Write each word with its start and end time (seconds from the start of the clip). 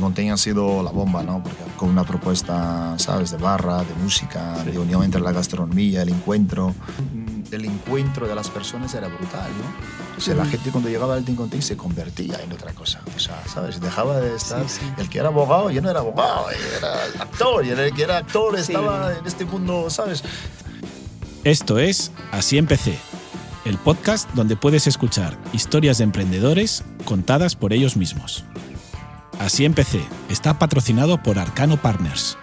Tincontín 0.00 0.30
ha 0.30 0.38
sido 0.38 0.82
la 0.82 0.90
bomba, 0.90 1.22
¿no? 1.22 1.42
Porque 1.42 1.62
con 1.76 1.90
una 1.90 2.04
propuesta, 2.04 2.94
¿sabes? 2.96 3.32
De 3.32 3.36
barra, 3.36 3.84
de 3.84 3.92
música, 4.02 4.56
de 4.64 4.78
unión 4.78 5.04
entre 5.04 5.20
la 5.20 5.30
gastronomía, 5.30 6.00
el 6.00 6.08
encuentro. 6.08 6.74
El 7.50 7.66
encuentro 7.66 8.26
de 8.26 8.34
las 8.34 8.48
personas 8.48 8.94
era 8.94 9.08
brutal, 9.08 9.50
¿no? 9.58 10.16
O 10.16 10.20
sea, 10.22 10.34
la 10.34 10.46
gente 10.46 10.70
cuando 10.70 10.88
llegaba 10.88 11.16
al 11.16 11.24
Tincontín 11.26 11.60
se 11.60 11.76
convertía 11.76 12.40
en 12.42 12.50
otra 12.50 12.72
cosa. 12.72 13.02
O 13.14 13.18
sea, 13.18 13.42
¿sabes? 13.46 13.78
Dejaba 13.78 14.18
de 14.20 14.36
estar... 14.36 14.64
El 14.96 15.10
que 15.10 15.18
era 15.18 15.28
abogado 15.28 15.70
ya 15.70 15.82
no 15.82 15.90
era 15.90 16.00
abogado, 16.00 16.46
era 16.50 16.94
actor. 17.18 17.66
Y 17.66 17.68
el 17.68 17.92
que 17.92 18.02
era 18.02 18.16
actor 18.16 18.58
estaba 18.58 19.12
en 19.18 19.26
este 19.26 19.44
mundo, 19.44 19.90
¿sabes? 19.90 20.24
Esto 21.44 21.78
es 21.78 22.10
Así 22.32 22.56
empecé, 22.56 22.96
el 23.66 23.76
podcast 23.76 24.30
donde 24.32 24.56
puedes 24.56 24.86
escuchar 24.86 25.36
historias 25.52 25.98
de 25.98 26.04
emprendedores 26.04 26.84
contadas 27.04 27.54
por 27.54 27.74
ellos 27.74 27.98
mismos. 27.98 28.46
Así 29.50 29.64
empecé 29.64 30.00
está 30.28 30.60
patrocinado 30.60 31.20
por 31.20 31.36
Arcano 31.36 31.76
Partners, 31.76 32.38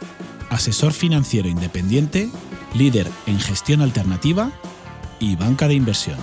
asesor 0.49 0.91
financiero 0.91 1.47
independiente, 1.47 2.29
líder 2.73 3.07
en 3.27 3.39
gestión 3.39 3.81
alternativa 3.81 4.51
y 5.17 5.37
banca 5.37 5.69
de 5.69 5.75
inversión. 5.75 6.17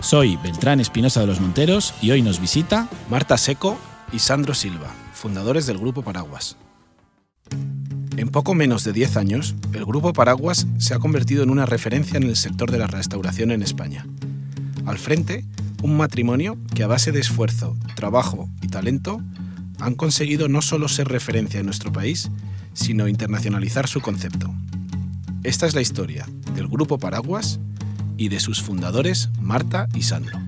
Soy 0.00 0.36
Beltrán 0.36 0.80
Espinosa 0.80 1.20
de 1.20 1.26
los 1.26 1.42
Monteros 1.42 1.92
y 2.00 2.10
hoy 2.10 2.22
nos 2.22 2.40
visita 2.40 2.88
Marta 3.10 3.36
Seco 3.36 3.76
y 4.14 4.20
Sandro 4.20 4.54
Silva, 4.54 4.88
fundadores 5.12 5.66
del 5.66 5.76
Grupo 5.76 6.00
Paraguas. 6.00 6.56
En 8.16 8.30
poco 8.30 8.54
menos 8.54 8.84
de 8.84 8.94
10 8.94 9.18
años, 9.18 9.54
el 9.74 9.84
Grupo 9.84 10.14
Paraguas 10.14 10.66
se 10.78 10.94
ha 10.94 11.00
convertido 11.00 11.42
en 11.42 11.50
una 11.50 11.66
referencia 11.66 12.16
en 12.16 12.22
el 12.22 12.36
sector 12.36 12.70
de 12.70 12.78
la 12.78 12.86
restauración 12.86 13.50
en 13.50 13.62
España. 13.62 14.06
Al 14.86 14.96
frente, 14.96 15.44
un 15.82 15.98
matrimonio 15.98 16.56
que 16.74 16.82
a 16.82 16.86
base 16.86 17.12
de 17.12 17.20
esfuerzo, 17.20 17.76
trabajo 17.94 18.48
y 18.62 18.68
talento 18.68 19.20
han 19.82 19.96
conseguido 19.96 20.48
no 20.48 20.62
solo 20.62 20.86
ser 20.86 21.08
referencia 21.08 21.58
en 21.58 21.66
nuestro 21.66 21.92
país, 21.92 22.30
sino 22.72 23.08
internacionalizar 23.08 23.88
su 23.88 24.00
concepto. 24.00 24.54
Esta 25.42 25.66
es 25.66 25.74
la 25.74 25.80
historia 25.80 26.24
del 26.54 26.68
Grupo 26.68 26.98
Paraguas 26.98 27.58
y 28.16 28.28
de 28.28 28.38
sus 28.38 28.62
fundadores 28.62 29.30
Marta 29.40 29.88
y 29.92 30.02
Sandro. 30.02 30.40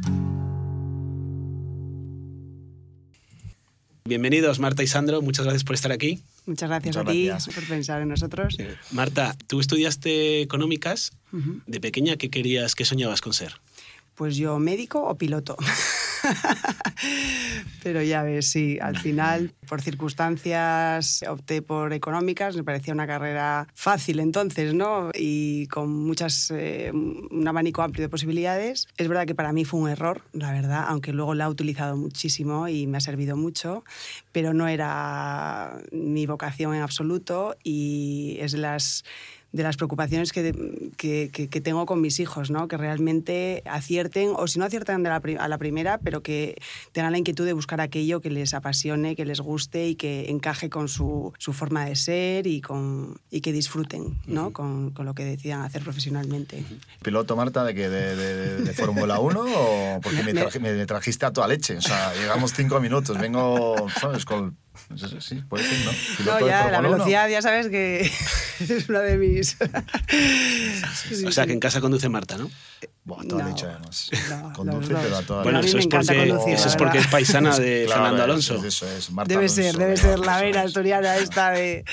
Bienvenidos 4.05 4.61
Marta 4.61 4.85
y 4.85 4.87
Sandro, 4.87 5.21
muchas 5.21 5.47
gracias 5.47 5.65
por 5.65 5.75
estar 5.75 5.91
aquí. 5.91 6.23
Muchas 6.47 6.69
gracias 6.69 6.97
a 6.97 7.05
ti 7.05 7.29
por 7.53 7.67
pensar 7.67 8.03
en 8.03 8.11
nosotros. 8.11 8.55
Eh, 8.59 8.77
Marta, 8.93 9.37
tú 9.49 9.59
estudiaste 9.59 10.43
económicas. 10.43 11.11
De 11.67 11.81
pequeña, 11.81 12.17
¿qué 12.17 12.31
querías, 12.31 12.77
qué 12.77 12.85
soñabas 12.85 13.21
con 13.21 13.33
ser? 13.33 13.55
Pues 14.15 14.37
yo 14.37 14.61
médico 14.61 15.03
o 15.03 15.17
piloto. 15.17 15.57
Pero 17.83 18.03
ya 18.03 18.23
ves, 18.23 18.49
sí, 18.49 18.79
al 18.81 18.99
final, 18.99 19.53
por 19.69 19.83
circunstancias, 19.83 21.25
opté 21.29 21.63
por 21.63 21.93
económicas, 21.93 22.57
me 22.57 22.65
parecía 22.65 22.95
una 22.95 23.07
carrera 23.07 23.69
fácil 23.75 24.21
entonces, 24.21 24.75
¿no? 24.75 25.11
Y 25.15 25.67
con 25.69 25.91
muchas, 25.91 26.51
eh, 26.51 26.91
un 26.93 27.47
abanico 27.47 27.83
amplio 27.83 28.05
de 28.05 28.09
posibilidades. 28.09 28.89
Es 28.97 29.09
verdad 29.09 29.27
que 29.27 29.35
para 29.35 29.53
mí 29.53 29.65
fue 29.65 29.81
un 29.81 29.91
error, 29.91 30.23
la 30.33 30.53
verdad, 30.53 30.85
aunque 30.89 31.13
luego 31.13 31.35
la 31.35 31.45
he 31.45 31.49
utilizado 31.49 31.97
muchísimo 31.97 32.69
y 32.69 32.87
me 32.87 32.99
ha 32.99 33.01
servido 33.01 33.37
mucho, 33.37 33.85
pero 34.33 34.55
no 34.55 34.69
era 34.69 35.79
mi 35.93 36.27
vocación 36.27 36.75
en 36.75 36.83
absoluto 36.83 37.57
y 37.63 38.37
es 38.41 38.53
de 38.53 38.59
las 38.59 39.05
de 39.55 39.63
las 39.63 39.77
preocupaciones 39.77 40.33
que, 40.33 40.53
que, 40.97 41.31
que, 41.31 41.61
tengo 41.61 41.87
con 41.87 42.01
mis 42.01 42.19
hijos, 42.19 42.51
¿no? 42.51 42.67
que 42.67 42.77
realmente 42.77 43.63
acierten, 43.67 44.33
o 44.37 44.49
si 44.49 44.59
no 44.59 44.65
aciertan 44.65 45.05
de 45.05 45.11
la, 45.11 45.23
a 45.39 45.49
la 45.49 45.59
primera, 45.59 45.99
pero 45.99 46.25
que 46.25 46.57
tengan 46.91 47.13
la 47.13 47.19
inquietud 47.19 47.47
de 47.47 47.53
buscar 47.53 47.81
aquello 47.81 48.21
que 48.21 48.31
les 48.31 48.53
apasione, 48.53 49.15
que 49.15 49.25
les 49.25 49.39
guste 49.39 49.87
y 49.87 49.95
que 49.95 50.29
encaje 50.29 50.71
con 50.71 50.89
su, 50.89 51.33
su 51.39 51.53
forma 51.53 51.85
de 51.85 51.95
ser 51.95 52.49
y, 52.49 52.61
con, 52.61 53.21
y 53.31 53.43
que 53.43 53.53
disfruten 53.53 54.19
¿no? 54.27 54.53
con, 54.53 54.91
con, 54.91 55.07
lo 55.07 55.15
que 55.15 55.25
decidan 55.25 55.63
hacer 55.63 55.85
profesionalmente. 55.85 56.65
¿Piloto, 57.05 57.37
Marta, 57.37 57.63
de, 57.63 57.77
que 57.77 57.89
de, 57.89 58.17
de, 58.17 58.57
de 58.57 58.73
Fórmula 58.73 59.21
1 59.21 59.41
o 59.41 60.01
porque 60.03 60.25
me, 60.25 60.33
me, 60.73 60.87
trajiste 60.87 61.27
a 61.27 61.33
toda 61.33 61.47
leche? 61.47 61.77
O 61.77 61.81
sea, 61.81 62.13
llegamos 62.15 62.53
cinco 62.55 62.81
minutos, 62.81 63.17
vengo, 63.19 63.77
¿sabes? 64.01 64.25
Con 64.25 64.57
Sí, 65.21 65.37
puede 65.49 65.65
ser, 65.65 65.79
¿no? 65.85 66.41
no, 66.41 66.47
ya, 66.47 66.71
la 66.71 66.81
velocidad, 66.81 67.29
ya 67.29 67.41
sabes 67.43 67.69
que 67.69 68.01
es 68.61 68.89
una 68.89 69.01
de 69.01 69.17
mis. 69.19 69.57
o 71.27 71.33
sea, 71.33 71.47
que 71.47 71.53
en 71.53 71.61
casa 71.61 71.81
conduce 71.81 72.09
Marta, 72.09 72.37
¿no? 72.37 72.51
Buah, 73.05 73.25
toda 73.25 73.45
no, 73.45 73.51
leche, 73.51 73.67
además. 73.67 74.11
No, 74.31 74.53
conduce, 74.53 74.93
no, 74.93 75.01
pero 75.01 75.17
a 75.17 75.23
toda 75.23 75.43
Bueno, 75.43 75.61
eso 75.61 75.79
es, 75.79 75.87
porque, 75.87 76.29
conducir, 76.29 76.55
eso 76.55 76.69
es 76.69 76.77
porque 76.77 76.99
es 76.99 77.07
paisana 77.07 77.57
de 77.59 77.85
claro, 77.87 78.03
Fernando 78.03 78.25
Alonso. 78.25 78.55
Eso, 78.57 78.67
eso 78.67 78.89
es. 78.89 79.11
Marta 79.11 79.29
debe 79.29 79.45
Alonso, 79.45 79.63
ser, 79.63 79.77
debe 79.77 79.97
ser 79.97 80.19
la 80.19 80.41
vena 80.41 80.63
asturiana 80.63 81.17
esta 81.17 81.51
de. 81.51 81.85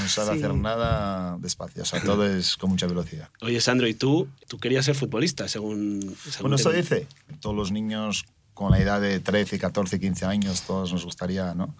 No 0.00 0.08
sabe 0.08 0.32
sí. 0.32 0.38
hacer 0.38 0.54
nada 0.54 1.38
despacio, 1.40 1.82
o 1.82 1.86
sea, 1.86 2.00
todo 2.02 2.24
es 2.36 2.56
con 2.56 2.70
mucha 2.70 2.86
velocidad. 2.86 3.28
Oye, 3.40 3.60
Sandro, 3.60 3.88
¿y 3.88 3.94
tú? 3.94 4.28
Tú 4.46 4.58
querías 4.58 4.84
ser 4.84 4.94
futbolista, 4.94 5.48
según. 5.48 6.16
según 6.22 6.42
bueno, 6.42 6.56
eso 6.56 6.70
dice. 6.70 7.06
Todos 7.40 7.56
los 7.56 7.72
niños 7.72 8.26
con 8.54 8.70
la 8.70 8.78
edad 8.80 9.00
de 9.00 9.20
13, 9.20 9.58
14, 9.58 10.00
15 10.00 10.26
años, 10.26 10.62
todos 10.62 10.92
nos 10.92 11.04
gustaría, 11.04 11.54
¿no? 11.54 11.74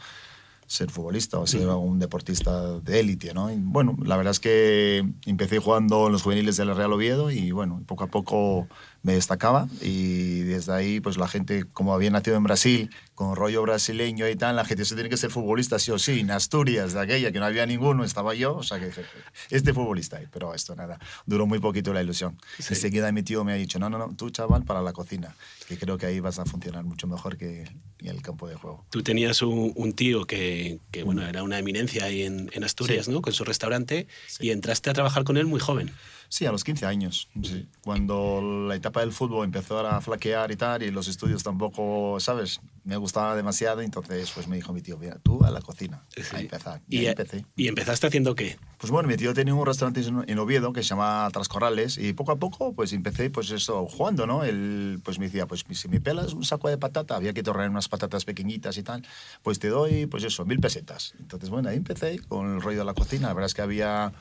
Ser 0.68 0.90
futbolista 0.90 1.38
o 1.38 1.46
ser 1.46 1.66
un 1.66 1.98
deportista 1.98 2.78
de 2.80 3.00
élite, 3.00 3.32
¿no? 3.32 3.50
Y 3.50 3.56
bueno, 3.56 3.96
la 4.04 4.18
verdad 4.18 4.32
es 4.32 4.38
que 4.38 5.02
empecé 5.24 5.58
jugando 5.60 6.06
en 6.06 6.12
los 6.12 6.22
juveniles 6.22 6.58
del 6.58 6.76
Real 6.76 6.92
Oviedo 6.92 7.30
y 7.30 7.50
bueno, 7.52 7.82
poco 7.86 8.04
a 8.04 8.08
poco 8.08 8.68
me 9.02 9.14
destacaba 9.14 9.66
y 9.80 10.40
desde 10.40 10.74
ahí 10.74 11.00
pues 11.00 11.16
la 11.16 11.26
gente, 11.26 11.64
como 11.64 11.94
había 11.94 12.10
nacido 12.10 12.36
en 12.36 12.42
Brasil, 12.42 12.90
con 13.18 13.34
rollo 13.34 13.62
brasileño 13.62 14.28
y 14.28 14.36
tal, 14.36 14.54
la 14.54 14.64
gente 14.64 14.84
se 14.84 14.94
tiene 14.94 15.10
que 15.10 15.16
ser 15.16 15.30
futbolista 15.30 15.80
sí 15.80 15.90
o 15.90 15.98
sí. 15.98 16.20
En 16.20 16.30
Asturias, 16.30 16.92
de 16.92 17.00
aquella 17.00 17.32
que 17.32 17.40
no 17.40 17.46
había 17.46 17.66
ninguno, 17.66 18.04
estaba 18.04 18.32
yo, 18.32 18.54
o 18.54 18.62
sea 18.62 18.78
que 18.78 18.92
este 19.50 19.74
futbolista, 19.74 20.20
pero 20.32 20.54
esto 20.54 20.76
nada, 20.76 21.00
duró 21.26 21.44
muy 21.44 21.58
poquito 21.58 21.92
la 21.92 22.00
ilusión. 22.00 22.38
Sí. 22.60 22.74
Enseguida 22.74 23.10
mi 23.10 23.24
tío 23.24 23.42
me 23.42 23.50
ha 23.50 23.56
dicho, 23.56 23.80
no, 23.80 23.90
no, 23.90 23.98
no, 23.98 24.14
tú 24.14 24.30
chaval 24.30 24.62
para 24.62 24.82
la 24.82 24.92
cocina, 24.92 25.34
que 25.66 25.76
creo 25.76 25.98
que 25.98 26.06
ahí 26.06 26.20
vas 26.20 26.38
a 26.38 26.44
funcionar 26.44 26.84
mucho 26.84 27.08
mejor 27.08 27.36
que 27.36 27.62
en 27.98 28.06
el 28.06 28.22
campo 28.22 28.46
de 28.46 28.54
juego. 28.54 28.86
Tú 28.88 29.02
tenías 29.02 29.42
un, 29.42 29.72
un 29.74 29.94
tío 29.94 30.24
que, 30.24 30.78
que, 30.92 31.02
bueno, 31.02 31.26
era 31.26 31.42
una 31.42 31.58
eminencia 31.58 32.04
ahí 32.04 32.22
en, 32.22 32.48
en 32.52 32.62
Asturias, 32.62 33.06
sí. 33.06 33.10
¿no? 33.10 33.20
Con 33.20 33.32
su 33.32 33.42
restaurante 33.42 34.06
sí. 34.28 34.46
y 34.46 34.50
entraste 34.52 34.90
a 34.90 34.92
trabajar 34.92 35.24
con 35.24 35.36
él 35.38 35.46
muy 35.46 35.58
joven. 35.58 35.90
Sí, 36.28 36.44
a 36.44 36.52
los 36.52 36.62
15 36.62 36.86
años. 36.86 37.28
Sí. 37.42 37.66
Cuando 37.82 38.66
la 38.68 38.74
etapa 38.74 39.00
del 39.00 39.12
fútbol 39.12 39.44
empezó 39.46 39.78
a 39.78 40.00
flaquear 40.00 40.50
y 40.50 40.56
tal, 40.56 40.82
y 40.82 40.90
los 40.90 41.08
estudios 41.08 41.42
tampoco, 41.42 42.20
¿sabes? 42.20 42.60
Me 42.84 42.96
gustaba 42.96 43.34
demasiado, 43.34 43.80
entonces 43.80 44.30
pues 44.34 44.46
me 44.46 44.56
dijo 44.56 44.72
mi 44.72 44.82
tío, 44.82 44.98
mira, 44.98 45.18
tú 45.22 45.44
a 45.44 45.50
la 45.50 45.60
cocina, 45.62 46.04
sí. 46.14 46.22
a 46.36 46.40
empezar. 46.40 46.82
Y, 46.88 47.00
y 47.00 47.06
empecé. 47.06 47.46
¿Y 47.56 47.68
empezaste 47.68 48.06
haciendo 48.06 48.34
qué? 48.34 48.58
Pues 48.78 48.90
bueno, 48.90 49.08
mi 49.08 49.16
tío 49.16 49.32
tenía 49.34 49.54
un 49.54 49.64
restaurante 49.66 50.00
en 50.00 50.38
Oviedo 50.38 50.72
que 50.72 50.82
se 50.82 50.90
llama 50.90 51.28
Trascorrales, 51.32 51.96
y 51.98 52.12
poco 52.12 52.32
a 52.32 52.36
poco 52.36 52.74
pues 52.74 52.92
empecé 52.92 53.30
pues 53.30 53.50
eso, 53.50 53.86
jugando, 53.86 54.26
¿no? 54.26 54.44
Él 54.44 55.00
pues 55.02 55.18
me 55.18 55.26
decía, 55.26 55.46
pues 55.46 55.64
si 55.70 55.88
me 55.88 56.00
pelas 56.00 56.34
un 56.34 56.44
saco 56.44 56.68
de 56.68 56.76
patata, 56.76 57.16
había 57.16 57.32
que 57.32 57.42
torrear 57.42 57.70
unas 57.70 57.88
patatas 57.88 58.24
pequeñitas 58.24 58.76
y 58.76 58.82
tal, 58.82 59.04
pues 59.42 59.58
te 59.58 59.68
doy, 59.68 60.06
pues 60.06 60.24
eso, 60.24 60.44
mil 60.44 60.60
pesetas. 60.60 61.14
Entonces, 61.18 61.48
bueno, 61.48 61.70
ahí 61.70 61.76
empecé 61.76 62.18
con 62.20 62.54
el 62.54 62.60
rollo 62.60 62.80
de 62.80 62.84
la 62.84 62.94
cocina. 62.94 63.28
La 63.28 63.34
verdad 63.34 63.46
es 63.46 63.54
que 63.54 63.62
había 63.62 64.12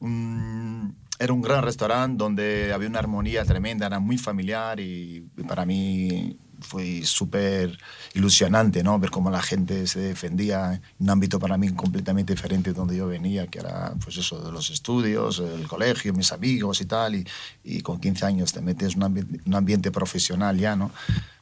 un 0.00 0.96
era 1.18 1.32
un 1.32 1.42
gran 1.42 1.62
restaurante 1.62 2.16
donde 2.16 2.72
había 2.72 2.88
una 2.88 3.00
armonía 3.00 3.44
tremenda, 3.44 3.86
era 3.86 3.98
muy 3.98 4.18
familiar 4.18 4.78
y, 4.78 5.26
para 5.46 5.64
mí 5.64 6.36
fue 6.60 7.02
súper 7.04 7.78
ilusionante, 8.14 8.82
¿no? 8.82 8.98
Ver 8.98 9.10
cómo 9.10 9.30
la 9.30 9.40
gente 9.40 9.86
se 9.86 10.00
defendía 10.00 10.74
en 10.74 10.82
un 10.98 11.10
ámbito 11.10 11.38
para 11.38 11.56
mí 11.56 11.70
completamente 11.70 12.34
diferente 12.34 12.70
de 12.70 12.74
donde 12.74 12.96
yo 12.96 13.06
venía, 13.06 13.46
que 13.46 13.60
era, 13.60 13.94
pues 14.02 14.16
eso, 14.16 14.40
de 14.40 14.50
los 14.50 14.70
estudios, 14.70 15.38
el 15.38 15.68
colegio, 15.68 16.12
mis 16.12 16.32
amigos 16.32 16.80
y 16.80 16.86
tal, 16.86 17.14
y, 17.14 17.26
y 17.62 17.80
con 17.80 18.00
15 18.00 18.26
años 18.26 18.52
te 18.52 18.60
metes 18.60 18.94
en 18.94 18.98
un, 18.98 19.04
ambi 19.04 19.40
un 19.46 19.54
ambiente 19.54 19.92
profesional 19.92 20.58
ya, 20.58 20.74
¿no? 20.74 20.90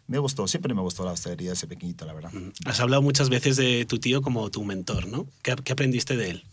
me 0.08 0.18
gustó, 0.18 0.46
siempre 0.46 0.72
me 0.72 0.82
gustó 0.82 1.04
la 1.04 1.12
hostelería 1.12 1.52
ese 1.52 1.66
pequeñito, 1.66 2.04
la 2.06 2.12
verdad. 2.12 2.30
Has 2.64 2.78
hablado 2.80 3.02
muchas 3.02 3.28
veces 3.28 3.56
de 3.56 3.84
tu 3.86 3.98
tío 3.98 4.22
como 4.22 4.48
tu 4.50 4.64
mentor, 4.64 5.08
¿no? 5.08 5.26
¿Qué, 5.42 5.56
qué 5.64 5.72
aprendiste 5.72 6.16
de 6.16 6.30
él? 6.30 6.44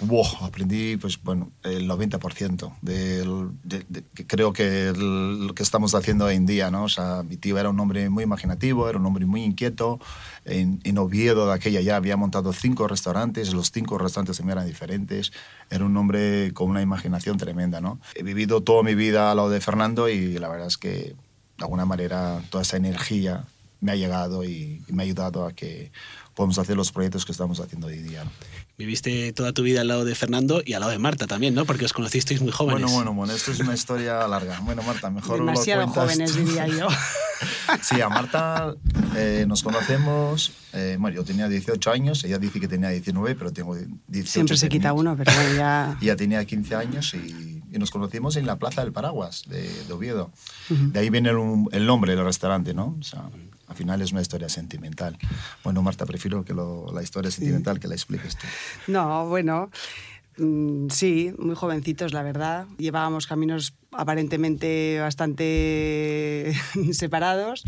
Wow, 0.00 0.26
aprendí, 0.42 0.96
pues 0.96 1.22
bueno, 1.22 1.52
el 1.62 1.88
90% 1.88 2.74
del, 2.82 3.50
de, 3.62 3.84
de, 3.88 4.02
creo 4.26 4.52
que 4.52 4.88
el, 4.88 5.46
lo 5.46 5.54
que 5.54 5.62
estamos 5.62 5.94
haciendo 5.94 6.24
hoy 6.24 6.34
en 6.34 6.46
día, 6.46 6.68
¿no? 6.70 6.84
O 6.84 6.88
sea, 6.88 7.22
mi 7.22 7.36
tío 7.36 7.58
era 7.58 7.70
un 7.70 7.78
hombre 7.78 8.10
muy 8.10 8.24
imaginativo, 8.24 8.88
era 8.88 8.98
un 8.98 9.06
hombre 9.06 9.24
muy 9.24 9.44
inquieto. 9.44 10.00
En, 10.44 10.80
en 10.82 10.98
Oviedo, 10.98 11.46
de 11.46 11.52
aquella 11.52 11.80
ya, 11.80 11.94
había 11.94 12.16
montado 12.16 12.52
cinco 12.52 12.88
restaurantes, 12.88 13.54
los 13.54 13.70
cinco 13.70 13.96
restaurantes 13.96 14.36
también 14.36 14.58
eran 14.58 14.66
diferentes. 14.66 15.32
Era 15.70 15.84
un 15.84 15.96
hombre 15.96 16.52
con 16.54 16.70
una 16.70 16.82
imaginación 16.82 17.38
tremenda, 17.38 17.80
¿no? 17.80 18.00
He 18.16 18.24
vivido 18.24 18.62
toda 18.62 18.82
mi 18.82 18.96
vida 18.96 19.30
al 19.30 19.36
lado 19.36 19.50
de 19.50 19.60
Fernando 19.60 20.08
y 20.08 20.38
la 20.38 20.48
verdad 20.48 20.66
es 20.66 20.76
que, 20.76 20.88
de 20.88 21.16
alguna 21.60 21.84
manera, 21.84 22.42
toda 22.50 22.62
esa 22.62 22.76
energía 22.76 23.44
me 23.80 23.92
ha 23.92 23.96
llegado 23.96 24.42
y, 24.44 24.82
y 24.88 24.92
me 24.92 25.04
ha 25.04 25.06
ayudado 25.06 25.46
a 25.46 25.52
que 25.52 25.92
podamos 26.34 26.58
hacer 26.58 26.76
los 26.76 26.92
proyectos 26.92 27.24
que 27.24 27.32
estamos 27.32 27.60
haciendo 27.60 27.86
hoy 27.86 27.98
día. 27.98 28.24
¿no? 28.24 28.30
Viviste 28.76 29.32
toda 29.32 29.52
tu 29.52 29.62
vida 29.62 29.82
al 29.82 29.88
lado 29.88 30.04
de 30.04 30.14
Fernando 30.14 30.60
y 30.64 30.72
al 30.72 30.80
lado 30.80 30.90
de 30.92 30.98
Marta 30.98 31.26
también, 31.26 31.54
¿no? 31.54 31.64
Porque 31.64 31.84
os 31.84 31.92
conocisteis 31.92 32.40
muy 32.40 32.50
jóvenes. 32.50 32.82
Bueno, 32.82 32.96
bueno, 32.96 33.14
bueno, 33.14 33.32
esto 33.32 33.52
es 33.52 33.60
una 33.60 33.74
historia 33.74 34.26
larga. 34.26 34.58
Bueno, 34.60 34.82
Marta, 34.82 35.10
mejor 35.10 35.38
Demasiado 35.38 35.82
lo 35.86 35.92
cuentas 35.92 36.12
jóvenes, 36.12 36.32
tú. 36.32 36.38
diría 36.38 36.66
yo. 36.66 36.88
sí, 37.82 38.00
a 38.00 38.08
Marta 38.08 38.74
eh, 39.16 39.44
nos 39.46 39.62
conocemos, 39.62 40.52
eh, 40.72 40.96
bueno, 40.98 41.14
yo 41.14 41.24
tenía 41.24 41.48
18 41.48 41.90
años, 41.92 42.24
ella 42.24 42.38
dice 42.38 42.58
que 42.58 42.66
tenía 42.66 42.88
19, 42.88 43.36
pero 43.36 43.52
tengo 43.52 43.76
18. 43.76 44.30
Siempre 44.30 44.56
se 44.56 44.68
quita 44.68 44.92
uno, 44.92 45.16
pero 45.16 45.30
ya... 45.56 45.96
ella 46.02 46.16
tenía 46.16 46.44
15 46.44 46.74
años 46.74 47.14
y, 47.14 47.62
y, 47.70 47.78
nos 47.78 47.90
conocimos 47.90 48.36
en 48.36 48.46
la 48.46 48.56
Plaza 48.56 48.82
del 48.82 48.92
Paraguas 48.92 49.44
de, 49.48 49.68
de 49.84 49.92
Oviedo. 49.92 50.32
Uh 50.70 50.74
-huh. 50.74 50.92
De 50.92 51.00
ahí 51.00 51.10
viene 51.10 51.30
el, 51.30 51.38
el, 51.72 51.86
nombre 51.86 52.14
del 52.16 52.24
restaurante, 52.24 52.74
¿no? 52.74 52.96
O 52.98 53.02
sea, 53.02 53.30
al 53.66 53.76
final 53.76 54.02
es 54.02 54.12
una 54.12 54.20
historia 54.20 54.48
sentimental. 54.48 55.18
Bueno, 55.62 55.82
Marta, 55.82 56.06
prefiero 56.06 56.44
que 56.44 56.54
lo, 56.54 56.92
la 56.92 57.02
historia 57.02 57.30
sentimental 57.30 57.80
que 57.80 57.88
la 57.88 57.94
expliques 57.94 58.36
tú. 58.36 58.46
No, 58.88 59.26
bueno... 59.26 59.70
Mm, 60.36 60.88
sí, 60.90 61.32
muy 61.38 61.54
jovencitos, 61.54 62.12
la 62.12 62.24
verdad. 62.24 62.66
Llevábamos 62.76 63.28
caminos 63.28 63.74
aparentemente 63.92 64.98
bastante 65.00 66.54
separados. 66.92 67.62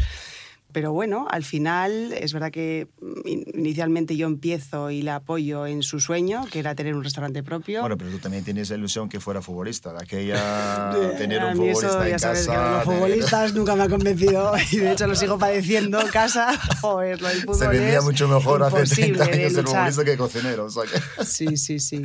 Pero 0.77 0.93
bueno, 0.93 1.27
al 1.31 1.43
final 1.43 2.13
es 2.13 2.35
verdad 2.35 2.51
que 2.51 2.87
inicialmente 3.25 4.15
yo 4.15 4.27
empiezo 4.27 4.91
y 4.91 5.01
la 5.01 5.15
apoyo 5.15 5.67
en 5.67 5.83
su 5.83 6.01
sueño, 6.01 6.45
que 6.53 6.59
era 6.59 6.75
tener 6.75 6.95
un 6.95 7.03
restaurante 7.03 7.43
propio. 7.43 7.81
Bueno, 7.81 7.97
pero 7.97 8.11
tú 8.11 8.19
también 8.19 8.45
tienes 8.45 8.69
la 8.69 8.77
ilusión 8.77 9.09
que 9.09 9.19
fuera 9.19 9.41
futbolista, 9.41 9.95
de 9.95 10.01
aquella 10.03 10.95
tener 11.17 11.43
un 11.43 11.57
futbolista 11.57 11.87
eso, 11.87 12.03
en 12.03 12.11
ya 12.11 12.19
sabes 12.19 12.47
casa. 12.47 12.53
Que 12.53 12.71
los 12.73 12.85
futbolistas 12.85 13.55
nunca 13.55 13.75
me 13.75 13.85
han 13.85 13.89
convencido 13.89 14.53
y 14.71 14.77
de 14.77 14.93
hecho 14.93 15.07
lo 15.07 15.15
sigo 15.15 15.39
padeciendo 15.39 15.99
en 15.99 16.09
casa. 16.09 16.53
Joder, 16.83 17.23
lo 17.23 17.29
del 17.29 17.41
fútbol 17.41 17.57
Se 17.57 17.69
vendía 17.69 17.97
es 17.97 18.05
mucho 18.05 18.29
mejor 18.29 18.63
hace 18.63 18.85
30 18.85 19.25
años 19.25 19.53
ser 19.55 19.65
futbolista 19.65 20.05
que 20.05 20.17
cocinero. 20.19 20.67
O 20.67 20.71
sea 20.71 20.83
que... 20.83 21.25
Sí, 21.25 21.57
sí, 21.57 21.81
sí. 21.81 22.05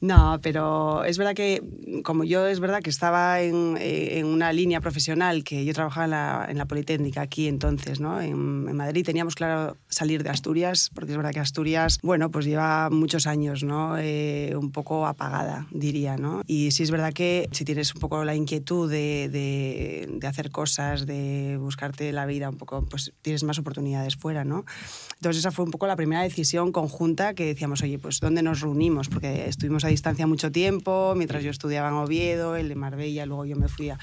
No, 0.00 0.38
pero 0.42 1.04
es 1.04 1.18
verdad 1.18 1.34
que, 1.34 1.62
como 2.02 2.24
yo 2.24 2.46
es 2.46 2.60
verdad 2.60 2.80
que 2.82 2.90
estaba 2.90 3.40
en, 3.40 3.76
eh, 3.78 4.18
en 4.18 4.26
una 4.26 4.52
línea 4.52 4.80
profesional, 4.80 5.44
que 5.44 5.64
yo 5.64 5.72
trabajaba 5.72 6.04
en 6.04 6.10
la, 6.10 6.46
en 6.50 6.58
la 6.58 6.66
Politécnica 6.66 7.22
aquí 7.22 7.48
entonces, 7.48 8.00
¿no? 8.00 8.20
En, 8.20 8.74
Madrid 8.74 9.04
teníamos 9.04 9.34
claro 9.34 9.76
salir 9.88 10.24
de 10.24 10.30
Asturias, 10.30 10.90
porque 10.94 11.12
es 11.12 11.16
verdad 11.16 11.30
que 11.30 11.40
Asturias, 11.40 11.98
bueno, 12.02 12.30
pues 12.30 12.44
lleva 12.44 12.90
muchos 12.90 13.26
años, 13.26 13.62
¿no? 13.62 13.96
Eh, 13.98 14.54
un 14.56 14.72
poco 14.72 15.06
apagada, 15.06 15.66
diría, 15.70 16.16
¿no? 16.16 16.42
Y 16.46 16.72
sí 16.72 16.82
es 16.82 16.90
verdad 16.90 17.12
que 17.12 17.48
si 17.52 17.64
tienes 17.64 17.94
un 17.94 18.00
poco 18.00 18.24
la 18.24 18.34
inquietud 18.34 18.90
de, 18.90 19.28
de, 19.30 20.08
de 20.10 20.26
hacer 20.26 20.50
cosas, 20.50 21.06
de 21.06 21.56
buscarte 21.58 22.12
la 22.12 22.26
vida 22.26 22.48
un 22.50 22.56
poco, 22.56 22.84
pues 22.84 23.12
tienes 23.22 23.44
más 23.44 23.58
oportunidades 23.58 24.16
fuera, 24.16 24.44
¿no? 24.44 24.64
Entonces 25.16 25.40
esa 25.40 25.52
fue 25.52 25.64
un 25.64 25.70
poco 25.70 25.86
la 25.86 25.96
primera 25.96 26.22
decisión 26.22 26.72
conjunta 26.72 27.34
que 27.34 27.46
decíamos, 27.46 27.82
oye, 27.82 27.98
pues 27.98 28.20
¿dónde 28.20 28.42
nos 28.42 28.60
reunimos? 28.60 29.08
Porque 29.08 29.48
estuvimos 29.48 29.83
a 29.84 29.88
distancia 29.88 30.26
mucho 30.26 30.50
tiempo, 30.50 31.14
mientras 31.16 31.42
yo 31.44 31.50
estudiaba 31.50 31.88
en 31.88 31.94
Oviedo, 31.94 32.56
el 32.56 32.68
de 32.68 32.74
Marbella, 32.74 33.26
luego 33.26 33.44
yo 33.44 33.56
me 33.56 33.68
fui 33.68 33.90
a, 33.90 33.98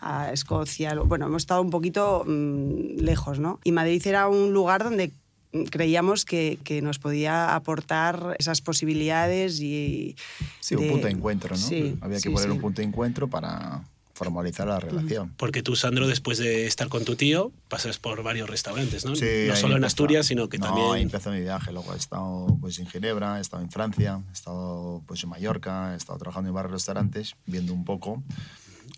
a 0.00 0.32
Escocia, 0.32 0.94
bueno, 0.94 1.26
hemos 1.26 1.42
estado 1.42 1.62
un 1.62 1.70
poquito 1.70 2.24
mmm, 2.26 2.98
lejos, 2.98 3.38
¿no? 3.38 3.60
Y 3.64 3.72
Madrid 3.72 4.04
era 4.06 4.28
un 4.28 4.52
lugar 4.52 4.84
donde 4.84 5.12
creíamos 5.70 6.24
que, 6.24 6.58
que, 6.64 6.82
nos 6.82 6.98
podía 6.98 7.54
aportar 7.54 8.36
esas 8.38 8.60
posibilidades 8.60 9.60
y... 9.60 10.16
Sí, 10.60 10.74
de... 10.76 10.82
un 10.82 10.90
punto 10.90 11.06
de 11.06 11.12
encuentro, 11.12 11.50
¿no? 11.50 11.62
Sí, 11.62 11.96
Había 12.00 12.18
que 12.18 12.22
sí, 12.22 12.30
poner 12.30 12.48
sí. 12.48 12.54
un 12.54 12.60
punto 12.60 12.82
de 12.82 12.88
encuentro 12.88 13.28
para 13.28 13.82
formalizar 14.16 14.66
la 14.66 14.80
relación. 14.80 15.34
Porque 15.36 15.62
tú, 15.62 15.76
Sandro, 15.76 16.08
después 16.08 16.38
de 16.38 16.66
estar 16.66 16.88
con 16.88 17.04
tu 17.04 17.16
tío, 17.16 17.52
pasas 17.68 17.98
por 17.98 18.22
varios 18.22 18.48
restaurantes, 18.48 19.04
¿no? 19.04 19.14
Sí, 19.14 19.44
no 19.46 19.56
solo 19.56 19.76
en 19.76 19.84
Asturias, 19.84 20.26
sino 20.26 20.48
que 20.48 20.56
no, 20.58 20.66
también... 20.66 20.92
ahí 20.92 21.02
empezó 21.02 21.30
mi 21.30 21.40
viaje. 21.40 21.70
Luego 21.70 21.92
he 21.92 21.98
estado 21.98 22.56
pues, 22.60 22.78
en 22.78 22.86
Ginebra, 22.86 23.36
he 23.36 23.42
estado 23.42 23.62
en 23.62 23.70
Francia, 23.70 24.22
he 24.30 24.32
estado 24.32 25.02
pues, 25.06 25.22
en 25.22 25.28
Mallorca, 25.28 25.92
he 25.92 25.96
estado 25.96 26.18
trabajando 26.18 26.48
en 26.48 26.54
varios 26.54 26.72
restaurantes, 26.72 27.36
viendo 27.46 27.74
un 27.74 27.84
poco... 27.84 28.22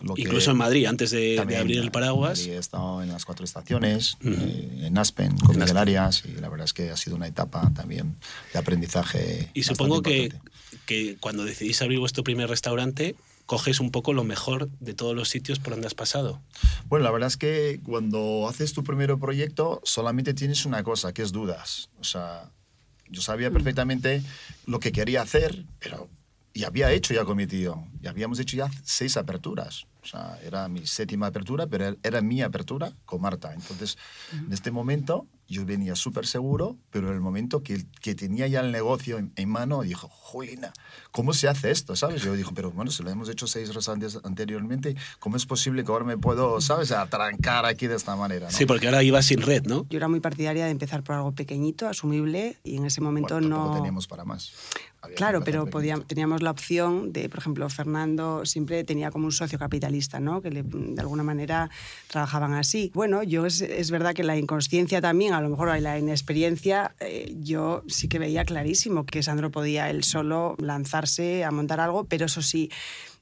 Lo 0.01 0.15
Incluso 0.17 0.47
que, 0.47 0.51
en 0.53 0.57
Madrid, 0.59 0.87
antes 0.87 1.11
de, 1.11 1.35
también, 1.35 1.59
de 1.59 1.63
abrir 1.63 1.79
el 1.81 1.91
paraguas. 1.91 2.47
He 2.47 2.57
estado 2.57 3.03
en 3.03 3.09
las 3.09 3.25
cuatro 3.25 3.45
estaciones, 3.45 4.17
uh 4.23 4.29
-huh. 4.29 4.83
eh, 4.83 4.87
en 4.87 4.97
Aspen, 4.97 5.37
con 5.39 5.57
en 5.57 5.61
Miguel 5.61 5.63
Aspen. 5.63 5.77
Arias, 5.79 6.23
y 6.25 6.41
la 6.41 6.49
verdad 6.49 6.67
es 6.67 6.73
que 6.73 6.91
ha 6.91 6.97
sido 6.97 7.17
una 7.17 7.27
etapa 7.27 7.73
también 7.75 8.15
de 8.53 8.59
aprendizaje. 8.61 9.51
Y 9.55 9.65
supongo 9.65 10.01
que, 10.01 10.33
que 10.87 11.17
cuando 11.19 11.45
decidís 11.45 11.83
abrir 11.83 11.99
vuestro 11.99 12.23
primer 12.23 12.49
restaurante, 12.49 13.17
coges 13.49 13.81
un 13.81 13.91
poco 13.91 14.13
lo 14.13 14.25
mejor 14.25 14.69
de 14.79 14.93
todos 14.93 15.17
los 15.17 15.31
sitios 15.31 15.59
por 15.59 15.73
donde 15.73 15.87
has 15.87 15.95
pasado. 15.95 16.43
Bueno, 16.87 17.05
la 17.05 17.11
verdad 17.11 17.29
es 17.29 17.39
que 17.39 17.81
cuando 17.83 18.47
haces 18.47 18.75
tu 18.75 18.85
primer 18.85 19.17
proyecto 19.17 19.81
solamente 19.85 20.35
tienes 20.35 20.67
una 20.67 20.83
cosa, 20.83 21.15
que 21.15 21.23
es 21.23 21.33
dudas. 21.33 21.89
O 21.99 22.05
sea, 22.05 22.51
yo 23.09 23.23
sabía 23.23 23.51
perfectamente 23.51 24.23
lo 24.67 24.81
que 24.81 24.93
quería 24.93 25.23
hacer, 25.23 25.65
pero 25.79 26.11
y 26.53 26.65
había 26.65 26.93
hecho 26.93 27.15
ya 27.15 27.25
con 27.25 27.39
mi 27.39 27.47
tío. 27.47 27.87
Y 28.03 28.07
habíamos 28.07 28.39
hecho 28.39 28.55
ya 28.55 28.71
seis 28.85 29.17
aperturas. 29.17 29.87
O 30.03 30.07
sea, 30.07 30.39
era 30.45 30.69
mi 30.69 30.87
séptima 30.87 31.29
apertura, 31.29 31.67
pero 31.67 31.97
era 32.03 32.21
mi 32.21 32.43
apertura 32.43 32.93
con 33.07 33.23
Marta. 33.23 33.55
Entonces, 33.55 33.97
uh 33.97 34.37
-huh. 34.37 34.47
en 34.47 34.53
este 34.53 34.71
momento, 34.71 35.27
yo 35.49 35.65
venía 35.65 35.97
súper 35.97 36.27
seguro, 36.27 36.77
pero 36.91 37.09
en 37.09 37.15
el 37.15 37.21
momento 37.21 37.63
que, 37.63 37.87
que 38.03 38.15
tenía 38.15 38.47
ya 38.47 38.61
el 38.61 38.71
negocio 38.71 39.17
en, 39.17 39.33
en, 39.37 39.49
mano, 39.49 39.81
dijo, 39.83 40.09
Julina, 40.09 40.73
¿cómo 41.11 41.33
se 41.33 41.49
hace 41.49 41.71
esto? 41.71 41.97
¿Sabes? 41.97 42.23
Yo 42.23 42.35
dije, 42.35 42.51
pero 42.55 42.71
bueno, 42.71 42.91
si 42.91 43.03
lo 43.03 43.11
hemos 43.11 43.31
hecho 43.31 43.47
seis 43.47 43.75
restaurantes 43.75 44.19
anteriormente, 44.25 44.95
¿cómo 45.19 45.37
es 45.37 45.47
posible 45.47 45.85
que 45.85 45.91
ahora 45.91 46.05
me 46.05 46.19
puedo, 46.19 46.61
¿sabes?, 46.61 46.93
atrancar 46.93 47.65
aquí 47.65 47.87
de 47.87 47.97
esta 47.97 48.15
manera. 48.15 48.47
¿no? 48.47 48.53
Sí, 48.53 48.67
porque 48.67 48.87
ahora 48.87 49.03
iba 49.03 49.23
sin 49.23 49.41
red, 49.41 49.65
¿no? 49.65 49.87
Yo 49.89 49.97
era 49.97 50.09
muy 50.09 50.21
partidaria 50.21 50.67
de 50.67 50.71
empezar 50.71 51.03
por 51.03 51.15
algo 51.17 51.33
pequeñito, 51.33 51.89
asumible, 51.89 52.59
y 52.63 52.77
en 52.77 52.85
ese 52.85 53.01
momento 53.01 53.35
bueno, 53.35 53.69
no... 53.69 53.75
teníamos 53.75 54.07
para 54.07 54.27
más. 54.27 54.53
Había 55.01 55.17
claro, 55.17 55.45
pero 55.45 55.67
podíamos, 55.67 56.07
teníamos 56.07 56.43
la 56.43 56.51
opción 56.51 57.13
de, 57.13 57.29
por 57.29 57.39
ejemplo, 57.39 57.69
Fernando 57.69 58.45
siempre 58.45 58.83
tenía 58.85 59.11
como 59.11 59.27
un 59.27 59.33
socio 59.33 59.59
capitalista, 59.59 60.19
¿no? 60.19 60.43
Que 60.43 60.51
le, 60.51 60.63
de 60.65 61.01
alguna 61.01 61.23
manera 61.23 61.71
trabajaban 62.09 62.55
así. 62.55 62.91
Bueno, 62.95 63.23
yo 63.23 63.47
es, 63.47 63.61
es, 63.61 63.91
verdad 63.91 64.15
que 64.15 64.25
la 64.25 64.37
inconsciencia 64.37 65.01
también, 65.01 65.35
a 65.35 65.41
lo 65.41 65.51
mejor 65.51 65.79
la 65.81 65.99
inexperiencia, 65.99 66.95
eh, 67.01 67.35
yo 67.41 67.83
sí 67.87 68.09
que 68.09 68.19
veía 68.19 68.45
clarísimo 68.45 69.07
que 69.07 69.23
Sandro 69.23 69.51
podía 69.51 69.89
él 69.89 70.03
solo 70.03 70.57
lanzarse 70.59 71.45
a 71.45 71.51
montar 71.51 71.81
algo, 71.81 72.05
pero 72.05 72.27
eso 72.27 72.43
sí, 72.43 72.71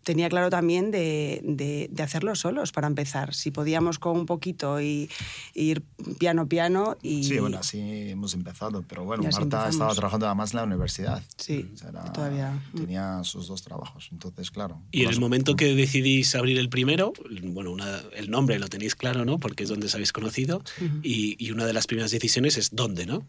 tenía 0.07 0.29
claro 0.29 0.51
también 0.51 0.93
de, 0.93 1.41
de, 1.43 1.89
de, 1.91 2.03
hacerlo 2.05 2.37
solos 2.37 2.71
para 2.71 2.87
empezar. 2.87 3.35
Si 3.35 3.51
podíamos 3.51 3.99
con 3.99 4.17
un 4.17 4.25
poquito 4.25 4.81
y, 4.81 5.11
y 5.53 5.65
ir 5.65 5.83
piano 6.21 6.49
piano 6.49 6.97
y... 7.03 7.25
Sí, 7.25 7.41
bueno, 7.41 7.59
así 7.59 8.11
hemos 8.11 8.33
empezado. 8.35 8.85
Pero 8.87 9.05
bueno, 9.05 9.25
Marta 9.25 9.69
estaba 9.69 9.93
trabajando 9.97 10.27
además 10.27 10.53
en 10.53 10.59
la 10.59 10.65
universidad. 10.65 11.25
Sí, 11.37 11.69
o 11.75 11.77
sea, 11.77 11.89
era, 11.89 12.05
todavía. 12.13 12.53
Mm. 12.73 12.79
Tenía 12.79 13.25
sus 13.25 13.49
dos 13.49 13.63
trabajos, 13.63 14.09
entonces, 14.13 14.53
claro. 14.53 14.81
Y 14.93 15.03
en 15.03 15.11
el 15.11 15.19
momento 15.19 15.57
que 15.57 15.75
decidís 15.75 16.37
abrir 16.37 16.61
el 16.61 16.69
primero, 16.69 17.13
bueno, 17.43 17.73
una, 17.73 18.01
el 18.15 18.31
nombre 18.31 18.61
lo 18.61 18.69
tenéis 18.69 18.95
claro, 18.95 19.25
¿no? 19.25 19.39
Porque 19.39 19.65
es 19.65 19.69
donde 19.69 19.87
os 19.87 19.95
habéis 19.97 20.13
conocido. 20.13 20.59
Uh 20.81 20.85
-huh. 20.85 21.01
y, 21.03 21.35
y 21.45 21.51
una 21.51 21.67
de 21.67 21.73
las 21.73 21.89
primeras 21.89 22.13
decisiones 22.13 22.57
es 22.59 22.71
dónde, 22.71 23.07
¿no? 23.07 23.27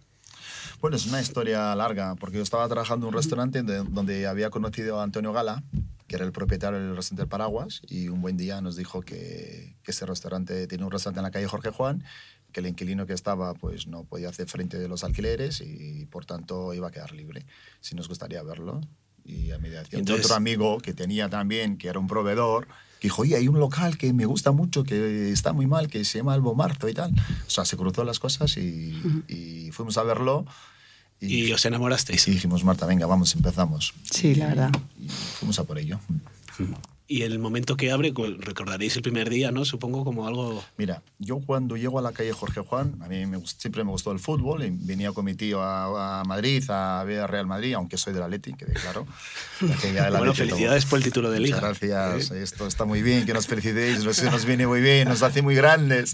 Bueno, 0.79 0.95
es 0.95 1.07
una 1.07 1.19
historia 1.19 1.73
larga, 1.73 2.13
porque 2.19 2.37
yo 2.37 2.43
estaba 2.43 2.67
trabajando 2.67 3.07
en 3.07 3.15
un 3.15 3.17
restaurante 3.17 3.63
donde 3.63 4.27
había 4.27 4.51
conocido 4.51 4.99
a 4.99 5.03
Antonio 5.03 5.33
Gala, 5.33 5.63
que 6.07 6.15
era 6.15 6.25
el 6.25 6.31
propietario 6.31 6.79
del 6.79 6.95
restaurante 6.95 7.23
del 7.23 7.29
Paraguas, 7.29 7.81
y 7.87 8.07
un 8.07 8.21
buen 8.21 8.37
día 8.37 8.61
nos 8.61 8.75
dijo 8.75 9.01
que, 9.01 9.75
que 9.83 9.91
ese 9.91 10.05
restaurante 10.05 10.67
tiene 10.67 10.85
un 10.85 10.91
restaurante 10.91 11.19
en 11.19 11.23
la 11.23 11.31
calle 11.31 11.47
Jorge 11.47 11.69
Juan, 11.71 12.03
que 12.51 12.61
el 12.61 12.67
inquilino 12.67 13.05
que 13.05 13.13
estaba 13.13 13.53
pues 13.53 13.87
no 13.87 14.05
podía 14.05 14.29
hacer 14.29 14.47
frente 14.47 14.77
de 14.79 14.87
los 14.87 15.03
alquileres 15.03 15.61
y 15.61 16.05
por 16.05 16.25
tanto 16.25 16.73
iba 16.73 16.87
a 16.87 16.91
quedar 16.91 17.11
libre. 17.11 17.45
Si 17.81 17.93
nos 17.93 18.07
gustaría 18.07 18.41
verlo. 18.41 18.81
Y 19.25 19.51
a 19.51 19.59
mediación 19.59 19.99
Entonces, 19.99 20.23
de 20.23 20.25
otro 20.27 20.35
amigo 20.37 20.77
que 20.79 20.93
tenía 20.93 21.27
también, 21.27 21.77
que 21.77 21.89
era 21.89 21.99
un 21.99 22.07
proveedor, 22.07 22.67
que 23.01 23.07
dijo, 23.09 23.23
oye, 23.23 23.35
hay 23.35 23.49
un 23.49 23.59
local 23.59 23.97
que 23.97 24.13
me 24.13 24.25
gusta 24.25 24.51
mucho, 24.53 24.85
que 24.85 25.29
está 25.31 25.51
muy 25.51 25.67
mal, 25.67 25.89
que 25.89 26.05
se 26.05 26.19
llama 26.19 26.33
Albo 26.33 26.55
Marzo 26.55 26.87
y 26.87 26.93
tal. 26.93 27.11
O 27.45 27.49
sea, 27.49 27.65
se 27.65 27.75
cruzó 27.75 28.05
las 28.05 28.19
cosas 28.19 28.55
y, 28.55 28.93
uh 29.03 29.07
-huh. 29.07 29.23
y 29.27 29.71
fuimos 29.71 29.97
a 29.97 30.03
verlo. 30.03 30.45
Y, 31.19 31.45
y, 31.45 31.53
os 31.53 31.65
enamorasteis. 31.65 32.27
Y 32.27 32.31
dijimos, 32.31 32.63
Marta, 32.63 32.85
venga, 32.85 33.05
vamos, 33.05 33.35
empezamos. 33.35 33.93
Sí, 34.11 34.35
la 34.35 34.47
verdad. 34.47 34.71
Y, 34.99 35.05
y 35.05 35.09
fuimos 35.09 35.57
a 35.59 35.63
por 35.63 35.79
ello. 35.79 35.99
Y 37.09 37.21
el 37.21 37.39
momento 37.39 37.77
que 37.77 37.89
abre, 37.91 38.11
pues, 38.11 38.37
recordaréis 38.37 38.97
el 38.97 39.01
primer 39.01 39.29
día, 39.29 39.49
¿no? 39.51 39.63
Supongo 39.63 40.03
como 40.03 40.27
algo... 40.27 40.61
Mira, 40.75 41.01
yo 41.19 41.39
cuando 41.39 41.77
llego 41.77 41.99
a 41.99 42.01
la 42.01 42.11
calle 42.11 42.33
Jorge 42.33 42.59
Juan, 42.59 42.97
a 43.01 43.07
mí 43.07 43.25
me, 43.25 43.39
siempre 43.45 43.85
me 43.85 43.91
gustó 43.91 44.11
el 44.11 44.19
fútbol, 44.19 44.65
y 44.65 44.71
venía 44.71 45.13
con 45.13 45.23
mi 45.23 45.33
tío 45.33 45.61
a, 45.61 46.19
a, 46.19 46.23
Madrid, 46.25 46.69
a 46.69 47.01
ver 47.05 47.21
a 47.21 47.27
Real 47.27 47.47
Madrid, 47.47 47.75
aunque 47.75 47.97
soy 47.97 48.11
del 48.11 48.23
Atleti, 48.23 48.53
que 48.55 48.65
claro. 48.65 49.07
bueno, 50.17 50.33
felicidades 50.33 50.83
todo. 50.83 50.89
por 50.89 50.97
el 50.99 51.05
título 51.05 51.31
de 51.31 51.39
Liga. 51.39 51.55
Muchas 51.61 51.79
gracias, 51.79 52.31
¿Eh? 52.31 52.43
esto 52.43 52.67
está 52.67 52.83
muy 52.83 53.01
bien, 53.01 53.25
que 53.25 53.33
nos 53.33 53.47
felicitéis, 53.47 54.03
nos, 54.03 54.21
nos 54.23 54.43
viene 54.43 54.67
muy 54.67 54.81
bien, 54.81 55.07
nos 55.07 55.23
hace 55.23 55.41
muy 55.41 55.55
grandes. 55.55 56.13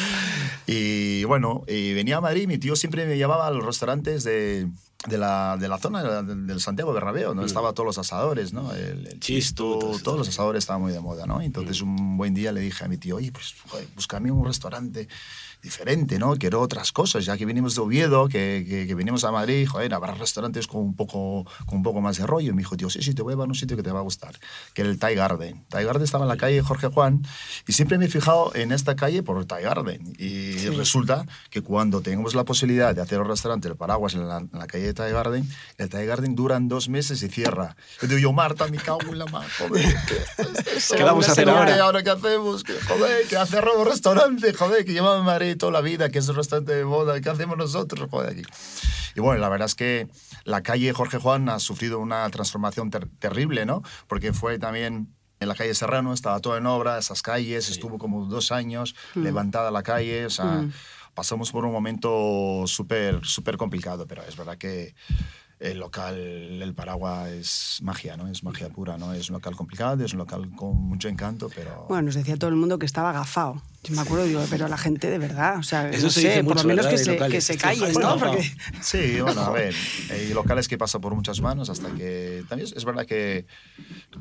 y 0.66 1.24
bueno, 1.24 1.64
y 1.66 1.94
venía 1.94 2.18
a 2.18 2.20
Madrid, 2.20 2.46
mi 2.46 2.58
tío 2.58 2.76
siempre 2.76 3.06
me 3.06 3.16
llevaba 3.16 3.46
a 3.46 3.50
los 3.50 3.64
restaurantes 3.64 4.24
de 4.24 4.68
de 5.06 5.16
la, 5.16 5.56
de 5.56 5.68
la 5.68 5.78
zona 5.78 6.22
del, 6.22 6.46
del 6.46 6.60
Santiago 6.60 6.92
Bernabéu, 6.92 7.28
donde 7.28 7.44
Mm. 7.44 7.46
estaban 7.46 7.72
todos 7.72 7.86
los 7.86 7.98
asadores, 7.98 8.52
¿no? 8.52 8.72
El, 8.74 9.18
eso. 9.28 9.78
todos 10.02 10.18
los 10.18 10.28
asadores 10.28 10.64
estaban 10.64 10.82
muy 10.82 10.92
de 10.92 10.98
moda, 11.00 11.24
¿no? 11.24 11.40
Entonces 11.40 11.80
un 11.82 12.16
buen 12.16 12.34
día 12.34 12.50
le 12.50 12.60
dije 12.60 12.84
a 12.84 12.88
mi 12.88 12.96
tío, 12.98 13.16
oye, 13.16 13.30
pues 13.30 13.54
joder, 13.68 13.86
búscame 13.94 14.32
un 14.32 14.44
restaurante 14.44 15.06
diferente, 15.62 16.18
¿no? 16.20 16.36
Quiero 16.36 16.60
otras 16.60 16.92
cosas, 16.92 17.24
ya 17.24 17.36
que 17.36 17.44
vinimos 17.44 17.74
de 17.74 17.80
Oviedo, 17.80 18.28
que, 18.28 18.64
que, 18.68 18.86
que 18.86 18.94
vinimos 18.94 19.24
a 19.24 19.32
Madrid, 19.32 19.66
joder, 19.68 19.92
habrá 19.94 20.14
restaurantes 20.14 20.66
con 20.68 20.80
un 20.82 20.94
poco, 20.94 21.44
con 21.66 21.78
un 21.78 21.82
poco 21.82 22.00
más 22.00 22.16
de 22.18 22.26
rollo. 22.26 22.50
Y 22.50 22.52
me 22.54 22.62
dijo, 22.62 22.76
tío, 22.76 22.88
sí, 22.90 23.02
sí, 23.02 23.12
te 23.14 23.22
voy 23.22 23.32
a 23.32 23.34
llevar 23.34 23.46
a 23.46 23.48
un 23.50 23.54
sitio 23.56 23.76
que 23.76 23.82
te 23.82 23.90
va 23.90 23.98
a 23.98 24.02
gustar, 24.02 24.38
que 24.74 24.82
era 24.82 24.90
el 24.90 24.98
Thai 25.00 25.14
Garden. 25.16 25.64
Thai 25.68 25.84
Garden 25.84 26.02
estaba 26.04 26.24
en 26.24 26.28
la 26.28 26.36
calle 26.36 26.60
Jorge 26.62 26.88
Juan 26.88 27.22
y 27.66 27.72
siempre 27.72 27.98
me 27.98 28.04
he 28.06 28.08
fijado 28.08 28.52
en 28.54 28.70
esta 28.72 28.94
calle 28.94 29.22
por 29.24 29.36
el 29.38 29.46
Thai 29.48 29.62
Garden. 29.64 30.14
Y 30.18 30.54
resulta 30.70 31.26
que 31.50 31.60
cuando 31.62 32.02
tenemos 32.02 32.34
la 32.36 32.44
posibilidad 32.44 32.94
de 32.94 33.00
hacer 33.00 33.20
un 33.20 33.26
restaurante, 33.28 33.66
el 33.68 33.76
Paraguas, 33.76 34.14
en 34.14 34.28
la, 34.28 34.38
en 34.38 34.50
la 34.52 34.66
calle 34.68 34.87
de 34.88 34.94
Thai 34.94 35.12
Garden, 35.12 35.48
el 35.78 35.88
Thai 35.88 36.06
Garden 36.06 36.34
duran 36.34 36.68
dos 36.68 36.88
meses 36.88 37.22
y 37.22 37.28
cierra. 37.28 37.76
Yo 38.02 38.08
digo, 38.08 38.18
yo, 38.20 38.32
Marta, 38.32 38.66
me 38.68 38.78
cago 38.78 39.00
en 39.02 39.18
la 39.18 39.26
mano, 39.26 39.46
joder. 39.58 39.84
¿qué, 40.06 40.42
esto- 40.76 40.94
¿Qué 40.96 41.02
vamos 41.04 41.28
a 41.28 41.32
hacer 41.32 41.48
ahora? 41.48 41.84
¿Ahora 41.84 42.02
qué 42.02 42.10
hacemos? 42.10 42.64
Que, 42.64 42.72
joder, 42.80 43.26
que 43.28 43.36
ha 43.36 43.46
cerrado 43.46 43.80
un 43.80 43.86
restaurante, 43.88 44.52
joder, 44.52 44.84
que 44.84 44.92
llevaba 44.92 45.22
Madrid 45.22 45.56
toda 45.56 45.72
la 45.72 45.80
vida, 45.80 46.08
que 46.10 46.18
es 46.18 46.28
un 46.28 46.36
restaurante 46.36 46.74
de 46.74 46.84
moda, 46.84 47.20
¿qué 47.20 47.28
hacemos 47.30 47.56
nosotros, 47.56 48.08
joder, 48.10 48.30
aquí? 48.32 48.42
Y 49.14 49.20
bueno, 49.20 49.40
la 49.40 49.48
verdad 49.48 49.66
es 49.66 49.74
que 49.74 50.08
la 50.44 50.62
calle 50.62 50.92
Jorge 50.92 51.18
Juan 51.18 51.48
ha 51.48 51.58
sufrido 51.58 51.98
una 51.98 52.28
transformación 52.30 52.90
ter- 52.90 53.08
terrible, 53.18 53.66
¿no? 53.66 53.82
Porque 54.06 54.32
fue 54.32 54.58
también 54.58 55.14
en 55.40 55.46
la 55.48 55.54
calle 55.54 55.72
Serrano, 55.74 56.12
estaba 56.12 56.40
todo 56.40 56.56
en 56.56 56.66
obra, 56.66 56.98
esas 56.98 57.22
calles, 57.22 57.68
estuvo 57.68 57.96
como 57.98 58.26
dos 58.26 58.50
años 58.50 58.96
levantada 59.14 59.70
la 59.70 59.84
calle, 59.84 60.26
o 60.26 60.30
sea, 60.30 60.64
pasamos 61.18 61.50
por 61.50 61.64
un 61.64 61.72
momento 61.72 62.62
súper, 62.68 63.24
súper 63.24 63.56
complicado, 63.56 64.06
pero 64.06 64.22
es 64.22 64.36
verdad 64.36 64.56
que 64.56 64.94
el 65.58 65.80
local, 65.80 66.16
el 66.16 66.74
Paraguas 66.74 67.28
es 67.30 67.80
magia, 67.82 68.16
¿no? 68.16 68.28
Es 68.28 68.44
magia 68.44 68.68
pura, 68.68 68.96
¿no? 68.98 69.12
Es 69.12 69.28
un 69.28 69.34
local 69.34 69.56
complicado, 69.56 70.04
es 70.04 70.12
un 70.12 70.20
local 70.20 70.48
con 70.54 70.76
mucho 70.76 71.08
encanto, 71.08 71.50
pero... 71.52 71.86
Bueno, 71.88 72.04
nos 72.04 72.14
decía 72.14 72.36
todo 72.36 72.50
el 72.50 72.54
mundo 72.54 72.78
que 72.78 72.86
estaba 72.86 73.10
agafado. 73.10 73.60
Yo 73.84 73.94
me 73.94 74.02
acuerdo, 74.02 74.24
digo, 74.24 74.44
pero 74.50 74.66
la 74.68 74.76
gente 74.76 75.08
de 75.08 75.18
verdad, 75.18 75.58
o 75.58 75.62
sea, 75.62 75.88
Eso 75.88 76.06
no 76.06 76.10
se 76.10 76.20
sé, 76.20 76.28
dice 76.28 76.44
por 76.44 76.54
mucho, 76.56 76.68
lo 76.68 76.74
menos 76.74 76.86
que 76.86 76.98
se, 76.98 77.16
que 77.16 77.40
se 77.40 77.56
callen, 77.56 77.90
está 77.90 78.00
¿no? 78.00 78.18
Porque 78.18 78.52
Sí, 78.82 79.20
bueno, 79.20 79.40
a 79.40 79.50
ver, 79.50 79.74
hay 80.10 80.32
locales 80.34 80.66
que 80.68 80.76
pasan 80.76 81.00
por 81.00 81.14
muchas 81.14 81.40
manos 81.40 81.70
hasta 81.70 81.88
que... 81.94 82.44
También 82.48 82.68
es 82.74 82.84
verdad 82.84 83.06
que 83.06 83.46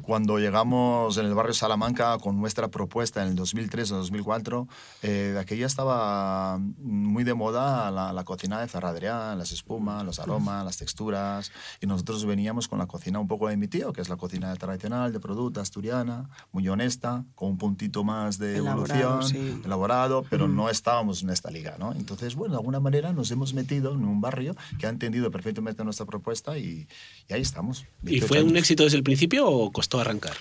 cuando 0.02 0.38
llegamos 0.38 1.18
en 1.18 1.26
el 1.26 1.34
barrio 1.34 1.54
Salamanca 1.54 2.18
con 2.20 2.40
nuestra 2.40 2.68
propuesta 2.70 3.24
en 3.24 3.30
el 3.30 3.36
2003 3.36 3.92
o 3.92 3.98
2004, 3.98 4.68
eh, 5.02 5.32
de 5.34 5.40
aquella 5.40 5.66
estaba 5.66 6.60
muy 6.78 7.24
de 7.24 7.34
moda 7.34 7.90
la, 7.92 8.14
la 8.14 8.24
cocina 8.24 8.60
de 8.62 8.68
Ferradrián, 8.68 9.38
las 9.38 9.52
espumas, 9.52 10.04
los 10.04 10.20
aromas, 10.20 10.64
las 10.66 10.78
texturas, 10.78 11.52
y 11.82 11.88
nosotros 11.88 12.26
veníamos 12.26 12.68
con 12.68 12.80
la 12.80 12.86
cocina 12.86 13.20
un 13.20 13.28
poco 13.28 13.48
de 13.48 13.58
mi 13.58 13.68
tío, 13.68 13.92
que 13.92 14.02
es 14.02 14.10
la 14.10 14.18
cocina 14.18 14.56
tradicional 14.56 15.12
de 15.12 15.20
producto 15.20 15.62
asturiana, 15.62 16.30
muy 16.52 16.68
honesta, 16.70 17.26
con 17.36 17.50
un 17.50 17.58
puntito 17.58 18.04
más 18.04 18.38
de 18.38 18.58
Elaborado, 18.58 19.02
evolución, 19.02 19.30
sí. 19.30 19.47
Elaborado, 19.66 20.26
pero 20.30 20.48
no 20.48 20.70
estábamos 20.70 21.24
en 21.24 21.30
esta 21.30 21.52
liga, 21.52 21.76
¿no? 21.80 21.94
Entonces, 21.94 22.36
bueno, 22.36 22.54
de 22.54 22.60
alguna 22.60 22.80
manera 22.80 23.14
nos 23.14 23.32
hemos 23.32 23.54
metido 23.54 23.94
en 23.94 24.06
un 24.06 24.22
barrio 24.22 24.56
que 24.80 24.88
ha 24.88 24.90
entendido 24.90 25.32
perfectamente 25.32 25.84
nuestra 25.84 26.06
propuesta 26.06 26.58
y, 26.58 26.88
y 27.30 27.34
ahí 27.34 27.42
estamos. 27.42 27.86
¿Y 28.04 28.20
18 28.20 28.28
fue 28.28 28.44
un 28.44 28.58
éxito 28.58 28.84
desde 28.84 28.98
el 28.98 29.04
principio 29.04 29.48
o 29.48 29.72
costó 29.72 30.00
arrancar? 30.00 30.34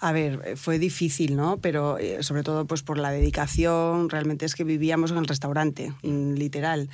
A 0.00 0.12
ver, 0.12 0.40
eh, 0.44 0.56
fue 0.56 0.78
difícil, 0.78 1.36
¿no? 1.36 1.58
Pero 1.58 1.98
eh, 1.98 2.22
sobre 2.22 2.42
todo 2.42 2.66
pues 2.66 2.82
por 2.82 2.98
la 2.98 3.10
dedicación, 3.10 4.08
realmente 4.08 4.46
es 4.46 4.54
que 4.54 4.64
vivíamos 4.64 5.10
en 5.10 5.18
el 5.18 5.26
restaurante, 5.26 5.92
mm, 6.02 6.34
literal. 6.34 6.88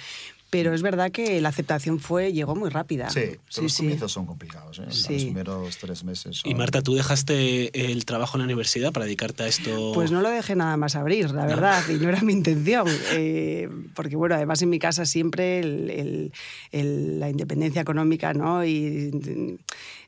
Pero 0.56 0.72
es 0.74 0.82
verdad 0.82 1.10
que 1.10 1.40
la 1.40 1.48
aceptación 1.48 1.98
fue 2.00 2.32
llegó 2.32 2.54
muy 2.54 2.70
rápida. 2.70 3.10
Sí, 3.10 3.20
pero 3.20 3.40
sí, 3.48 3.62
los 3.62 3.72
sí. 3.72 3.82
comienzos 3.82 4.12
son 4.12 4.26
complicados, 4.26 4.78
¿eh? 4.78 4.82
Sí. 4.90 5.12
Los 5.14 5.22
primeros 5.24 5.78
tres 5.78 6.04
meses 6.04 6.36
son... 6.38 6.50
Y 6.50 6.54
Marta, 6.54 6.80
¿tú 6.82 6.94
dejaste 6.94 7.90
el 7.90 8.04
trabajo 8.04 8.36
en 8.36 8.40
la 8.40 8.44
universidad 8.44 8.92
para 8.92 9.06
dedicarte 9.06 9.42
a 9.42 9.46
esto? 9.48 9.92
Pues 9.94 10.10
no 10.10 10.20
lo 10.22 10.30
dejé 10.30 10.54
nada 10.56 10.76
más 10.76 10.94
abrir, 10.96 11.30
la 11.32 11.46
verdad, 11.46 11.82
y 11.88 11.94
no 11.94 12.08
era 12.08 12.20
mi 12.22 12.32
intención. 12.40 12.86
eh, 13.12 13.68
porque, 13.94 14.16
bueno, 14.16 14.34
además 14.36 14.62
en 14.62 14.70
mi 14.70 14.78
casa 14.78 15.04
siempre 15.06 15.58
el- 15.60 15.90
el- 15.90 16.32
el- 16.72 17.20
la 17.20 17.30
independencia 17.30 17.82
económica, 17.82 18.32
¿no? 18.34 18.64
Y 18.64 19.58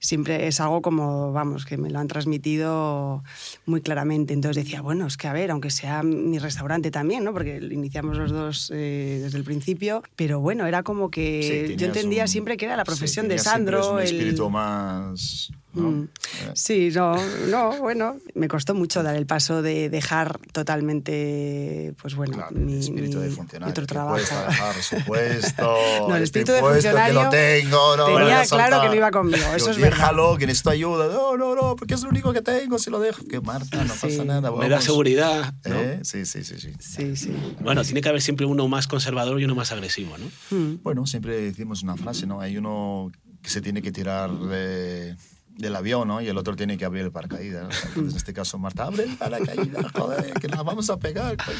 siempre 0.01 0.47
es 0.47 0.61
algo 0.61 0.83
como, 0.83 1.33
vamos, 1.33 1.65
que 1.65 1.77
me 1.77 1.91
lo 1.91 1.99
han 1.99 2.09
transmitido 2.09 3.23
muy 3.67 3.81
claramente. 3.81 4.33
Entonces 4.35 4.65
decía, 4.65 4.81
bueno, 4.83 5.07
es 5.07 5.17
que 5.17 5.29
a 5.29 5.33
ver, 5.33 5.51
aunque 5.51 5.71
sea 5.71 6.03
mi 6.03 6.39
restaurante 6.39 6.91
también, 6.91 7.25
¿no? 7.25 7.33
Porque 7.33 7.59
iniciamos 7.59 8.17
los 8.17 8.31
dos 8.31 8.71
eh, 8.75 9.21
desde 9.23 9.39
el 9.39 9.45
principio, 9.45 10.03
pero 10.17 10.41
bueno, 10.41 10.67
era 10.67 10.83
como 10.83 11.11
que 11.11 11.75
yo 11.79 11.87
entendía 11.87 12.23
un- 12.23 12.29
siempre 12.29 12.57
que 12.57 12.65
era 12.67 12.77
la 12.77 12.85
sí, 12.85 12.87
profesión 12.87 13.29
de 13.29 13.39
Sandro. 13.39 13.93
un 13.95 14.01
el- 14.01 14.05
espíritu 14.07 14.51
más... 14.51 15.51
¿no? 15.77 15.91
Mm. 15.91 16.03
Eh, 16.05 16.51
Sí, 16.55 16.91
no, 16.95 17.17
no, 17.49 17.77
bueno, 17.79 18.17
me 18.35 18.49
costó 18.49 18.75
mucho 18.75 19.03
dar 19.03 19.15
el 19.17 19.27
paso 19.27 19.63
de 19.63 19.89
dejar 19.91 20.39
totalmente, 20.53 21.95
pues 22.01 22.15
bueno, 22.15 22.35
Claro, 22.35 22.57
mi, 22.57 22.75
el 22.75 22.79
espíritu 22.81 23.19
de 23.21 23.29
mi- 23.29 23.35
funcionario. 23.35 23.71
otro 23.71 23.87
trabajo. 23.87 24.17
dejar 24.17 24.75
su 24.83 24.97
puesto. 25.05 25.77
No, 26.09 26.17
el 26.17 26.23
este 26.23 26.41
espíritu 26.41 26.53
de 26.53 26.61
puesto 26.61 26.83
que 26.83 26.93
lo 26.95 26.99
funcionario 27.01 27.31
tengo, 27.31 27.97
no 27.97 28.07
tenía 28.07 28.45
claro 28.47 28.81
que 28.83 28.89
no 28.89 28.95
iba 28.95 29.11
conmigo, 29.11 29.45
eso 29.55 29.57
Digo, 29.57 29.71
es 29.71 29.79
verdad. 29.79 29.97
Déjalo, 29.99 30.37
que 30.39 30.47
necesito 30.47 30.71
ayuda. 30.71 31.07
No, 31.13 31.37
no, 31.37 31.55
no, 31.55 31.77
porque 31.77 31.95
es 31.95 32.03
lo 32.03 32.09
único 32.11 32.33
que 32.33 32.43
tengo, 32.43 32.79
si 32.79 32.91
lo 32.91 33.01
dejo. 33.01 33.25
Que 33.27 33.41
Marta, 33.41 33.85
no 33.85 33.95
Sí. 33.95 34.01
pasa 34.09 34.25
nada. 34.25 34.51
Me 34.51 34.65
da 34.69 34.69
vamos. 34.77 34.85
seguridad, 34.85 35.55
¿no? 35.65 35.75
¿Eh? 35.77 36.01
Sí, 36.03 36.25
sí, 36.27 36.45
sí, 36.45 36.55
sí. 36.59 36.73
Sí, 36.79 37.17
sí. 37.17 37.33
Bueno, 37.61 37.83
tiene 37.85 38.01
que 38.01 38.09
haber 38.09 38.23
siempre 38.23 38.47
uno 38.47 38.69
más 38.69 38.87
conservador 38.87 39.41
y 39.41 39.45
uno 39.45 39.55
más 39.55 39.73
agresivo, 39.73 40.17
¿no? 40.19 40.27
Mm. 40.57 40.79
Bueno, 40.83 41.07
siempre 41.07 41.41
decimos 41.41 41.83
una 41.83 41.97
frase, 41.97 42.27
¿no? 42.27 42.41
Hay 42.41 42.57
uno 42.57 43.11
que 43.43 43.51
se 43.51 43.61
tiene 43.61 43.83
que 43.83 43.93
tirar 43.93 44.31
de- 44.33 45.17
del 45.57 45.75
avión, 45.77 46.09
¿no? 46.09 46.21
Y 46.21 46.29
el 46.29 46.37
otro 46.37 46.55
tiene 46.57 46.77
que 46.77 46.85
abrir 46.85 47.05
el 47.05 47.11
paracaídas. 47.11 47.65
¿no? 47.65 47.71
Entonces, 47.89 48.13
en 48.13 48.17
este 48.17 48.33
caso, 48.33 48.59
Marta, 48.59 48.85
abre 48.85 49.05
el 49.05 49.17
paracaídas, 49.17 49.93
joder, 49.93 50.35
que 50.35 50.49
la 50.49 50.63
vamos 50.63 50.91
a 50.91 50.99
pegar. 50.99 51.37
coño". 51.37 51.59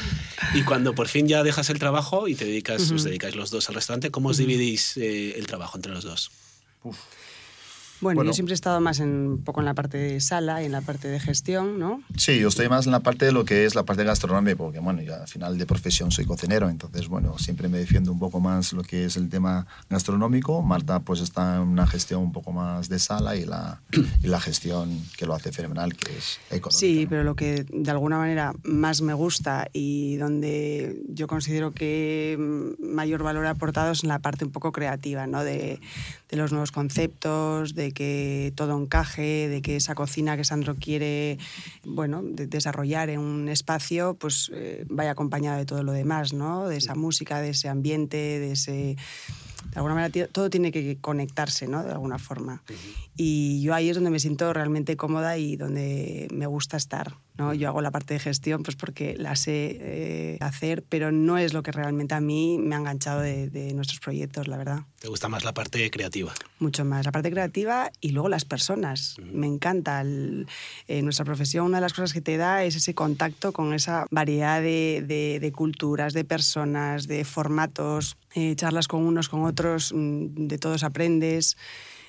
Y 0.53 0.63
cuando 0.63 0.93
por 0.93 1.07
fin 1.07 1.27
ya 1.27 1.43
dejas 1.43 1.69
el 1.69 1.79
trabajo 1.79 2.27
y 2.27 2.35
te 2.35 2.45
dedicas, 2.45 2.89
os 2.91 3.03
dedicáis 3.03 3.35
los 3.35 3.51
dos 3.51 3.69
al 3.69 3.75
restaurante, 3.75 4.11
¿cómo 4.11 4.29
os 4.29 4.37
dividís 4.37 4.97
eh, 4.97 5.37
el 5.37 5.47
trabajo 5.47 5.77
entre 5.77 5.91
los 5.91 6.03
dos? 6.03 6.31
Uf. 6.83 6.97
Bueno, 8.01 8.17
Bueno. 8.17 8.29
yo 8.29 8.33
siempre 8.33 8.53
he 8.53 8.55
estado 8.55 8.79
más 8.81 8.99
en, 8.99 9.09
un 9.09 9.43
poco 9.43 9.59
en 9.61 9.65
la 9.65 9.73
parte 9.73 9.97
de 9.97 10.19
sala 10.21 10.61
y 10.61 10.65
en 10.65 10.71
la 10.71 10.81
parte 10.81 11.07
de 11.07 11.19
gestión, 11.19 11.79
¿no? 11.79 12.01
Sí, 12.15 12.39
yo 12.39 12.49
estoy 12.49 12.69
más 12.69 12.85
en 12.85 12.91
la 12.91 12.99
parte 12.99 13.25
de 13.25 13.31
lo 13.31 13.45
que 13.45 13.65
es 13.65 13.75
la 13.75 13.83
parte 13.83 14.03
gastronómica, 14.03 14.57
porque 14.57 14.79
bueno, 14.79 15.01
yo 15.01 15.15
al 15.15 15.27
final 15.27 15.57
de 15.57 15.65
profesión 15.65 16.11
soy 16.11 16.25
cocinero, 16.25 16.69
entonces 16.69 17.07
bueno, 17.07 17.37
siempre 17.37 17.67
me 17.67 17.77
defiendo 17.77 18.11
un 18.11 18.19
poco 18.19 18.39
más 18.39 18.73
lo 18.73 18.83
que 18.83 19.05
es 19.05 19.17
el 19.17 19.29
tema 19.29 19.67
gastronómico. 19.89 20.61
Marta 20.61 20.99
pues 20.99 21.21
está 21.21 21.57
en 21.57 21.61
una 21.61 21.87
gestión 21.87 22.21
un 22.21 22.31
poco 22.31 22.51
más 22.51 22.89
de 22.89 22.99
sala 22.99 23.35
y 23.35 23.45
la, 23.45 23.81
y 24.23 24.27
la 24.27 24.39
gestión 24.39 25.01
que 25.17 25.25
lo 25.25 25.33
hace 25.33 25.51
fenomenal, 25.51 25.95
que 25.95 26.17
es 26.17 26.39
económica. 26.51 26.79
Sí, 26.79 27.03
¿no? 27.03 27.09
pero 27.09 27.23
lo 27.23 27.35
que 27.35 27.65
de 27.69 27.91
alguna 27.91 28.17
manera 28.17 28.53
más 28.63 29.01
me 29.01 29.13
gusta 29.13 29.67
y 29.73 30.17
donde 30.17 31.01
yo 31.09 31.27
considero 31.27 31.71
que 31.73 32.37
mayor 32.79 33.23
valor 33.23 33.45
ha 33.45 33.51
aportado 33.51 33.91
es 33.91 34.03
en 34.03 34.09
la 34.09 34.19
parte 34.19 34.45
un 34.45 34.51
poco 34.51 34.71
creativa, 34.71 35.27
¿no? 35.27 35.43
De, 35.43 35.79
de 36.29 36.37
los 36.37 36.51
nuevos 36.51 36.71
conceptos, 36.71 37.73
de 37.73 37.91
que 37.91 38.51
todo 38.55 38.77
encaje, 38.81 39.47
de 39.47 39.61
que 39.61 39.75
esa 39.77 39.95
cocina 39.95 40.35
que 40.35 40.43
Sandro 40.43 40.75
quiere, 40.75 41.37
bueno, 41.85 42.21
de- 42.23 42.47
desarrollar 42.47 43.09
en 43.09 43.19
un 43.19 43.47
espacio, 43.49 44.15
pues 44.15 44.51
eh, 44.53 44.85
vaya 44.89 45.11
acompañada 45.11 45.57
de 45.57 45.65
todo 45.65 45.83
lo 45.83 45.91
demás, 45.93 46.33
¿no? 46.33 46.67
De 46.67 46.77
esa 46.77 46.95
música, 46.95 47.39
de 47.39 47.49
ese 47.51 47.69
ambiente, 47.69 48.17
de 48.17 48.51
ese 48.51 48.95
de 49.71 49.75
alguna 49.75 49.95
manera 49.95 50.27
todo 50.27 50.49
tiene 50.49 50.71
que 50.71 50.97
conectarse, 51.01 51.67
¿no? 51.67 51.83
De 51.83 51.91
alguna 51.91 52.17
forma. 52.19 52.63
Y 53.15 53.61
yo 53.61 53.73
ahí 53.73 53.89
es 53.89 53.95
donde 53.95 54.09
me 54.11 54.19
siento 54.19 54.53
realmente 54.53 54.95
cómoda 54.95 55.37
y 55.37 55.55
donde 55.57 56.27
me 56.31 56.47
gusta 56.47 56.77
estar, 56.77 57.15
¿no? 57.37 57.53
Yo 57.53 57.67
hago 57.69 57.81
la 57.81 57.91
parte 57.91 58.13
de 58.15 58.19
gestión 58.19 58.63
pues 58.63 58.75
porque 58.75 59.15
la 59.17 59.35
sé 59.35 59.77
eh, 59.79 60.37
hacer, 60.41 60.83
pero 60.87 61.11
no 61.11 61.37
es 61.37 61.53
lo 61.53 61.63
que 61.63 61.71
realmente 61.71 62.15
a 62.15 62.19
mí 62.21 62.57
me 62.59 62.75
ha 62.75 62.79
enganchado 62.79 63.21
de, 63.21 63.49
de 63.49 63.73
nuestros 63.73 63.99
proyectos, 63.99 64.47
la 64.47 64.57
verdad. 64.57 64.79
¿Te 64.99 65.07
gusta 65.07 65.27
más 65.29 65.43
la 65.43 65.53
parte 65.53 65.89
creativa? 65.91 66.33
Mucho 66.59 66.83
más. 66.85 67.05
La 67.05 67.11
parte 67.11 67.29
creativa 67.31 67.91
y 68.01 68.09
luego 68.11 68.29
las 68.29 68.45
personas. 68.45 69.15
Me 69.31 69.47
encanta. 69.47 70.01
El- 70.01 70.47
eh, 70.87 71.01
nuestra 71.01 71.25
profesión, 71.25 71.65
una 71.65 71.77
de 71.77 71.81
las 71.81 71.93
cosas 71.93 72.13
que 72.13 72.21
te 72.21 72.37
da 72.37 72.63
es 72.63 72.75
ese 72.75 72.93
contacto 72.93 73.51
con 73.53 73.73
esa 73.73 74.05
variedad 74.11 74.61
de, 74.61 75.03
de- 75.05 75.39
de 75.39 75.51
culturas, 75.51 76.13
de 76.13 76.23
personas, 76.23 77.07
de 77.07 77.23
formatos, 77.25 78.17
eh, 78.35 78.55
charlas 78.55 78.87
con 78.87 79.03
unos, 79.05 79.29
con 79.29 79.43
otros, 79.43 79.93
mm, 79.95 80.47
de 80.47 80.57
todos 80.57 80.83
aprendes. 80.83 81.57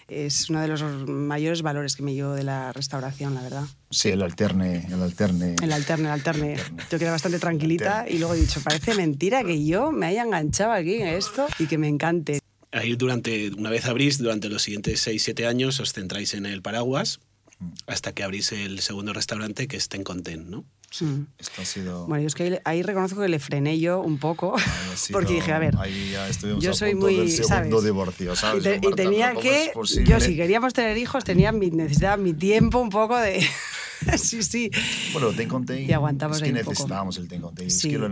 Es 0.08 0.48
uno 0.48 0.62
de 0.62 0.68
los 0.68 0.82
mayores 1.06 1.60
valores 1.60 1.94
que 1.94 2.02
me 2.02 2.14
llevo 2.14 2.32
de 2.32 2.42
la 2.42 2.72
restauración, 2.72 3.34
la 3.34 3.42
verdad. 3.42 3.64
Sí, 3.90 4.08
el 4.08 4.22
alterne, 4.22 4.86
el 4.86 5.02
alterne. 5.02 5.56
El 5.62 5.72
alterne, 5.72 6.04
el 6.04 6.10
alterne. 6.10 6.52
Alterne. 6.54 6.84
Yo 6.90 6.98
quedé 6.98 7.10
bastante 7.10 7.38
tranquilita 7.38 8.06
y 8.08 8.18
luego 8.18 8.34
he 8.34 8.40
dicho, 8.40 8.60
parece 8.62 8.94
mentira 8.94 9.44
que 9.44 9.64
yo 9.64 9.92
me 9.92 10.06
haya 10.06 10.22
enganchado 10.22 10.72
aquí 10.72 10.94
en 10.94 11.08
esto 11.08 11.46
y 11.58 11.66
que 11.66 11.76
me 11.76 11.88
encante. 11.88 12.40
Ahí 12.72 12.96
durante, 12.96 13.50
una 13.50 13.70
vez 13.70 13.86
abrís, 13.86 14.18
durante 14.18 14.48
los 14.48 14.62
siguientes 14.62 15.06
6-7 15.06 15.46
años 15.46 15.80
os 15.80 15.92
centráis 15.92 16.34
en 16.34 16.46
el 16.46 16.62
paraguas 16.62 17.20
hasta 17.86 18.12
que 18.12 18.22
abrís 18.22 18.52
el 18.52 18.80
segundo 18.80 19.12
restaurante 19.12 19.68
que 19.68 19.76
es 19.76 19.88
Ten 19.88 20.04
Content, 20.04 20.46
¿no? 20.46 20.64
Mm. 21.00 21.22
Esto 21.38 21.62
ha 21.62 21.64
sido... 21.64 22.06
Bueno, 22.06 22.22
yo 22.22 22.28
es 22.28 22.34
que 22.34 22.44
ahí, 22.44 22.58
ahí 22.64 22.82
reconozco 22.82 23.20
que 23.20 23.28
le 23.28 23.38
frené 23.38 23.78
yo 23.78 24.00
un 24.00 24.18
poco, 24.18 24.56
sido- 24.96 25.12
porque 25.20 25.34
dije, 25.34 25.52
a 25.52 25.58
ver, 25.58 25.76
ahí 25.78 26.10
ya 26.12 26.28
estuvimos 26.28 26.64
yo 26.64 26.70
a 26.70 26.74
soy 26.74 26.92
punto 26.92 27.06
muy, 27.06 27.16
del 27.16 27.30
segundo 27.30 27.54
¿sabes? 27.78 27.84
divorcio, 27.84 28.32
y, 28.32 28.36
¿sabes? 28.36 28.62
te- 28.62 28.76
y 28.76 28.80
Marta? 28.80 28.96
tenía 28.96 29.28
¿Cómo 29.34 29.40
que, 29.42 29.72
yo 30.06 30.20
si 30.20 30.34
queríamos 30.36 30.72
tener 30.72 30.96
hijos, 30.96 31.24
tenía 31.24 31.52
mi, 31.52 31.70
necesitaba 31.70 32.16
mi 32.16 32.32
tiempo 32.32 32.78
un 32.78 32.88
poco 32.90 33.16
de... 33.18 33.46
sí, 34.18 34.42
sí. 34.42 34.70
Bueno, 35.12 35.32
Ten 35.32 35.48
con 35.48 35.64
Ten, 35.66 35.88
Y 35.88 35.92
aguantamos 35.92 36.36
es 36.38 36.42
que 36.42 36.48
ahí 36.48 36.52
un 36.54 36.58
poco. 36.60 36.70
necesitábamos 36.72 37.16
el 37.18 37.28
Ten 37.28 37.40
con 37.40 37.54
Ten, 37.54 37.70
Sí, 37.70 37.88
es 37.88 37.92
que 37.94 37.98
lo 37.98 38.08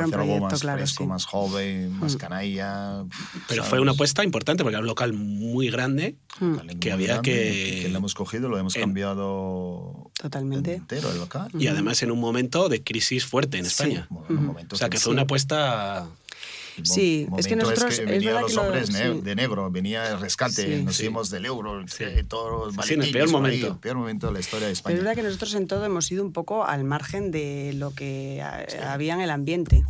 un 0.00 0.04
hacer 0.14 0.20
algo 0.20 0.32
más 0.50 0.60
claro, 0.60 0.78
fresco, 0.78 1.04
sí. 1.04 1.08
más 1.08 1.24
joven, 1.24 1.92
más 1.98 2.14
Mm. 2.14 2.18
canalla. 2.18 3.04
Pero 3.48 3.62
¿sabes? 3.62 3.68
fue 3.70 3.80
una 3.80 3.92
apuesta 3.92 4.24
importante 4.24 4.62
porque 4.62 4.74
era 4.74 4.80
un 4.80 4.86
local 4.86 5.12
muy 5.12 5.70
grande 5.70 6.16
Mm, 6.40 6.56
que 6.78 6.88
muy 6.88 6.92
había 6.92 7.06
grande, 7.14 7.22
que- 7.32 7.80
que 7.82 7.88
lo 7.88 7.98
hemos 7.98 8.14
cogido, 8.14 8.48
lo 8.48 8.58
hemos 8.58 8.74
en- 8.76 8.82
cambiado 8.82 10.10
Totalmente. 10.20 10.74
entero 10.74 11.10
el 11.10 11.18
local. 11.18 11.50
y 11.58 11.66
además 11.66 12.02
en 12.02 12.10
un 12.10 12.20
momento 12.20 12.68
de 12.68 12.82
crisis 12.82 13.24
fuerte 13.24 13.58
en 13.58 13.64
Sí. 13.64 13.70
España. 13.70 14.06
Bueno, 14.10 14.26
en 14.30 14.38
un 14.38 14.46
momento 14.46 14.76
O 14.76 14.78
sea, 14.78 14.88
que 14.88 14.96
que- 14.96 15.00
fue 15.02 15.12
una 15.12 15.22
apuesta... 15.22 16.08
Sí, 16.82 17.26
es 17.36 17.46
que 17.46 17.56
momento 17.56 17.70
nosotros- 17.70 17.98
es 17.98 18.06
venían 18.06 18.34
los 18.40 18.50
que 18.50 18.56
lo- 18.56 18.62
hombres 18.62 18.90
ne- 18.90 19.12
sí. 19.14 19.20
de 19.22 19.34
negro, 19.34 19.70
venía 19.70 20.08
el 20.12 20.20
rescate, 20.20 20.76
Sí. 20.78 20.82
nos 20.84 20.96
Sí. 20.96 21.04
íbamos 21.04 21.30
del 21.30 21.46
euro, 21.46 21.86
Sí. 21.88 22.04
eh, 22.04 22.24
todos 22.26 22.74
los 22.76 22.86
Sí, 22.86 22.94
en 22.94 23.02
el 23.02 23.10
peor 23.12 23.30
por 23.30 23.36
ahí, 23.46 23.50
momento. 23.58 23.66
el 23.68 23.76
peor 23.78 23.96
momento 23.96 24.26
de 24.28 24.32
la 24.34 24.40
historia 24.40 24.66
de 24.68 24.72
Pero 24.72 24.78
España. 24.78 24.96
es 24.96 25.02
verdad 25.02 25.14
que 25.16 25.22
nosotros 25.22 25.54
en 25.54 25.66
todo 25.66 25.84
hemos 25.84 26.10
ido 26.12 26.24
un 26.24 26.32
poco 26.32 26.64
al 26.64 26.84
margen 26.84 27.30
de 27.30 27.72
lo 27.74 27.92
que 27.94 28.40
a- 28.42 28.92
había 28.92 29.14
en 29.14 29.20
el 29.20 29.30
ambiente. 29.30 29.82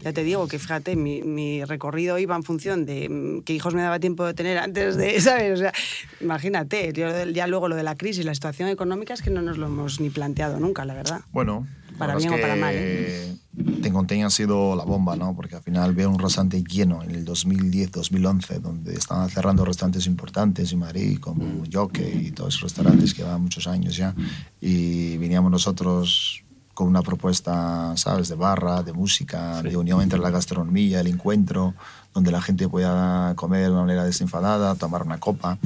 ya 0.00 0.12
te 0.12 0.22
digo 0.24 0.46
que 0.48 0.58
fíjate, 0.58 0.96
mi, 0.96 1.22
mi 1.22 1.64
recorrido 1.64 2.18
iba 2.18 2.36
en 2.36 2.42
función 2.42 2.86
de 2.86 3.08
mm, 3.08 3.42
qué 3.42 3.52
hijos 3.54 3.74
me 3.74 3.82
daba 3.82 3.98
tiempo 4.00 4.24
de 4.24 4.34
tener 4.34 4.58
antes 4.58 4.96
de, 4.96 5.20
¿sabes? 5.20 5.52
O 5.54 5.56
sea, 5.56 5.72
imagínate, 6.20 6.92
yo 6.92 7.24
ya 7.30 7.46
luego 7.46 7.68
lo 7.68 7.76
de 7.76 7.82
la 7.82 7.94
crisis, 7.96 8.24
la 8.24 8.34
situación 8.34 8.68
económica 8.68 9.14
es 9.14 9.22
que 9.22 9.30
no 9.30 9.42
nos 9.42 9.58
lo 9.58 9.66
hemos 9.66 10.00
ni 10.00 10.10
planteado 10.10 10.58
nunca, 10.60 10.84
la 10.84 10.94
verdad. 10.94 11.20
Bueno, 11.32 11.66
Para 11.98 12.16
bien 12.16 12.32
es 12.32 12.38
o 12.38 12.42
para 12.42 12.56
mal, 12.56 12.74
¿eh? 12.76 13.36
Tenconten 13.82 14.22
ha 14.24 14.30
sido 14.30 14.76
la 14.76 14.84
bomba, 14.84 15.16
¿no? 15.16 15.34
Porque 15.34 15.56
al 15.56 15.62
final 15.62 15.94
veo 15.94 16.10
un 16.10 16.18
restaurante 16.18 16.62
lleno 16.62 17.02
en 17.02 17.12
el 17.12 17.24
2010-2011, 17.24 18.60
donde 18.60 18.94
estaban 18.94 19.28
cerrando 19.30 19.64
restaurantes 19.64 20.06
importantes 20.06 20.72
en 20.72 20.80
Madrid, 20.80 21.18
como 21.18 21.64
Jockey 21.72 22.26
y 22.26 22.30
todos 22.32 22.50
esos 22.54 22.62
restaurantes 22.64 23.14
que 23.14 23.22
llevan 23.22 23.42
muchos 23.42 23.66
años 23.66 23.96
ya. 23.96 24.14
Y 24.60 25.16
veníamos 25.18 25.50
nosotros 25.50 26.42
con 26.74 26.88
una 26.88 27.00
propuesta, 27.00 27.96
¿sabes?, 27.96 28.28
de 28.28 28.34
barra, 28.34 28.82
de 28.82 28.92
música, 28.92 29.62
Sí. 29.62 29.70
de 29.70 29.76
unión 29.78 30.02
entre 30.02 30.18
la 30.18 30.28
gastronomía, 30.28 31.00
el 31.00 31.06
encuentro, 31.06 31.74
donde 32.12 32.30
la 32.30 32.42
gente 32.42 32.68
pueda 32.68 33.34
comer 33.34 33.64
de 33.64 33.70
una 33.70 33.80
manera 33.82 34.04
desenfadada, 34.04 34.74
tomar 34.74 35.02
una 35.02 35.18
copa 35.18 35.58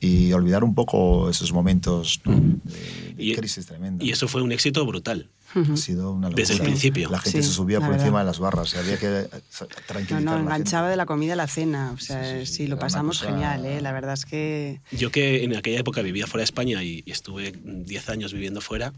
y 0.00 0.32
olvidar 0.32 0.64
un 0.64 0.74
poco 0.74 1.30
esos 1.30 1.52
momentos 1.52 2.20
¿no? 2.24 2.32
de, 2.34 3.14
de 3.14 3.22
Y- 3.24 3.36
crisis 3.36 3.66
tremenda. 3.66 4.04
Y 4.04 4.10
eso 4.10 4.26
fue 4.26 4.42
un 4.42 4.50
éxito 4.50 4.84
brutal. 4.84 5.28
Ha 5.72 5.76
sido 5.76 6.12
una 6.12 6.28
locura. 6.28 6.42
Desde 6.42 6.54
el 6.54 6.60
principio. 6.62 7.08
La 7.10 7.18
gente 7.18 7.42
Sí, 7.42 7.48
se 7.48 7.54
subía 7.54 7.78
por 7.80 7.88
verdad. 7.88 8.02
encima 8.04 8.18
de 8.20 8.26
las 8.26 8.38
barras. 8.38 8.74
y 8.74 8.78
había 8.78 8.98
que 8.98 9.06
eh, 9.06 9.28
No, 9.32 9.66
tranquilizar 9.86 10.22
no, 10.22 10.34
la 10.34 10.40
enganchaba 10.40 10.82
gente. 10.84 10.90
de 10.90 10.96
la 10.96 11.06
comida 11.06 11.32
a 11.32 11.36
la 11.36 11.46
cena. 11.46 11.92
O 11.92 11.98
sea, 11.98 12.22
Sí, 12.24 12.40
sí, 12.40 12.46
sí, 12.46 12.54
sí, 12.54 12.66
lo 12.66 12.78
pasamos 12.78 13.18
cosa- 13.18 13.30
genial, 13.30 13.64
¿eh? 13.64 13.80
La 13.80 13.92
verdad 13.92 14.14
es 14.14 14.24
que... 14.26 14.80
Yo 14.92 15.10
que 15.10 15.44
en 15.44 15.56
aquella 15.56 15.80
época 15.80 16.02
vivía 16.02 16.26
fuera 16.26 16.40
de 16.42 16.44
España 16.44 16.82
y, 16.82 17.02
estuve 17.06 17.52
10 17.62 18.08
años 18.08 18.32
viviendo 18.32 18.60
fuera, 18.60 18.92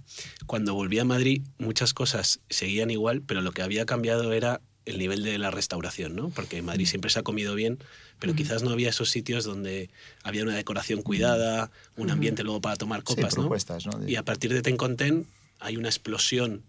cuando 0.47 0.75
volví 0.75 0.99
a 0.99 1.05
Madrid 1.05 1.43
muchas 1.59 1.95
cosas 1.95 2.41
seguían 2.51 2.91
igual, 2.91 3.23
pero 3.23 3.41
lo 3.41 3.53
que 3.53 3.63
había 3.63 3.87
cambiado 3.87 4.33
era 4.33 4.61
el 4.85 4.99
nivel 4.99 5.23
de 5.23 5.37
la 5.37 5.51
restauración, 5.51 6.17
¿no? 6.17 6.31
Porque 6.31 6.57
en 6.59 6.65
Madrid 6.65 6.87
siempre 6.87 7.11
se 7.11 7.19
ha 7.19 7.23
comido 7.23 7.55
bien, 7.55 7.79
pero 8.19 8.35
quizás 8.35 8.63
no 8.63 8.71
había 8.71 8.89
esos 8.89 9.11
sitios 9.11 9.45
donde 9.45 9.91
había 10.23 10.43
una 10.43 10.57
decoración 10.57 11.03
cuidada, 11.03 11.71
un 11.99 12.11
ambiente 12.11 12.43
luego 12.43 12.63
para 12.63 12.77
tomar 12.77 13.01
Sí, 13.01 13.05
copas, 13.15 13.37
¿no? 13.37 13.43
propuestas, 13.43 13.85
¿no? 13.85 13.99
De- 13.99 14.11
Y 14.11 14.17
a 14.17 14.25
partir 14.25 14.53
de 14.55 14.63
Tenconten 14.63 15.27
hay 15.61 15.77
una 15.77 15.89
explosión 15.89 16.63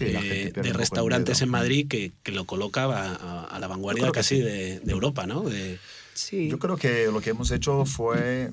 eh, 0.00 0.52
de 0.54 0.72
restaurantes 0.72 1.42
en 1.42 1.48
Madrid 1.48 1.86
que, 1.88 2.12
que 2.22 2.32
lo 2.32 2.44
coloca 2.44 2.84
a, 2.84 3.14
a- 3.14 3.44
a 3.44 3.58
la 3.60 3.68
vanguardia 3.68 4.10
casi 4.10 4.36
sí. 4.36 4.42
de, 4.42 4.80
de 4.80 4.92
Europa, 4.92 5.26
¿no? 5.26 5.42
De, 5.42 5.78
Sí. 6.12 6.48
Yo 6.48 6.58
creo 6.58 6.76
que 6.76 7.06
lo 7.06 7.20
que 7.20 7.30
hemos 7.30 7.50
hecho 7.50 7.86
fue 7.86 8.50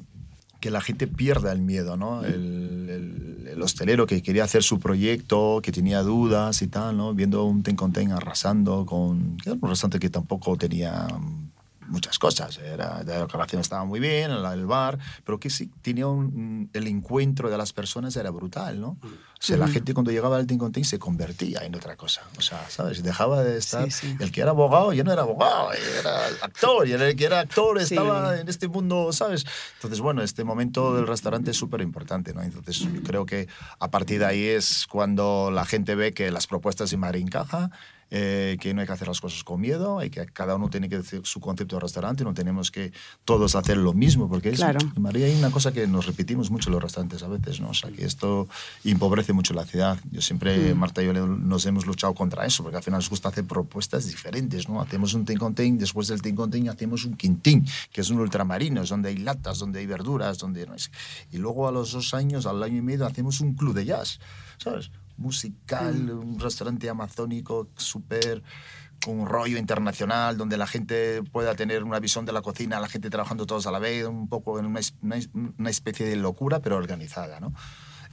que 0.62 0.72
la 0.72 0.80
gente 0.80 1.06
pierda 1.08 1.52
el 1.52 1.60
miedo, 1.62 1.98
¿no? 1.98 2.24
El, 2.24 2.88
el- 2.90 3.48
el 3.52 3.62
hostelero 3.62 4.06
que 4.06 4.22
quería 4.22 4.44
hacer 4.44 4.62
su 4.64 4.80
proyecto, 4.80 5.60
que 5.64 5.72
tenía 5.72 6.02
dudas 6.02 6.62
y 6.62 6.68
tal, 6.68 6.96
¿no? 6.96 7.14
Viendo 7.14 7.44
un 7.46 7.64
Ten 7.64 7.76
con 7.76 7.92
Ten 7.92 8.12
arrasando 8.12 8.86
con... 8.86 9.38
que 9.38 9.50
era 9.50 9.60
un 9.60 9.70
restaurante 9.70 10.00
que 10.00 10.10
tampoco 10.10 10.56
tenía 10.56 11.08
mm, 11.08 11.50
muchas 11.88 12.20
cosas. 12.20 12.58
Era, 12.58 13.04
la 13.04 13.20
decoración 13.20 13.62
estaba 13.62 13.86
muy 13.86 14.00
bien, 14.00 14.32
el, 14.32 14.66
bar, 14.66 14.98
pero 15.24 15.40
que 15.40 15.50
sí 15.50 15.72
tenía 15.82 16.08
un, 16.08 16.70
el 16.74 16.88
encuentro 16.88 17.50
de 17.50 17.58
las 17.58 17.74
personas 17.74 18.16
era 18.16 18.32
brutal, 18.32 18.80
¿no? 18.80 18.98
O 19.40 19.40
sea, 19.40 19.56
la 19.58 19.68
gente 19.68 19.94
cuando 19.94 20.10
llegaba 20.12 20.38
al 20.38 20.48
Ten 20.48 20.58
con 20.58 20.72
Ten 20.72 20.84
se 20.84 20.98
convertía 20.98 21.64
en 21.64 21.76
otra 21.76 21.96
cosa. 21.96 22.24
O 22.38 22.42
sea, 22.42 22.68
¿sabes? 22.70 23.04
Dejaba 23.04 23.44
de 23.44 23.58
estar... 23.58 23.92
Sí, 23.92 24.08
sí. 24.08 24.18
El 24.20 24.32
que 24.32 24.42
era 24.42 24.50
abogado 24.50 24.94
ya 24.94 25.04
no 25.04 25.14
era 25.14 25.22
abogado, 25.22 25.72
era 25.74 26.26
actor. 26.42 26.88
Y 26.88 26.94
el 26.94 27.16
que 27.16 27.26
era 27.26 27.42
actor 27.42 27.78
Sí. 27.78 27.94
estaba 27.94 28.40
en 28.40 28.48
este 28.50 28.68
mundo, 28.68 29.14
¿sabes? 29.14 29.46
Entonces, 29.76 30.00
bueno, 30.00 30.24
este 30.24 30.44
momento 30.44 30.96
del 30.96 31.06
restaurante 31.06 31.52
es 31.52 31.58
súper 31.58 31.82
importante, 31.82 32.34
¿no? 32.34 32.42
Entonces, 32.42 32.80
yo 32.80 33.04
creo 33.04 33.26
que 33.26 33.48
a 33.80 33.92
partir 33.92 34.20
de 34.20 34.26
ahí 34.26 34.44
es 34.44 34.88
cuando 34.88 35.52
la 35.52 35.66
gente 35.66 35.96
ve 35.96 36.14
que 36.14 36.32
las 36.32 36.48
propuestas 36.48 36.90
de 36.90 36.98
Madrid 36.98 37.22
encaja, 37.22 37.70
eh, 38.10 38.58
que 38.60 38.74
no 38.74 38.82
hay 38.82 38.88
que 38.88 38.94
hacer 38.94 39.08
las 39.08 39.20
cosas 39.22 39.44
con 39.44 39.60
miedo, 39.62 40.04
y 40.04 40.10
que 40.10 40.26
cada 40.28 40.56
uno 40.56 40.70
tiene 40.70 40.90
que 40.90 40.98
decir 40.98 41.22
su 41.26 41.40
concepto 41.40 41.76
de 41.76 41.82
restaurante, 41.82 42.24
no 42.24 42.34
tenemos 42.34 42.72
que 42.72 42.92
todos 43.26 43.56
hacer 43.56 43.78
lo 43.78 43.94
mismo, 43.94 44.30
porque 44.30 44.50
es, 44.50 44.58
Claro. 44.58 44.80
en 44.96 45.02
Madrid 45.02 45.24
hay 45.26 45.36
una 45.36 45.52
cosa 45.52 45.72
que 45.72 45.88
nos 45.88 46.06
repetimos 46.06 46.50
mucho 46.52 46.70
en 46.70 46.74
los 46.74 46.84
restaurantes 46.84 47.24
a 47.24 47.28
veces, 47.28 47.60
¿no? 47.60 47.70
O 47.70 47.74
sea, 47.74 47.92
que 47.92 48.06
esto 48.06 48.48
empobrece 48.84 49.34
mucho 49.34 49.54
la 49.54 49.66
ciudad. 49.66 50.00
Yo 50.12 50.22
siempre, 50.22 50.74
Marta 50.74 51.02
y 51.04 51.06
yo, 51.08 51.14
nos 51.28 51.66
hemos 51.66 51.86
luchado 51.86 52.14
contra 52.14 52.46
eso, 52.46 52.64
porque 52.64 52.78
al 52.78 52.84
final 52.84 53.00
nos 53.00 53.10
gusta 53.10 53.30
hacer 53.30 53.46
propuestas 53.46 54.06
diferentes, 54.08 54.70
¿no? 54.70 54.82
Hacemos 54.82 55.14
un 55.14 55.26
tin 55.26 55.38
con 55.38 55.54
tin, 55.54 55.78
después 55.78 56.08
del 56.08 56.22
tin 56.22 56.36
con 56.36 56.50
tin 56.52 56.70
hacemos 56.70 57.06
un 57.06 57.16
quintín, 57.16 57.66
que 57.92 58.02
es 58.02 58.10
un 58.10 58.20
ultramarino, 58.20 58.82
es 58.82 58.90
donde 58.90 59.10
hay 59.10 59.18
latas, 59.18 59.60
donde 59.60 59.80
hay 59.80 59.86
verduras, 59.86 60.38
donde 60.38 60.66
no 60.66 60.74
es. 60.76 60.92
Y 61.32 61.38
luego 61.38 61.68
a 61.68 61.72
los 61.72 61.92
dos 61.92 62.14
años, 62.14 62.46
al 62.46 62.62
año 62.64 62.78
y 62.78 62.82
medio, 62.82 63.06
hacemos 63.06 63.42
un 63.42 63.54
club 63.56 63.74
de 63.74 63.86
jazz, 63.86 64.20
¿sabes? 64.58 64.92
Musical, 65.18 66.12
un 66.12 66.40
restaurante 66.40 66.90
amazónico 66.90 67.68
súper 67.76 68.44
con 69.04 69.20
un 69.20 69.28
rollo 69.28 69.58
internacional 69.58 70.38
donde 70.38 70.58
la 70.58 70.68
gente 70.68 71.22
pueda 71.32 71.56
tener 71.56 71.84
una 71.84 72.00
visión 72.00 72.26
de 72.26 72.32
la 72.32 72.42
cocina, 72.42 72.80
la 72.80 72.90
gente 72.90 73.10
trabajando 73.10 73.46
todos 73.46 73.68
a 73.68 73.72
la 73.72 73.80
vez, 73.80 74.06
un 74.06 74.28
poco 74.28 74.60
en 74.60 74.66
una, 74.66 74.80
una 75.58 75.70
especie 75.70 76.06
de 76.06 76.16
locura, 76.16 76.60
pero 76.60 76.78
organizada, 76.78 77.40
¿no? 77.40 77.54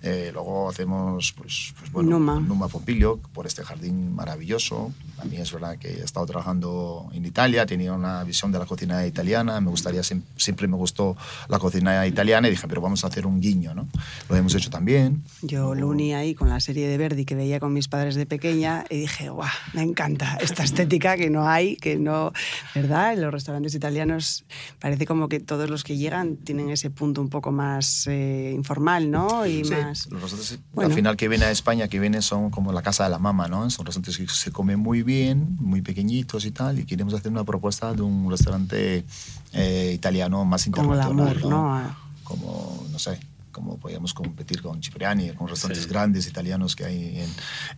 Eh, 0.03 0.31
luego 0.35 0.69
hacemos, 0.69 1.33
pues, 1.33 1.75
pues 1.79 1.91
bueno, 1.91 2.11
Numa. 2.11 2.39
Numa 2.39 2.69
Pompilio, 2.69 3.19
por 3.33 3.47
este 3.47 3.65
jardín 3.65 4.15
maravilloso. 4.15 4.93
A 5.19 5.25
mí 5.25 5.37
es 5.37 5.53
verdad 5.53 5.79
que 5.79 5.89
he 5.89 6.03
estado 6.03 6.27
trabajando 6.27 7.09
en 7.13 7.25
Italia, 7.25 7.65
tenía 7.67 7.93
una 7.93 8.25
visión 8.25 8.51
de 8.53 8.59
la 8.59 8.67
cocina 8.67 9.07
italiana, 9.07 9.61
me 9.61 9.71
gustaría, 9.71 10.01
siem- 10.03 10.23
siempre 10.37 10.67
me 10.69 10.77
gustó 10.77 11.17
la 11.49 11.59
cocina 11.59 12.07
italiana 12.07 12.49
y 12.49 12.51
dije, 12.51 12.67
pero 12.69 12.81
vamos 12.81 13.05
a 13.05 13.07
hacer 13.07 13.27
un 13.27 13.41
guiño, 13.41 13.75
¿no? 13.75 13.89
Lo 14.29 14.37
hemos 14.37 14.55
hecho 14.55 14.71
también. 14.71 15.23
Yo 15.43 15.75
lo 15.75 15.89
uní 15.89 16.15
ahí 16.15 16.35
con 16.35 16.49
la 16.49 16.61
serie 16.61 16.89
de 16.89 16.99
Verdi 16.99 17.25
que 17.25 17.35
veía 17.35 17.61
con 17.61 17.73
mis 17.73 17.89
padres 17.89 18.15
de 18.17 18.27
pequeña 18.27 18.85
y 18.91 19.01
dije, 19.01 19.29
guau, 19.31 19.49
me 19.73 19.83
encanta 19.83 20.37
esta 20.41 20.63
estética 20.65 21.17
que 21.17 21.31
no 21.31 21.47
hay, 21.49 21.77
que 21.77 21.97
no, 21.97 22.33
¿verdad? 22.75 23.13
En 23.15 23.23
los 23.23 23.33
restaurantes 23.33 23.75
italianos 23.75 24.45
parece 24.81 25.07
como 25.07 25.29
que 25.29 25.41
todos 25.41 25.71
los 25.71 25.85
que 25.85 25.97
llegan 25.97 26.37
tienen 26.37 26.71
ese 26.71 26.91
punto 26.91 27.21
un 27.21 27.29
poco 27.29 27.53
más 27.53 28.07
eh, 28.09 28.53
informal, 28.55 29.11
¿no? 29.11 29.47
Y 29.47 29.65
Sí, 29.65 29.71
más... 29.71 30.07
los 30.11 30.21
restaurantes 30.23 30.59
Bueno. 30.73 30.89
al 30.91 30.95
final 30.95 31.17
que 31.17 31.29
vienen 31.29 31.49
a 31.49 31.51
España, 31.53 31.89
que 31.89 32.01
vienen 32.01 32.23
son 32.23 32.51
como 32.51 32.73
la 32.73 32.83
casa 32.83 33.05
de 33.05 33.11
la 33.11 33.19
mamá, 33.19 33.49
¿no? 33.49 33.69
Son 33.71 33.87
restaurantes 33.87 34.19
que 34.19 34.27
se 34.29 34.51
comen 34.51 34.79
muy 34.79 35.03
bien, 35.03 35.14
muy 35.59 35.83
pequeñitos 35.83 36.45
y 36.45 36.51
tal, 36.51 36.79
y 36.79 36.85
queremos 36.85 37.15
hacer 37.15 37.31
una 37.31 37.45
propuesta 37.45 37.93
de 37.93 38.03
un 38.03 38.31
restaurante 38.31 39.05
eh, 39.53 39.93
italiano 39.95 40.45
más 40.45 40.65
Como 40.71 40.93
el 40.95 40.99
internacional, 41.01 41.37
amor, 41.37 41.51
¿no? 41.51 41.97
Como, 42.25 42.87
no 42.91 42.99
sé, 42.99 43.19
como 43.53 43.77
podíamos 43.79 44.13
competir 44.15 44.61
con 44.63 44.83
Cipriani, 44.83 45.31
con 45.31 45.47
restaurantes 45.49 45.85
Sí. 45.85 45.91
grandes 45.91 46.27
italianos 46.27 46.75
que 46.75 46.85
hay 46.85 47.19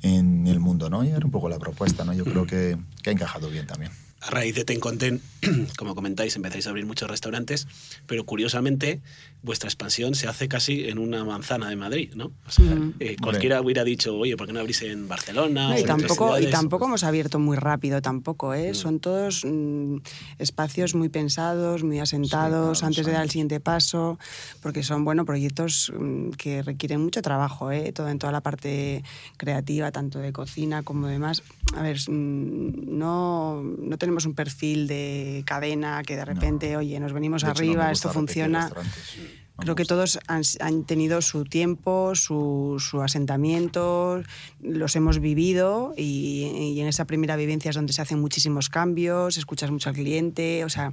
en, 0.02 0.10
en 0.14 0.46
el 0.46 0.58
mundo, 0.60 0.88
¿no? 0.88 1.04
Y 1.04 1.08
era 1.08 1.24
un 1.24 1.30
poco 1.30 1.48
la 1.48 1.58
propuesta, 1.58 2.04
¿no? 2.04 2.12
Yo 2.14 2.24
creo 2.24 2.46
que, 2.46 2.78
que 3.02 3.10
ha 3.10 3.12
encajado 3.12 3.50
bien 3.50 3.66
también. 3.66 3.92
A 4.22 4.30
raíz 4.30 4.54
de 4.54 4.64
Tenconten, 4.64 5.20
como 5.78 5.94
comentáis, 5.94 6.34
empezáis 6.36 6.66
a 6.66 6.70
abrir 6.70 6.86
muchos 6.86 7.08
restaurantes, 7.08 7.68
pero 8.06 8.24
curiosamente 8.24 9.00
vuestra 9.42 9.68
expansión 9.68 10.14
se 10.16 10.26
hace 10.26 10.48
casi 10.48 10.88
en 10.88 10.98
una 10.98 11.22
manzana 11.24 11.68
de 11.68 11.76
Madrid, 11.76 12.12
¿no? 12.16 12.32
O 12.46 12.50
sea, 12.50 12.64
Ujú. 12.64 12.94
eh, 12.98 13.16
cualquiera 13.22 13.60
hubiera 13.60 13.84
dicho, 13.84 14.16
oye, 14.16 14.36
¿por 14.36 14.46
qué 14.48 14.52
no 14.52 14.58
abrís 14.60 14.82
en 14.82 15.06
Barcelona? 15.06 15.68
No, 15.68 15.74
o 15.74 15.78
y, 15.78 15.82
en 15.82 15.86
tampoco, 15.86 16.10
y 16.10 16.16
ciudades?". 16.16 16.50
tampoco 16.50 16.86
hemos 16.86 17.04
abierto 17.04 17.38
muy 17.38 17.56
rápido, 17.56 18.02
tampoco, 18.02 18.54
¿eh? 18.54 18.72
Mm. 18.72 18.74
Son 18.74 18.98
todos 18.98 19.44
mm, 19.44 19.98
espacios 20.38 20.94
muy 20.96 21.08
pensados, 21.08 21.84
muy 21.84 22.00
asentados, 22.00 22.78
claro, 22.80 22.86
antes 22.86 23.06
de 23.06 23.12
dar 23.12 23.22
el 23.22 23.30
siguiente 23.30 23.60
paso, 23.60 24.18
porque 24.62 24.82
son, 24.82 25.04
bueno, 25.04 25.24
proyectos 25.24 25.92
mm, 25.96 26.30
que 26.30 26.62
requieren 26.62 27.00
mucho 27.02 27.22
trabajo, 27.22 27.70
¿eh? 27.70 27.92
Todo 27.92 28.08
en 28.08 28.18
toda 28.18 28.32
la 28.32 28.40
parte 28.40 29.04
creativa, 29.36 29.92
tanto 29.92 30.18
de 30.18 30.32
cocina 30.32 30.82
como 30.82 31.06
demás. 31.06 31.42
A 31.76 31.82
ver, 31.82 31.98
mm, 32.08 32.98
no, 32.98 33.62
no 33.62 33.98
tenemos 34.06 34.24
un 34.24 34.34
perfil 34.34 34.86
de 34.86 35.42
cadena 35.44 36.02
que 36.06 36.14
de 36.14 36.24
repente, 36.24 36.76
oye, 36.76 36.98
nos 37.00 37.12
venimos 37.12 37.42
De 37.42 37.50
hecho, 37.50 37.62
no 37.62 37.70
arriba, 37.70 37.90
esto 37.90 38.12
funciona. 38.12 38.60
restaurantes. 38.62 39.16
Creo 39.58 39.74
que 39.74 39.84
todos 39.84 40.20
han, 40.28 40.42
han 40.60 40.84
tenido 40.84 41.22
su 41.22 41.44
tiempo, 41.44 42.14
su, 42.14 42.76
su, 42.78 43.02
asentamiento, 43.02 44.22
los 44.60 44.94
hemos 44.96 45.18
vivido 45.18 45.94
y, 45.96 46.74
y, 46.74 46.80
en 46.80 46.86
esa 46.86 47.06
primera 47.06 47.36
vivencia 47.36 47.70
es 47.70 47.74
donde 47.74 47.94
se 47.94 48.02
hacen 48.02 48.20
muchísimos 48.20 48.68
cambios, 48.68 49.38
escuchas 49.38 49.70
mucho 49.70 49.88
al 49.88 49.96
cliente, 49.96 50.62
o 50.64 50.68
sea, 50.68 50.92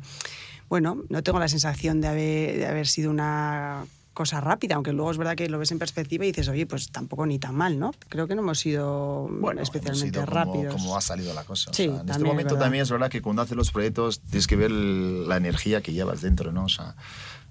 bueno, 0.69 1.03
no 1.09 1.21
tengo 1.23 1.39
la 1.39 1.49
sensación 1.49 2.01
de 2.01 2.07
haber, 2.07 2.57
de 2.57 2.65
haber 2.65 2.87
sido 2.87 3.11
una 3.11 3.85
cosa 4.13 4.41
rápida, 4.41 4.75
aunque 4.75 4.93
luego 4.93 5.11
es 5.11 5.17
verdad 5.17 5.35
que 5.35 5.49
lo 5.49 5.59
ves 5.59 5.71
en 5.71 5.79
perspectiva 5.79 6.25
y 6.25 6.29
dices, 6.29 6.47
oye, 6.47 6.65
pues 6.65 6.91
tampoco 6.91 7.25
ni 7.25 7.39
tan 7.39 7.55
mal, 7.55 7.79
¿no? 7.79 7.93
Creo 8.09 8.27
que 8.27 8.35
no 8.35 8.41
hemos 8.41 8.59
sido 8.59 9.27
bueno, 9.29 9.61
especialmente 9.61 10.19
hemos 10.19 10.29
sido 10.29 10.43
rápidos. 10.43 10.73
Como, 10.73 10.85
como, 10.85 10.97
ha 10.97 11.01
salido 11.01 11.33
la 11.33 11.43
cosa. 11.43 11.73
Sí, 11.73 11.87
o 11.87 11.93
sea, 11.93 12.01
en 12.01 12.09
este 12.09 12.23
momento 12.23 12.55
es 12.55 12.59
también 12.59 12.83
es 12.83 12.91
verdad 12.91 13.09
que 13.09 13.21
cuando 13.21 13.41
haces 13.41 13.57
los 13.57 13.71
proyectos 13.71 14.21
tienes 14.21 14.47
que 14.47 14.55
ver 14.55 14.71
la 14.71 15.37
energía 15.37 15.81
que 15.81 15.93
llevas 15.93 16.21
dentro, 16.21 16.51
¿no? 16.51 16.65
O 16.65 16.69
sea, 16.69 16.95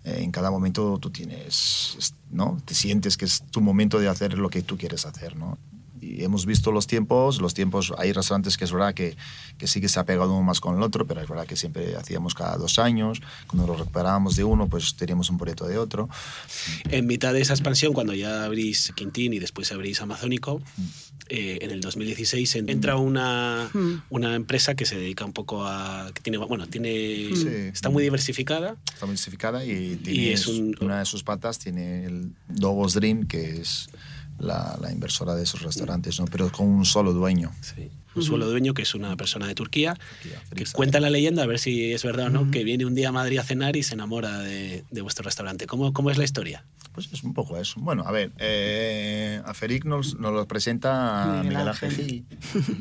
eh, 0.04 0.20
en 0.22 0.30
cada 0.32 0.50
momento 0.50 0.98
tú 0.98 1.10
tienes, 1.10 2.14
¿no? 2.30 2.58
Te 2.64 2.74
sientes 2.74 3.16
que 3.16 3.24
es 3.24 3.42
tu 3.50 3.60
momento 3.60 4.00
de 4.00 4.08
hacer 4.08 4.38
lo 4.38 4.50
que 4.50 4.62
tú 4.62 4.76
quieres 4.76 5.06
hacer, 5.06 5.36
¿no? 5.36 5.58
Y 6.02 6.24
hemos 6.24 6.46
visto 6.46 6.72
los 6.72 6.88
tiempos, 6.88 7.40
los 7.40 7.54
tiempos, 7.54 7.92
hay 7.96 8.12
restaurantes 8.12 8.56
que 8.58 8.64
es 8.64 8.72
verdad 8.72 8.92
que, 8.92 9.16
que 9.56 9.68
sí 9.68 9.80
que 9.80 9.88
se 9.88 10.00
ha 10.00 10.04
pegado 10.04 10.32
uno 10.34 10.42
más 10.42 10.58
con 10.60 10.76
el 10.76 10.82
otro, 10.82 11.06
pero 11.06 11.20
es 11.20 11.28
verdad 11.28 11.46
que 11.46 11.54
siempre 11.56 11.94
hacíamos 11.96 12.34
cada 12.34 12.56
dos 12.56 12.80
años, 12.80 13.22
cuando 13.46 13.68
lo 13.68 13.78
recuperábamos 13.78 14.34
de 14.34 14.42
uno, 14.42 14.68
pues 14.68 14.96
teníamos 14.96 15.30
un 15.30 15.38
proyecto 15.38 15.68
de 15.68 15.78
otro. 15.78 16.08
En 16.90 17.06
mitad 17.06 17.32
de 17.32 17.40
esa 17.40 17.52
expansión, 17.54 17.92
cuando 17.92 18.14
ya 18.14 18.44
abrís 18.44 18.92
Quintín 18.96 19.32
y 19.32 19.38
después 19.38 19.70
abrís 19.70 20.00
Amazónico, 20.00 20.60
eh, 21.28 21.60
en 21.62 21.70
el 21.70 21.80
2016 21.80 22.56
entra 22.56 22.96
una, 22.96 23.70
Mm. 23.72 24.02
una 24.10 24.34
empresa 24.34 24.74
que 24.74 24.84
se 24.86 24.96
dedica 24.96 25.24
un 25.24 25.32
poco 25.32 25.64
a... 25.64 26.10
que 26.12 26.20
tiene, 26.20 26.36
bueno, 26.38 26.66
tiene, 26.66 27.30
Sí. 27.36 27.46
está 27.72 27.90
muy 27.90 28.02
diversificada. 28.02 28.76
Está 28.92 29.06
muy 29.06 29.12
diversificada 29.14 29.64
y, 29.64 29.96
tiene, 30.02 30.32
es 30.32 30.48
un- 30.48 30.76
una 30.80 30.98
de 30.98 31.04
sus 31.04 31.22
patas 31.22 31.60
tiene 31.60 32.04
el 32.06 32.32
Dogos 32.48 32.94
Dream, 32.94 33.26
que 33.28 33.60
es 33.60 33.88
la, 34.42 34.76
la 34.80 34.92
inversora 34.92 35.34
de 35.34 35.44
esos 35.44 35.62
restaurantes, 35.62 36.18
¿no? 36.20 36.26
pero 36.26 36.50
con 36.50 36.66
un 36.66 36.84
solo 36.84 37.12
dueño. 37.12 37.52
Sí. 37.60 37.90
Un 38.14 38.22
suelo 38.22 38.46
dueño 38.46 38.74
que 38.74 38.82
es 38.82 38.94
una 38.94 39.16
persona 39.16 39.46
de 39.46 39.54
Turquía, 39.54 39.94
Turquía, 39.94 40.42
que 40.54 40.66
cuenta 40.72 41.00
la 41.00 41.08
leyenda, 41.08 41.44
a 41.44 41.46
ver 41.46 41.58
si 41.58 41.92
es 41.92 42.04
verdad 42.04 42.26
o 42.26 42.30
no, 42.30 42.50
que 42.50 42.62
viene 42.62 42.84
un 42.84 42.94
día 42.94 43.08
a 43.08 43.12
Madrid 43.12 43.38
a 43.38 43.42
cenar 43.42 43.74
y 43.74 43.82
se 43.82 43.94
enamora 43.94 44.38
de, 44.40 44.84
de 44.90 45.00
vuestro 45.00 45.24
restaurante. 45.24 45.66
¿Cómo, 45.66 45.94
¿Cómo 45.94 46.10
es 46.10 46.18
la 46.18 46.24
historia? 46.24 46.62
Pues 46.92 47.08
es 47.12 47.22
un 47.24 47.32
poco 47.32 47.56
eso. 47.56 47.80
Bueno, 47.80 48.04
a 48.06 48.12
ver, 48.12 48.32
eh, 48.38 49.40
a 49.46 49.54
Feric 49.54 49.84
nos, 49.86 50.18
nos 50.18 50.32
lo 50.34 50.46
presenta 50.46 51.26
Miguel 51.42 51.48
Miguel 51.48 51.68
Ángel. 51.68 51.90
Gil, 51.92 52.26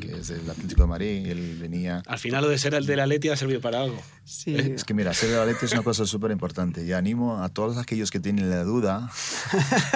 que 0.00 0.12
es 0.18 0.28
del 0.28 0.50
Atlético 0.50 0.82
de 0.82 0.86
Madrid, 0.88 1.26
y 1.26 1.30
él 1.30 1.58
venía... 1.60 2.02
Al 2.06 2.18
final 2.18 2.42
lo 2.44 2.50
de 2.50 2.58
ser 2.58 2.74
el 2.74 2.84
de 2.84 2.96
la 2.96 3.06
Leti 3.06 3.30
ha 3.30 3.36
servido 3.36 3.60
para 3.62 3.80
algo. 3.80 3.98
Sí. 4.24 4.54
Es 4.54 4.84
que 4.84 4.92
mira, 4.94 5.12
ser 5.14 5.30
de 5.30 5.36
la 5.36 5.46
leche 5.46 5.66
es 5.66 5.72
una 5.72 5.82
cosa 5.82 6.06
súper 6.06 6.30
importante 6.30 6.84
y 6.84 6.92
animo 6.92 7.42
a 7.42 7.48
todos 7.48 7.76
aquellos 7.76 8.10
que 8.12 8.20
tienen 8.20 8.50
la 8.50 8.62
duda, 8.62 9.10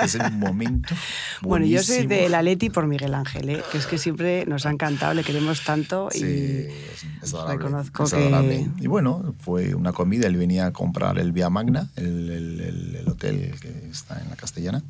es 0.02 0.14
el 0.16 0.33
momento 0.33 0.92
Bueno, 1.42 1.64
yo 1.64 1.81
soy 1.83 1.98
buenísimo. 2.07 2.22
de 2.22 2.29
la 2.31 2.42
Leti 2.42 2.68
por 2.70 2.87
Miguel 2.88 3.14
Ángel, 3.14 3.48
¿eh? 3.50 3.62
que 3.70 3.79
es 3.79 3.87
que 3.87 3.98
siempre 3.98 4.44
nos 4.46 4.66
ha 4.66 4.70
encantado, 4.70 5.14
le 5.14 5.22
queremos 5.22 5.62
tanto 5.62 6.09
Sí, 6.11 6.24
y 6.24 6.24
es, 6.24 7.05
es 7.22 7.35
adorable. 7.35 7.57
reconozco 7.59 8.05
es 8.05 8.11
que- 8.14 8.16
adorable. 8.16 8.66
Y 8.81 8.87
bueno, 8.88 9.35
fue 9.38 9.74
una 9.74 9.92
comida. 9.92 10.26
Él 10.26 10.37
venía 10.37 10.66
a 10.66 10.72
comprar 10.72 11.18
el 11.18 11.31
Vía 11.33 11.48
Magna, 11.50 11.88
el, 11.96 12.29
el- 12.31 12.61
el- 12.61 12.96
el 12.96 13.09
hotel 13.09 13.55
que 13.61 13.88
está 13.90 14.06
en 14.11 14.29
la 14.31 14.37
Castellana. 14.37 14.83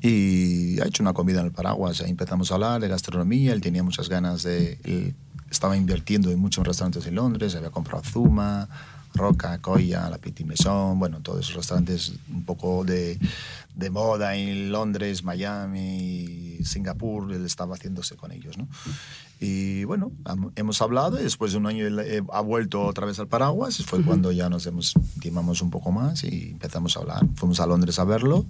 Y 0.00 0.80
ha 0.80 0.86
hecho 0.86 1.02
una 1.02 1.12
comida 1.12 1.40
en 1.40 1.46
el 1.46 1.52
Paraguas. 1.52 2.00
Ahí 2.00 2.10
empezamos 2.10 2.50
a 2.50 2.54
hablar 2.54 2.80
de 2.80 2.88
gastronomía. 2.88 3.52
Él 3.52 3.60
tenía 3.60 3.82
muchas 3.82 4.08
ganas 4.08 4.42
de. 4.42 4.78
Él 4.84 5.14
estaba 5.50 5.76
invirtiendo 5.76 6.30
en 6.30 6.38
muchos 6.38 6.66
restaurantes 6.66 7.06
en 7.06 7.16
Londres. 7.16 7.54
Había 7.56 7.70
comprado 7.70 8.04
Zuma, 8.04 8.68
Roca, 9.14 9.58
Coya, 9.60 10.08
La 10.08 10.18
Petit 10.18 10.46
Maison. 10.46 10.98
Bueno, 10.98 11.20
todos 11.20 11.40
esos 11.40 11.56
restaurantes 11.56 12.14
un 12.30 12.44
poco 12.44 12.84
de, 12.84 13.18
de 13.74 13.90
moda 13.90 14.36
en 14.36 14.72
Londres, 14.72 15.24
Miami, 15.24 16.58
Singapur. 16.64 17.32
Él 17.32 17.44
estaba 17.44 17.74
haciéndose 17.74 18.16
con 18.16 18.32
ellos, 18.32 18.58
¿no? 18.58 18.68
Y 19.42 19.84
bueno, 19.84 20.12
hemos 20.54 20.82
hablado 20.82 21.18
y 21.18 21.22
después 21.22 21.52
de 21.52 21.58
un 21.58 21.66
año 21.66 21.86
él 21.86 21.98
eh, 22.00 22.22
ha 22.30 22.42
vuelto 22.42 22.82
otra 22.82 23.06
vez 23.06 23.18
al 23.20 23.26
Paraguas. 23.26 23.82
Fue 23.86 24.02
cuando 24.02 24.32
ya 24.32 24.50
nos 24.50 24.66
hemos 24.66 24.94
intimamos 25.16 25.62
un 25.62 25.70
poco 25.70 25.92
más 25.92 26.24
y 26.24 26.50
empezamos 26.50 26.96
a 26.96 27.00
hablar. 27.00 27.22
Fuimos 27.36 27.58
a 27.60 27.66
Londres 27.66 27.98
a 27.98 28.04
verlo 28.04 28.44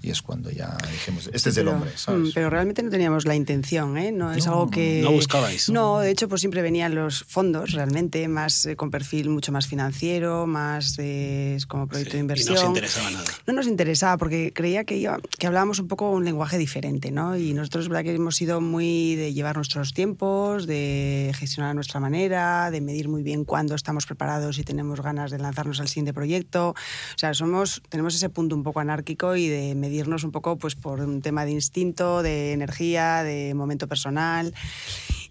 y 0.00 0.10
es 0.10 0.22
cuando 0.22 0.50
ya 0.50 0.76
dijimos, 0.92 1.28
este 1.32 1.50
es 1.50 1.56
el 1.56 1.64
pero, 1.64 1.76
hombre, 1.76 1.90
mm, 1.90 1.96
¿sabes? 1.98 2.30
Pero 2.34 2.50
realmente 2.50 2.82
no 2.82 2.90
teníamos 2.90 3.26
la 3.26 3.34
intención, 3.34 3.96
¿eh? 3.98 4.12
No 4.12 4.32
es 4.32 4.46
algo 4.46 4.70
que... 4.70 5.00
no 5.02 5.10
buscabais. 5.12 5.68
No, 5.70 5.98
de 6.00 6.10
hecho, 6.10 6.28
pues 6.28 6.40
siempre 6.40 6.62
venían 6.62 6.94
los 6.94 7.24
fondos, 7.24 7.72
realmente, 7.72 8.28
más 8.28 8.64
eh, 8.66 8.76
con 8.76 8.90
perfil 8.90 9.28
mucho 9.30 9.50
más 9.52 9.66
financiero, 9.66 10.46
más 10.46 10.94
eh, 10.98 11.58
como 11.68 11.86
proyecto 11.88 12.12
Sí, 12.12 12.18
de 12.18 12.22
y 12.22 12.26
no 12.26 12.32
os 12.34 12.40
inversión. 12.40 12.66
interesaba 12.68 13.10
nada. 13.10 13.24
No 13.46 13.52
nos 13.54 13.66
interesaba 13.66 14.16
porque 14.18 14.52
creía 14.54 14.84
que, 14.84 14.96
iba- 14.96 15.18
que 15.38 15.46
hablábamos 15.46 15.78
un 15.80 15.88
poco 15.88 16.10
un 16.10 16.24
lenguaje 16.24 16.58
diferente, 16.58 17.10
¿no? 17.10 17.36
Y 17.36 17.52
nosotros, 17.54 17.84
es 17.84 17.88
verdad 17.88 18.04
que 18.04 18.14
hemos 18.14 18.36
sido 18.36 18.60
muy 18.60 19.14
de 19.16 19.32
llevar 19.34 19.56
nuestros 19.56 19.92
tiempos, 19.94 20.66
de 20.66 21.32
gestionar 21.36 21.72
a 21.72 21.74
nuestra 21.74 21.98
manera, 22.00 22.70
de 22.70 22.80
medir 22.80 23.08
muy 23.08 23.22
bien 23.22 23.44
cuándo 23.44 23.74
estamos 23.74 24.06
preparados 24.06 24.58
y 24.58 24.62
tenemos 24.64 25.00
ganas 25.00 25.30
de 25.30 25.38
lanzarnos 25.38 25.80
al 25.80 25.88
siguiente 25.88 26.12
proyecto. 26.14 26.70
O 26.70 26.74
sea, 27.18 27.34
somos, 27.34 27.82
tenemos 27.88 28.14
ese 28.14 28.28
punto 28.28 28.54
un 28.54 28.62
poco 28.62 28.80
anárquico 28.80 29.34
y 29.36 29.48
de 29.48 29.74
medirnos 29.88 30.22
un 30.24 30.30
poco 30.32 30.58
pues, 30.58 30.74
por 30.74 31.00
un 31.00 31.22
tema 31.22 31.44
de 31.46 31.52
instinto, 31.52 32.22
de 32.22 32.52
energía, 32.52 33.22
de 33.22 33.54
momento 33.54 33.88
personal. 33.88 34.54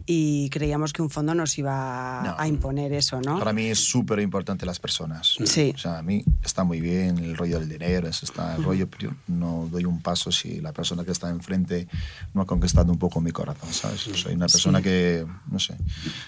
Y 0.10 0.50
creíamos 0.52 0.94
que 0.94 1.02
un 1.02 1.10
fondo 1.10 1.36
nos 1.36 1.58
iba 1.58 2.22
No. 2.24 2.36
a 2.40 2.48
imponer 2.48 2.94
eso, 2.94 3.20
¿no? 3.22 3.38
Para 3.40 3.52
mí 3.52 3.66
es 3.66 3.80
súper 3.80 4.20
importante 4.20 4.66
las 4.66 4.80
personas. 4.80 5.36
Sí. 5.46 5.74
O 5.76 5.78
sea, 5.78 5.98
a 5.98 6.02
mí 6.02 6.24
está 6.44 6.64
muy 6.64 6.80
bien 6.80 7.18
el 7.20 7.36
rollo 7.36 7.60
del 7.60 7.68
dinero, 7.68 8.08
eso 8.08 8.26
está 8.26 8.56
el 8.56 8.64
rollo, 8.64 8.88
pero 8.90 9.12
yo 9.12 9.18
no 9.28 9.68
doy 9.70 9.84
un 9.84 10.02
paso 10.02 10.32
si 10.32 10.62
la 10.62 10.72
persona 10.72 11.04
que 11.04 11.12
está 11.12 11.30
enfrente 11.30 11.88
no 12.34 12.42
ha 12.42 12.46
conquistado 12.46 12.90
un 12.92 12.98
poco 12.98 13.20
mi 13.20 13.32
corazón, 13.32 13.72
¿sabes? 13.74 14.00
Soy 14.14 14.34
una 14.34 14.48
persona 14.48 14.78
Sí. 14.80 14.84
que, 14.86 15.26
no 15.52 15.60
sé, 15.60 15.76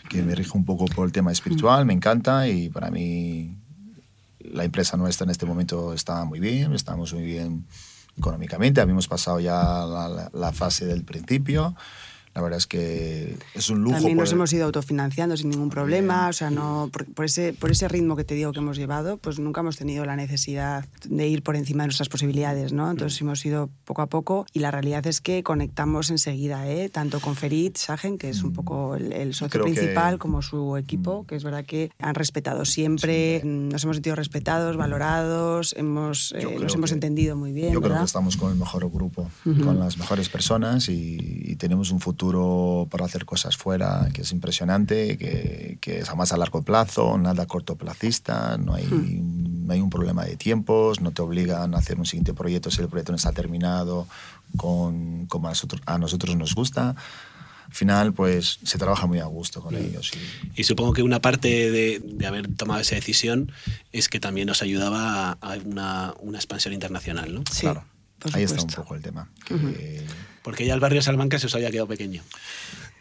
que 0.09 0.21
me 0.23 0.35
rige 0.35 0.51
un 0.57 0.65
poco 0.65 0.83
por 0.85 1.05
el 1.07 1.13
tema 1.13 1.31
espiritual, 1.31 1.85
me 1.85 1.93
encanta 1.93 2.49
y 2.49 2.67
para 2.69 2.91
mí 2.91 3.55
la 4.41 4.65
empresa 4.65 4.97
nuestra 4.97 5.23
en 5.23 5.31
este 5.31 5.45
momento 5.45 5.93
está 5.93 6.25
muy 6.25 6.41
bien, 6.41 6.73
estamos 6.73 7.13
muy 7.13 7.23
bien 7.23 7.65
económicamente, 8.17 8.81
habíamos 8.81 9.07
pasado 9.07 9.39
ya 9.39 9.53
la, 9.85 10.29
la- 10.33 10.51
fase 10.51 10.85
del 10.85 11.03
principio. 11.03 11.75
La 12.35 12.41
verdad 12.41 12.57
es 12.57 12.67
que 12.67 13.35
es 13.55 13.69
un 13.69 13.81
lujo. 13.81 13.95
También 13.95 14.17
nos 14.17 14.31
hemos 14.31 14.53
ido 14.53 14.65
autofinanciando 14.65 15.35
sin 15.35 15.49
ningún 15.49 15.69
problema, 15.69 16.27
o 16.29 16.33
sea, 16.33 16.49
no 16.51 16.89
por, 16.93 17.05
por 17.13 17.25
ese, 17.25 17.53
por 17.53 17.71
ese 17.71 17.87
ritmo 17.87 18.15
que 18.15 18.23
te 18.23 18.35
digo 18.35 18.51
que 18.53 18.59
hemos 18.59 18.77
llevado, 18.77 19.17
pues 19.17 19.39
nunca 19.39 19.61
hemos 19.61 19.77
tenido 19.77 20.05
la 20.05 20.15
necesidad 20.15 20.85
de 21.05 21.27
ir 21.27 21.41
por 21.41 21.55
encima 21.55 21.83
de 21.83 21.87
nuestras 21.87 22.07
posibilidades, 22.07 22.71
¿no? 22.71 22.89
Entonces 22.91 23.19
hemos 23.21 23.43
ido 23.45 23.69
poco 23.83 24.03
a 24.03 24.07
poco 24.07 24.45
y 24.53 24.59
la 24.59 24.69
realidad 24.71 25.05
es 25.07 25.21
que 25.21 25.41
conectamos 25.43 26.11
enseguida, 26.11 26.67
¿eh? 26.69 26.87
Tanto 26.89 27.19
con 27.19 27.35
Ferit 27.35 27.77
Sagen, 27.77 28.17
que 28.19 28.29
es 28.29 28.43
un 28.43 28.53
poco 28.53 28.95
el, 28.95 29.11
el 29.11 29.33
socio 29.33 29.49
Creo 29.49 29.65
que- 29.65 29.73
principal, 29.73 30.19
como 30.19 30.41
su 30.43 30.77
equipo, 30.77 31.25
que 31.25 31.35
es 31.35 31.43
verdad 31.43 31.65
que 31.65 31.89
han 31.99 32.13
respetado 32.15 32.63
siempre, 32.63 33.41
nos 33.43 33.83
hemos 33.83 33.95
sentido 33.97 34.15
respetados, 34.15 34.77
valorados, 34.77 35.73
hemos, 35.77 36.31
eh, 36.33 36.45
nos 36.61 36.75
hemos 36.75 36.91
que- 36.91 36.93
entendido 36.93 37.35
muy 37.35 37.51
bien, 37.53 37.73
Yo 37.73 37.79
creo 37.79 37.89
¿verdad? 37.89 37.99
que 38.01 38.05
estamos 38.05 38.37
con 38.37 38.51
el 38.51 38.57
mejor 38.57 38.89
grupo, 38.91 39.29
con 39.43 39.79
las 39.79 39.97
mejores 39.97 40.29
personas 40.29 40.89
y, 40.89 41.17
y 41.19 41.55
tenemos 41.55 41.91
un 41.91 41.99
futuro 41.99 42.18
para 42.89 43.05
hacer 43.05 43.25
cosas 43.25 43.55
fuera 43.55 44.09
que 44.13 44.21
es 44.23 44.31
impresionante, 44.31 45.17
que, 45.17 45.77
que 45.79 45.99
es 45.99 46.09
a 46.09 46.15
más 46.15 46.31
a 46.33 46.37
largo 46.37 46.61
plazo, 46.61 47.17
nada 47.17 47.45
cortoplacista, 47.45 48.57
no 48.57 48.73
hay, 48.75 48.85
no 48.85 49.73
hay 49.73 49.79
un 49.79 49.89
problema 49.89 50.25
de 50.25 50.35
tiempos, 50.35 50.99
no 51.01 51.11
te 51.11 51.21
obligan 51.21 51.73
a 51.73 51.77
hacer 51.77 51.97
un 51.97 52.05
siguiente 52.05 52.33
proyecto 52.33 52.69
si 52.71 52.81
el 52.81 52.89
proyecto 52.89 53.11
no 53.13 53.15
está 53.17 53.31
terminado 53.31 54.05
con, 54.57 55.25
como 55.27 55.47
a 55.47 55.51
nosotros, 55.51 55.81
a 55.85 55.97
nosotros 55.97 56.35
nos 56.35 56.53
gusta. 56.55 56.95
Al 57.67 57.75
final, 57.75 58.13
pues 58.13 58.59
se 58.63 58.77
trabaja 58.79 59.05
muy 59.05 59.19
a 59.19 59.25
gusto 59.25 59.61
con 59.61 59.75
ellos. 59.75 60.11
y- 60.55 60.61
Y 60.61 60.63
supongo 60.63 60.91
que 60.93 61.03
una 61.03 61.21
parte 61.21 61.69
de, 61.71 61.99
de 62.03 62.25
haber 62.27 62.47
tomado 62.55 62.81
esa 62.81 62.95
decisión 62.95 63.51
es 63.91 64.09
que 64.09 64.19
también 64.19 64.47
nos 64.47 64.61
ayudaba 64.63 65.31
a, 65.31 65.37
a 65.53 65.57
una, 65.63 66.13
una 66.19 66.37
expansión 66.39 66.73
internacional, 66.73 67.33
¿no? 67.33 67.43
Sí, 67.51 67.61
claro, 67.61 67.83
por 68.17 68.35
ahí 68.35 68.43
está 68.43 68.55
un 68.63 68.67
poco 68.83 68.95
el 68.95 69.01
tema. 69.03 69.29
que- 69.45 70.03
Porque 70.49 70.65
ya 70.65 70.73
el 70.73 70.79
barrio 70.79 70.99
Salamanca 71.03 71.37
se 71.37 71.45
os 71.45 71.53
había 71.53 71.69
quedado 71.69 71.85
pequeño. 71.85 72.23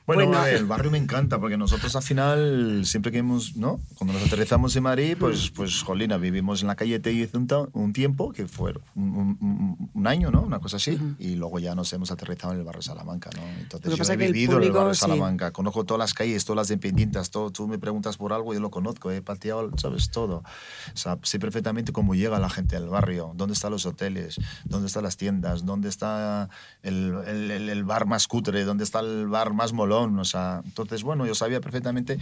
Bueno, 0.08 0.24
Bueno. 0.26 0.42
ver, 0.42 0.54
el 0.54 0.64
barrio 0.64 0.90
me 0.90 0.96
encanta 0.96 1.38
porque 1.38 1.58
nosotros 1.58 1.94
al 1.94 2.02
final, 2.02 2.86
siempre 2.86 3.12
que 3.12 3.18
hemos, 3.18 3.56
¿no? 3.56 3.78
Cuando 3.94 4.14
nos 4.14 4.22
aterrizamos 4.26 4.74
en 4.74 4.84
Madrid, 4.84 5.16
pues, 5.20 5.50
pues 5.50 5.82
jolina, 5.82 6.16
vivimos 6.16 6.62
en 6.62 6.68
la 6.68 6.76
calle 6.76 6.98
Tellez 6.98 7.34
un, 7.34 7.46
un 7.74 7.92
tiempo, 7.92 8.32
que 8.32 8.48
fue 8.48 8.72
un, 8.94 9.36
un- 9.38 9.90
un 9.92 10.06
año, 10.06 10.30
¿no? 10.30 10.40
Una 10.40 10.60
cosa 10.60 10.78
así. 10.78 10.98
Y 11.18 11.34
luego 11.34 11.58
ya 11.58 11.74
nos 11.74 11.92
hemos 11.92 12.10
aterrizado 12.10 12.54
en 12.54 12.60
el 12.60 12.64
barrio 12.64 12.80
Salamanca, 12.80 13.28
¿no? 13.36 13.42
Entonces 13.60 13.94
yo 13.98 14.12
he 14.14 14.16
vivido 14.16 14.52
en 14.52 14.62
el 14.62 14.68
público, 14.68 14.78
barrio 14.78 14.94
sí. 14.94 15.00
Salamanca, 15.00 15.50
conozco 15.50 15.84
todas 15.84 15.98
las 15.98 16.14
calles, 16.14 16.42
todas 16.46 16.56
las 16.56 16.68
dependientes, 16.68 17.28
todo. 17.30 17.50
Tú 17.50 17.68
me 17.68 17.78
preguntas 17.78 18.16
por 18.16 18.32
algo, 18.32 18.54
yo 18.54 18.60
lo 18.60 18.70
conozco, 18.70 19.10
he 19.10 19.20
pateado, 19.20 19.70
sabes 19.76 20.08
todo. 20.10 20.36
O 20.38 20.96
sea, 20.96 21.18
sé 21.22 21.38
perfectamente 21.38 21.92
cómo 21.92 22.14
llega 22.14 22.38
la 22.38 22.48
gente 22.48 22.76
al 22.76 22.88
barrio, 22.88 23.32
dónde 23.36 23.52
están 23.52 23.72
los 23.72 23.84
hoteles, 23.84 24.36
dónde 24.64 24.86
están 24.86 25.02
las 25.02 25.18
tiendas, 25.18 25.66
dónde 25.66 25.90
está 25.90 26.48
el, 26.82 27.12
el- 27.26 27.50
el- 27.50 27.68
el 27.68 27.84
bar 27.84 28.06
más 28.06 28.26
cutre, 28.26 28.64
dónde 28.64 28.84
está 28.84 29.00
el 29.00 29.28
bar 29.28 29.52
más 29.52 29.74
molón, 29.74 29.97
entonces, 30.04 31.02
bueno, 31.02 31.26
yo 31.26 31.34
sabía 31.34 31.60
perfectamente 31.60 32.18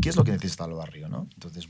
qué 0.00 0.08
es 0.08 0.16
lo 0.16 0.24
que 0.24 0.32
necesita 0.32 0.64
el 0.64 0.74
barrio, 0.74 1.08
¿no? 1.08 1.26
Entonces, 1.34 1.68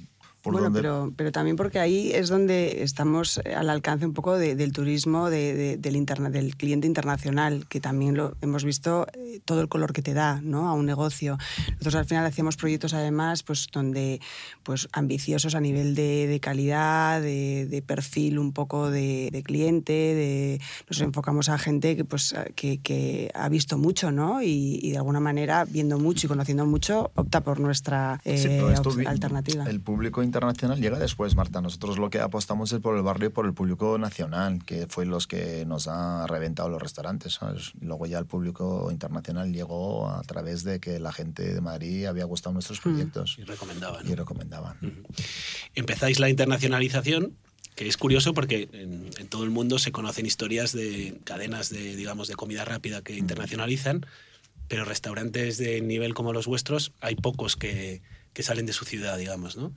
por 0.53 0.61
bueno, 0.63 0.67
donde- 0.67 0.81
pero, 0.81 1.13
pero 1.17 1.33
también 1.33 1.57
porque 1.57 1.79
ahí 1.79 2.11
es 2.13 2.29
donde 2.29 2.83
estamos 2.83 3.39
al 3.39 3.71
alcance 3.71 4.07
un 4.07 4.13
poco 4.13 4.37
de- 4.37 4.55
del 4.57 4.73
turismo 4.73 5.31
de- 5.31 5.55
de- 5.55 5.77
del, 5.77 5.97
interna- 5.97 6.31
del 6.31 6.57
cliente 6.57 6.87
internacional, 6.87 7.67
que 7.69 7.81
también 7.81 8.17
lo 8.17 8.37
hemos 8.41 8.65
visto 8.65 9.07
eh, 9.15 9.41
todo 9.45 9.61
el 9.61 9.69
color 9.69 9.93
que 9.93 10.03
te 10.03 10.15
da 10.15 10.41
¿no? 10.43 10.69
a 10.69 10.73
un 10.75 10.87
negocio. 10.87 11.39
Nosotros 11.73 11.95
al 11.97 12.05
final 12.07 12.27
hacíamos 12.27 12.57
proyectos 12.57 12.95
además 12.95 13.43
pues, 13.43 13.69
donde 13.73 14.21
pues, 14.63 14.89
ambiciosos 14.93 15.55
a 15.55 15.61
nivel 15.61 15.95
de, 15.95 16.39
calidad, 16.43 17.21
de, 17.21 17.67
perfil 17.87 18.39
un 18.39 18.53
poco 18.53 18.91
de, 18.91 19.31
cliente, 19.45 19.93
de, 19.93 20.61
nos 20.89 21.01
enfocamos 21.01 21.49
a 21.49 21.59
gente 21.59 21.97
que, 21.97 22.05
pues, 22.05 22.35
que, 22.55 22.79
que 22.79 23.31
ha 23.35 23.49
visto 23.49 23.79
mucho 23.79 24.11
¿no? 24.11 24.43
y, 24.43 24.79
y 24.83 24.91
de 24.93 24.97
alguna 24.99 25.21
manera 25.21 25.65
viendo 25.65 25.99
mucho 25.99 26.27
y 26.27 26.29
conociendo 26.29 26.67
mucho 26.67 27.11
opta 27.15 27.43
por 27.43 27.61
nuestra 27.61 28.21
eh, 28.25 28.39
Sí, 28.39 28.49
esto 28.73 28.91
alternativa. 29.07 29.65
El 29.65 29.81
público 29.81 30.23
internacional 30.23 30.38
llega 30.79 30.99
después, 30.99 31.35
Marta. 31.35 31.61
Nosotros 31.61 31.99
lo 31.99 32.11
que 32.11 32.21
apostamos 32.21 32.73
es 32.73 32.81
por 32.81 32.97
el 32.97 33.03
barrio 33.03 33.29
y 33.29 33.33
por 33.33 33.47
el 33.47 33.55
público 33.55 33.99
nacional, 33.99 34.65
que 34.65 34.87
fue 34.89 35.07
los 35.07 35.27
que 35.27 35.65
nos 35.67 35.89
ha 35.89 36.27
reventado 36.27 36.69
los 36.69 36.81
restaurantes. 36.81 37.35
¿sabes? 37.35 37.73
Luego 37.81 38.07
ya 38.07 38.19
el 38.19 38.27
público 38.27 38.89
internacional 38.91 39.53
llegó 39.53 40.09
a 40.09 40.23
través 40.23 40.65
de 40.65 40.81
que 40.81 40.99
la 40.99 41.13
gente 41.13 41.55
de 41.55 41.61
Madrid 41.61 42.07
había 42.07 42.25
gustado 42.25 42.53
nuestros 42.55 42.81
proyectos 42.81 43.37
Y 43.39 43.45
recomendaban. 43.45 44.07
y 44.09 44.15
recomendaban. 44.15 44.79
Empezáis 45.75 46.19
la 46.21 46.29
internacionalización, 46.29 47.35
que 47.75 47.87
es 47.87 47.97
curioso 47.97 48.35
porque 48.35 48.69
en, 48.73 49.11
en 49.19 49.29
todo 49.29 49.45
el 49.45 49.51
mundo 49.51 49.79
se 49.79 49.93
conocen 49.93 50.27
historias 50.27 50.73
de 50.73 51.21
cadenas 51.25 51.71
de, 51.71 51.97
digamos, 51.97 52.29
de 52.29 52.35
comida 52.35 52.65
rápida 52.65 53.03
que 53.03 53.17
internacionalizan, 53.17 54.07
pero 54.69 54.85
restaurantes 54.85 55.59
de 55.59 55.81
nivel 55.81 56.15
como 56.15 56.33
los 56.33 56.47
vuestros 56.47 56.93
hay 57.01 57.15
pocos 57.15 57.57
que, 57.57 58.03
que 58.33 58.43
salen 58.43 58.67
de 58.67 58.73
su 58.73 58.85
ciudad, 58.85 59.19
digamos, 59.19 59.57
¿no? 59.57 59.73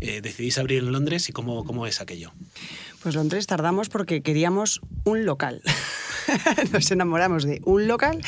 Eh, 0.00 0.20
decidís 0.20 0.58
abrir 0.58 0.82
en 0.82 0.92
Londres 0.92 1.28
y 1.28 1.32
cómo, 1.32 1.64
cómo 1.64 1.86
es 1.86 2.00
aquello. 2.00 2.32
Pues 3.02 3.14
Londres 3.14 3.46
tardamos 3.46 3.88
porque 3.88 4.22
queríamos 4.22 4.80
un 5.04 5.24
local. 5.24 5.62
Nos 6.72 6.90
enamoramos 6.90 7.44
de 7.44 7.60
un 7.64 7.88
local 7.88 8.22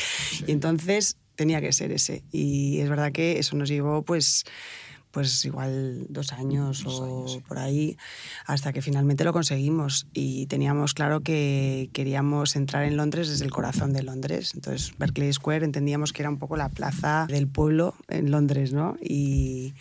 y 0.47 0.51
entonces 0.51 1.17
tenía 1.35 1.61
que 1.61 1.71
ser 1.71 1.91
ese. 1.91 2.23
Y 2.31 2.79
es 2.79 2.89
verdad 2.89 3.11
que 3.11 3.39
eso 3.39 3.55
nos 3.55 3.69
llevó 3.69 4.03
pues 4.03 4.43
pues 5.11 5.43
igual 5.45 6.05
dos 6.09 6.33
años 6.33 6.83
Dos 6.83 6.99
o 6.99 7.05
años, 7.05 7.31
sí. 7.33 7.39
por 7.47 7.57
ahí, 7.57 7.97
hasta 8.45 8.73
que 8.73 8.81
finalmente 8.81 9.23
lo 9.23 9.33
conseguimos. 9.33 10.07
Y 10.13 10.45
teníamos 10.47 10.93
claro 10.93 11.21
que 11.21 11.89
queríamos 11.93 12.55
entrar 12.55 12.83
en 12.83 12.97
Londres 12.97 13.27
desde 13.29 13.45
el 13.45 13.51
corazón 13.51 13.93
de 13.93 14.03
Londres. 14.03 14.51
Entonces, 14.53 14.93
Berkeley 14.97 15.33
Square 15.33 15.65
entendíamos 15.65 16.13
que 16.13 16.21
era 16.21 16.29
un 16.29 16.37
poco 16.37 16.57
la 16.57 16.69
plaza 16.69 17.25
del 17.27 17.47
pueblo 17.47 17.95
en 18.07 18.31
Londres, 18.31 18.73
¿no? 18.73 18.97
Y, 19.01 19.73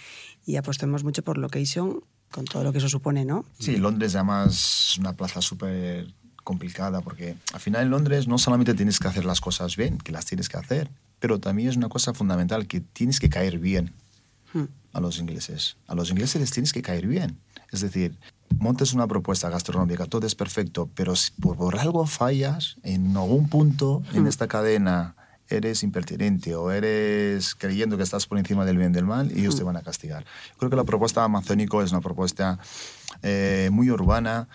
y 0.46 0.56
apostamos 0.56 1.04
mucho 1.04 1.22
por 1.22 1.36
location, 1.38 2.00
con 2.30 2.44
todo 2.44 2.64
lo 2.64 2.72
que 2.72 2.78
eso 2.78 2.88
supone, 2.88 3.24
¿no? 3.24 3.44
Sí, 3.58 3.76
Londres 3.76 4.14
además 4.14 4.92
es 4.92 4.98
una 4.98 5.14
plaza 5.14 5.42
súper 5.42 6.06
complicada 6.44 7.02
porque 7.02 7.36
al 7.52 7.60
final 7.60 7.82
en 7.82 7.90
Londres 7.90 8.26
no 8.26 8.38
solamente 8.38 8.72
tienes 8.72 8.98
que 8.98 9.08
hacer 9.08 9.26
las 9.26 9.42
cosas 9.42 9.76
bien, 9.76 9.98
que 9.98 10.12
las 10.12 10.24
tienes 10.24 10.48
que 10.48 10.56
hacer, 10.56 10.90
pero 11.20 11.38
también 11.38 11.68
es 11.68 11.76
una 11.76 11.90
cosa 11.90 12.14
fundamental 12.14 12.66
que 12.66 12.80
tienes 12.80 13.20
que 13.20 13.28
caer 13.28 13.58
bien. 13.58 13.92
A 14.92 15.00
los 15.00 15.18
ingleses. 15.18 15.76
A 15.86 15.94
los 15.94 16.10
ingleses 16.10 16.40
les 16.40 16.50
tienes 16.50 16.72
que 16.72 16.82
caer 16.82 17.06
bien. 17.06 17.38
Es 17.70 17.80
decir, 17.80 18.18
montes 18.58 18.94
una 18.94 19.06
propuesta 19.06 19.50
gastronómica, 19.50 20.06
todo 20.06 20.26
es 20.26 20.34
perfecto, 20.34 20.88
pero 20.94 21.14
si 21.16 21.32
por, 21.32 21.56
por 21.56 21.78
algo 21.78 22.06
fallas, 22.06 22.76
en 22.82 23.16
algún 23.16 23.48
punto 23.48 24.02
en 24.14 24.26
esta 24.26 24.48
cadena 24.48 25.14
eres 25.48 25.82
impertinente 25.82 26.54
o 26.54 26.70
eres 26.70 27.54
creyendo 27.54 27.96
que 27.96 28.02
estás 28.02 28.26
por 28.26 28.38
encima 28.38 28.64
del 28.64 28.76
bien 28.76 28.92
del 28.92 29.04
mal 29.04 29.32
y 29.32 29.40
ellos 29.40 29.56
te 29.56 29.62
van 29.62 29.76
a 29.76 29.82
castigar. 29.82 30.24
Creo 30.58 30.70
que 30.70 30.76
la 30.76 30.84
propuesta 30.84 31.24
amazónico 31.24 31.82
es 31.82 31.90
una 31.90 32.00
propuesta 32.00 32.58
eh, 33.22 33.70
muy 33.72 33.90
urbana, 33.90 34.48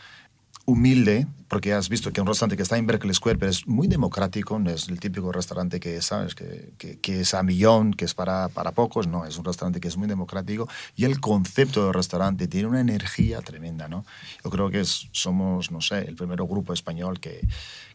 humilde, 0.66 1.28
porque 1.50 1.74
has 1.74 1.90
visto 1.90 2.12
que 2.12 2.22
un 2.22 2.26
restaurante 2.26 2.56
que 2.58 2.64
está 2.64 2.78
en 2.78 2.88
Berkeley 2.88 3.14
Square, 3.14 3.38
pero 3.38 3.52
es 3.52 3.68
muy 3.68 3.88
democrático, 3.88 4.58
no 4.60 4.72
es 4.72 4.88
el 4.88 5.00
típico 5.00 5.32
restaurante 5.32 5.80
que, 5.80 6.02
¿sabes? 6.02 6.34
Que, 6.36 6.72
que, 6.78 6.98
que 7.00 7.20
es 7.20 7.34
a 7.34 7.44
millón, 7.44 7.94
que 7.94 8.06
es 8.06 8.14
para, 8.16 8.48
para 8.50 8.72
pocos, 8.72 9.06
no, 9.08 9.26
es 9.26 9.38
un 9.38 9.46
restaurante 9.46 9.80
que 9.80 9.88
es 9.90 9.98
muy 9.98 10.08
democrático 10.08 10.68
y 10.96 11.04
el 11.04 11.20
concepto 11.20 11.84
del 11.84 11.94
restaurante 11.94 12.48
tiene 12.48 12.70
una 12.70 12.80
energía 12.80 13.42
tremenda, 13.42 13.88
¿no? 13.88 14.06
Yo 14.44 14.50
creo 14.50 14.70
que 14.72 14.80
es- 14.80 15.10
somos, 15.12 15.70
no 15.70 15.82
sé, 15.82 16.00
el 16.08 16.16
primer 16.16 16.38
grupo 16.44 16.74
español 16.74 17.20
que, 17.20 17.46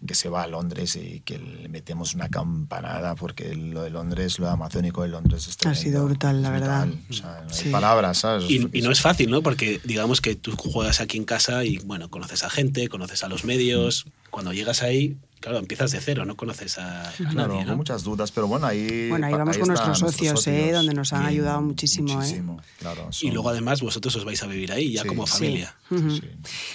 que 0.07 0.15
se 0.15 0.29
va 0.29 0.43
a 0.43 0.47
Londres 0.47 0.95
y 0.95 1.21
que 1.25 1.39
le 1.39 1.69
metemos 1.69 2.15
una 2.15 2.29
campanada 2.29 3.15
porque 3.17 3.55
lo 3.57 3.83
de 3.83 3.91
Londres, 3.91 4.39
lo 4.39 4.49
amazónico 4.49 5.03
de 5.03 5.09
Londres 5.09 5.49
es 5.49 5.57
Ha 5.67 5.75
sido 5.75 6.05
tremendo, 6.05 6.05
brutal, 6.05 6.43
la 6.43 6.49
es 6.49 6.61
verdad. 6.61 6.87
brutal, 6.87 7.05
o 7.09 7.13
sea, 7.15 7.41
no 7.49 7.51
hay 7.55 7.59
Sí. 7.65 7.71
palabras, 7.71 8.19
¿sabes? 8.19 8.45
Y, 8.49 8.69
y 8.73 8.83
no 8.83 8.93
es 8.93 9.01
fácil, 9.01 9.31
¿no? 9.31 9.43
Porque 9.43 9.81
digamos 9.85 10.21
que 10.21 10.37
tú 10.37 10.55
juegas 10.55 11.01
aquí 11.01 11.17
en 11.17 11.25
casa 11.25 11.65
y, 11.65 11.79
bueno, 11.79 12.09
conoces 12.11 12.45
a 12.45 12.51
gente, 12.51 12.58
conoces 12.89 13.23
a 13.23 13.29
los 13.29 13.45
medios. 13.45 14.07
Cuando 14.31 14.53
llegas 14.53 14.83
ahí, 14.83 15.17
claro, 15.41 15.59
empiezas 15.59 15.91
de 15.93 16.01
cero, 16.01 16.25
no 16.25 16.37
conoces 16.37 16.79
a, 16.79 17.09
a 17.09 17.13
Claro, 17.13 17.35
nadie, 17.55 17.59
con 17.61 17.67
¿no? 17.69 17.77
muchas 17.77 18.03
dudas, 18.05 18.31
pero 18.33 18.47
bueno, 18.47 18.67
ahí. 18.67 19.09
Bueno, 19.09 19.27
ahí 19.27 19.33
vamos 19.35 19.59
con 19.59 19.69
nuestros 19.69 19.99
socios, 19.99 20.47
¿eh? 20.47 20.73
donde 20.73 20.95
nos 20.95 21.13
han 21.13 21.25
ayudado 21.27 21.61
muchísimo, 21.63 22.13
¿eh? 22.13 22.17
muchísimo, 22.17 22.61
claro, 22.79 23.09
Y 23.21 23.31
luego 23.31 23.49
además 23.51 23.81
vosotros 23.83 24.15
os 24.17 24.25
vais 24.25 24.43
a 24.43 24.47
vivir 24.47 24.73
ahí 24.73 24.93
ya 24.93 25.03
Sí. 25.03 25.09
como 25.09 25.27
Sí. 25.27 25.33
familia. 25.33 25.75
Sí. 25.91 26.21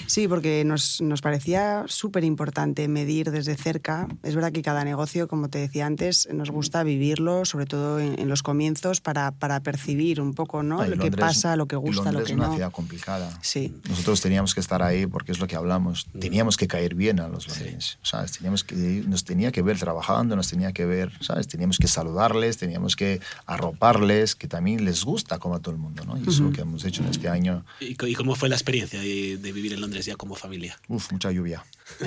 Sí, 0.08 0.28
porque 0.28 0.64
nos, 0.66 1.02
nos 1.02 1.22
parecía 1.22 1.84
súper 1.88 2.24
importante 2.24 2.88
medir 2.88 3.32
desde 3.32 3.56
cerca. 3.56 4.08
Es 4.24 4.36
verdad 4.36 4.52
que 4.52 4.62
cada 4.62 4.84
negocio, 4.84 5.28
como 5.28 5.50
te 5.50 5.60
decía 5.60 5.86
antes, 5.86 6.28
nos 6.34 6.50
gusta 6.50 6.84
vivirlo, 6.84 7.46
sobre 7.46 7.66
todo 7.66 8.00
en, 8.00 8.20
en 8.20 8.28
los 8.30 8.44
comienzos, 8.44 9.02
para, 9.02 9.32
para 9.32 9.60
percibir 9.62 10.20
un 10.22 10.34
poco 10.34 10.64
¿no? 10.64 10.82
Ah, 10.82 10.88
lo 10.88 10.92
que 10.98 11.10
Londres- 11.10 11.20
pasa, 11.26 11.56
lo 11.56 11.68
que 11.68 11.76
gusta, 11.76 12.12
Londres 12.12 12.14
lo 12.22 12.26
que 12.26 12.32
es 12.34 12.38
una 12.38 12.48
no. 12.48 12.54
ciudad 12.56 12.72
complicada. 12.72 13.38
Sí. 13.42 13.74
Nosotros 13.90 14.22
teníamos 14.22 14.54
que 14.54 14.60
estar 14.60 14.82
ahí 14.84 15.06
porque 15.08 15.32
es 15.32 15.40
lo 15.40 15.48
que 15.48 15.56
hablamos. 15.56 16.08
Mm. 16.14 16.20
Teníamos 16.20 16.58
que 16.58 16.68
caer 16.68 16.96
bien 16.96 17.20
a 17.20 17.28
los 17.28 17.48
londinenses. 17.48 17.98
¿sabes? 18.04 18.34
Teníamos 18.34 18.53
que, 18.64 18.76
nos 19.08 19.24
tenía 19.24 19.52
que 19.52 19.64
ver 19.64 19.80
trabajando, 19.80 20.36
nos 20.36 20.50
tenía 20.50 20.72
que 20.74 20.86
ver, 20.86 21.12
¿sabes? 21.22 21.48
Teníamos 21.48 21.80
que 21.80 21.88
saludarles, 21.88 22.58
teníamos 22.58 22.96
que 22.96 23.20
arroparles, 23.48 24.36
que 24.36 24.48
también 24.48 24.86
les 24.86 25.04
gusta 25.04 25.40
como 25.40 25.56
a 25.56 25.60
todo 25.60 25.74
el 25.74 25.80
mundo, 25.82 26.04
¿no? 26.06 26.16
Y 26.18 26.22
eso 26.22 26.30
es 26.32 26.40
lo 26.42 26.52
que 26.52 26.62
hemos 26.62 26.86
hecho 26.86 27.02
en 27.02 27.10
este 27.10 27.30
año. 27.30 27.66
¿Y, 27.80 27.96
co- 27.96 28.06
y 28.06 28.14
cómo 28.14 28.36
fue 28.36 28.50
la 28.50 28.56
experiencia 28.56 29.00
de, 29.00 29.38
de 29.38 29.52
vivir 29.52 29.74
en 29.74 29.82
Londres 29.82 30.06
ya 30.06 30.16
como 30.16 30.36
familia? 30.36 30.78
Uf, 30.90 31.12
mucha 31.12 31.32
lluvia. 31.32 31.64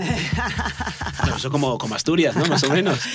Bueno, 1.22 1.36
eso 1.38 1.50
como, 1.50 1.78
como 1.78 1.94
Asturias, 1.94 2.36
¿no? 2.36 2.44
Más 2.46 2.62
o 2.64 2.70
menos. 2.70 3.00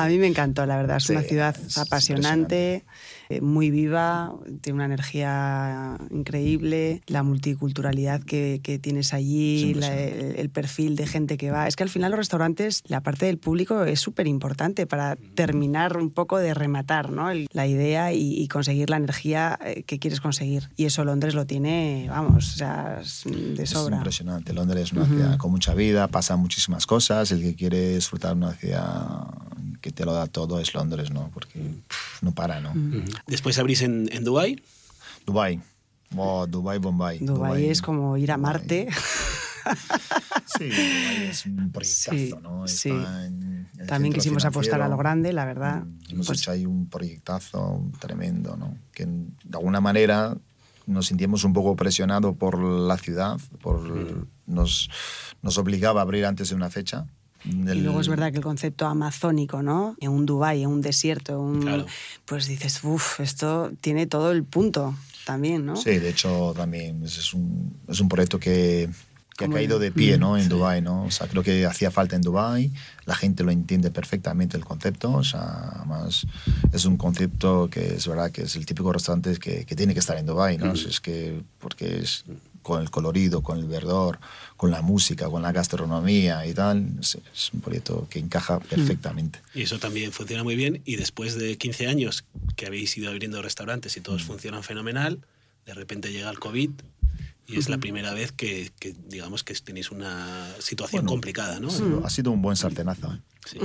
A 0.00 0.06
mí 0.08 0.18
me 0.18 0.26
encantó, 0.26 0.66
la 0.66 0.76
verdad. 0.76 0.96
Es 0.98 1.04
Sí, 1.04 1.12
una 1.12 1.22
ciudad 1.22 1.56
es 1.56 1.76
apasionante, 1.78 2.84
eh, 3.28 3.40
muy 3.40 3.70
viva, 3.70 4.32
tiene 4.60 4.76
una 4.76 4.84
energía 4.86 5.96
increíble, 6.10 7.02
la 7.06 7.22
multiculturalidad 7.22 8.22
que, 8.22 8.60
que 8.62 8.78
tienes 8.78 9.08
Es 9.08 9.14
allí, 9.14 9.74
la- 9.74 9.96
el, 9.98 10.36
el 10.36 10.50
perfil 10.50 10.96
de 10.96 11.06
gente 11.06 11.36
que 11.36 11.50
va. 11.50 11.66
Es 11.68 11.76
que 11.76 11.82
al 11.82 11.88
final 11.88 12.10
los 12.10 12.18
restaurantes, 12.18 12.82
la 12.86 13.00
parte 13.00 13.26
del 13.26 13.38
público 13.38 13.82
es 13.84 14.00
súper 14.00 14.26
importante 14.26 14.86
para 14.86 15.16
terminar 15.34 15.96
un 15.96 16.10
poco 16.10 16.38
de 16.38 16.54
rematar 16.54 17.10
¿no? 17.10 17.30
El- 17.30 17.46
la 17.52 17.66
idea 17.66 18.12
y, 18.12 18.34
y 18.34 18.48
conseguir 18.48 18.90
la 18.90 18.96
energía 18.96 19.58
eh, 19.64 19.82
que 19.84 19.98
quieres 19.98 20.20
conseguir. 20.20 20.70
Y 20.76 20.84
eso 20.86 21.04
Londres 21.04 21.34
lo 21.34 21.46
tiene, 21.46 22.06
vamos, 22.08 22.54
o 22.54 22.56
sea, 22.58 22.98
es 23.02 23.24
de 23.26 23.62
Es 23.62 23.70
sobra. 23.70 23.96
impresionante. 23.98 24.52
Londres 24.52 24.84
es 24.84 24.92
una 24.92 25.06
ciudad 25.06 25.36
con 25.38 25.50
mucha 25.50 25.74
vida, 25.74 26.08
pasan 26.08 26.38
muchísimas 26.40 26.86
cosas. 26.86 27.30
El 27.32 27.40
que 27.42 27.54
quiere 27.54 27.94
disfrutar 27.94 28.34
una 28.36 28.52
ciudad 28.52 29.26
que 29.82 29.90
te 29.90 30.06
lo 30.06 30.14
da 30.14 30.26
todo 30.26 30.58
es 30.60 30.72
Londres, 30.72 31.10
¿no? 31.10 31.30
Porque 31.34 31.58
pff, 31.58 32.22
no 32.22 32.32
para, 32.32 32.60
¿no? 32.60 32.72
Después 33.26 33.58
abrís 33.58 33.82
en, 33.82 34.08
en 34.12 34.24
Dubái. 34.24 34.62
Dubai. 35.26 35.60
Oh, 36.16 36.46
Dubai, 36.46 36.78
Bombay. 36.78 37.18
Dubái 37.18 37.66
es 37.68 37.82
como 37.82 38.16
ir 38.16 38.32
a 38.32 38.36
Dubái. 38.36 38.52
Marte. 38.54 38.88
Sí, 40.58 40.64
Dubái 40.68 41.24
es 41.30 41.46
un 41.46 41.70
proyectazo, 41.70 42.16
Sí, 42.16 42.34
¿no? 42.42 42.66
sí. 42.66 42.88
Está 42.90 43.26
en 43.26 43.68
el 43.78 43.86
También 43.86 44.12
quisimos 44.12 44.44
apostar 44.44 44.82
a 44.82 44.88
lo 44.88 44.96
grande, 44.96 45.32
la 45.32 45.44
verdad. 45.44 45.84
Mm, 45.84 45.98
Hemos 46.10 46.26
Pues- 46.26 46.40
hecho 46.40 46.50
ahí 46.50 46.66
un 46.66 46.88
proyectazo 46.88 47.80
tremendo, 48.00 48.56
¿no? 48.56 48.76
Que 48.92 49.06
de 49.06 49.56
alguna 49.56 49.80
manera 49.80 50.36
nos 50.86 51.06
sentíamos 51.06 51.44
un 51.44 51.52
poco 51.52 51.76
presionados 51.76 52.36
por 52.36 52.60
la 52.60 52.98
ciudad, 52.98 53.38
por, 53.60 54.26
nos, 54.46 54.90
nos 55.42 55.58
obligaba 55.58 56.00
a 56.00 56.02
abrir 56.02 56.26
antes 56.26 56.48
de 56.50 56.56
una 56.56 56.70
fecha. 56.70 57.06
Y 57.44 57.68
El- 57.68 57.82
luego 57.84 58.00
es 58.00 58.08
verdad 58.08 58.30
que 58.30 58.38
el 58.38 58.44
concepto 58.44 58.86
amazónico, 58.86 59.62
¿no? 59.62 59.96
En 60.00 60.10
un 60.10 60.26
Dubái, 60.26 60.62
en 60.62 60.68
un 60.70 60.80
desierto, 60.80 61.40
un- 61.40 61.60
Claro. 61.62 61.86
pues 62.24 62.46
dices, 62.46 62.80
uff, 62.84 63.20
esto 63.20 63.72
tiene 63.80 64.06
todo 64.06 64.30
el 64.32 64.44
punto 64.44 64.94
también, 65.24 65.66
¿no? 65.66 65.76
Sí, 65.76 65.98
de 65.98 66.08
hecho 66.10 66.52
también 66.56 67.02
es, 67.04 67.32
un, 67.34 67.76
es 67.88 68.00
un 68.00 68.08
proyecto 68.08 68.38
que, 68.40 68.88
que 69.36 69.46
ha 69.46 69.48
caído 69.48 69.78
de 69.78 69.90
pie 69.90 70.18
¿no? 70.18 70.36
en 70.36 70.44
sí. 70.44 70.48
Dubái, 70.50 70.82
¿no? 70.82 71.04
O 71.04 71.10
sea, 71.10 71.26
creo 71.26 71.42
que 71.42 71.64
hacía 71.66 71.90
falta 71.90 72.14
en 72.16 72.22
Dubái, 72.22 72.70
la 73.06 73.14
gente 73.14 73.42
lo 73.44 73.50
entiende 73.50 73.90
perfectamente 73.90 74.56
el 74.56 74.64
concepto, 74.64 75.10
o 75.12 75.24
sea, 75.24 75.70
además 75.76 76.26
es 76.72 76.84
un 76.84 76.96
concepto 76.96 77.68
que 77.70 77.94
es 77.94 78.06
verdad 78.06 78.30
que 78.30 78.42
es 78.42 78.54
el 78.56 78.66
típico 78.66 78.92
restaurante 78.92 79.36
que, 79.38 79.64
que 79.64 79.74
tiene 79.74 79.94
que 79.94 80.00
estar 80.00 80.16
en 80.18 80.26
Dubái, 80.26 80.58
¿no? 80.58 80.72
Es 80.74 81.00
que 81.00 81.42
porque 81.58 81.98
es 81.98 82.24
con 82.62 82.80
el 82.80 82.90
colorido, 82.90 83.42
con 83.42 83.58
el 83.58 83.66
verdor, 83.66 84.18
con 84.56 84.70
la 84.70 84.80
música, 84.82 85.28
con 85.28 85.42
la 85.42 85.52
gastronomía 85.52 86.46
y 86.46 86.54
tal, 86.54 86.88
es, 87.00 87.18
es 87.34 87.52
un 87.52 87.60
proyecto 87.60 88.06
que 88.08 88.18
encaja 88.20 88.60
perfectamente. 88.60 89.40
Y 89.54 89.62
eso 89.62 89.78
también 89.78 90.12
funciona 90.12 90.44
muy 90.44 90.54
bien. 90.56 90.80
Y 90.84 90.96
después 90.96 91.34
de 91.36 91.58
15 91.58 91.88
años 91.88 92.24
que 92.56 92.66
habéis 92.66 92.96
ido 92.96 93.10
abriendo 93.10 93.42
restaurantes 93.42 93.96
y 93.96 94.00
Mm. 94.00 94.02
todos 94.04 94.22
funcionan 94.22 94.62
fenomenal, 94.62 95.20
de 95.66 95.74
repente 95.74 96.12
llega 96.12 96.30
el 96.30 96.38
COVID 96.38 96.70
y 97.52 97.58
es 97.58 97.68
la 97.68 97.78
primera 97.78 98.12
vez 98.14 98.32
que, 98.32 98.72
que, 98.78 98.94
digamos 99.06 99.44
que 99.44 99.54
tenéis 99.54 99.90
una 99.90 100.46
situación 100.58 101.02
Bueno, 101.02 101.10
complicada, 101.10 101.60
¿no? 101.60 101.68
Ha 101.68 101.70
sido, 101.70 102.06
ha 102.06 102.10
sido 102.10 102.30
un 102.32 102.42
buen 102.42 102.56
sartenazo. 102.56 103.12
¿eh? 103.12 103.20
Sí. 103.44 103.58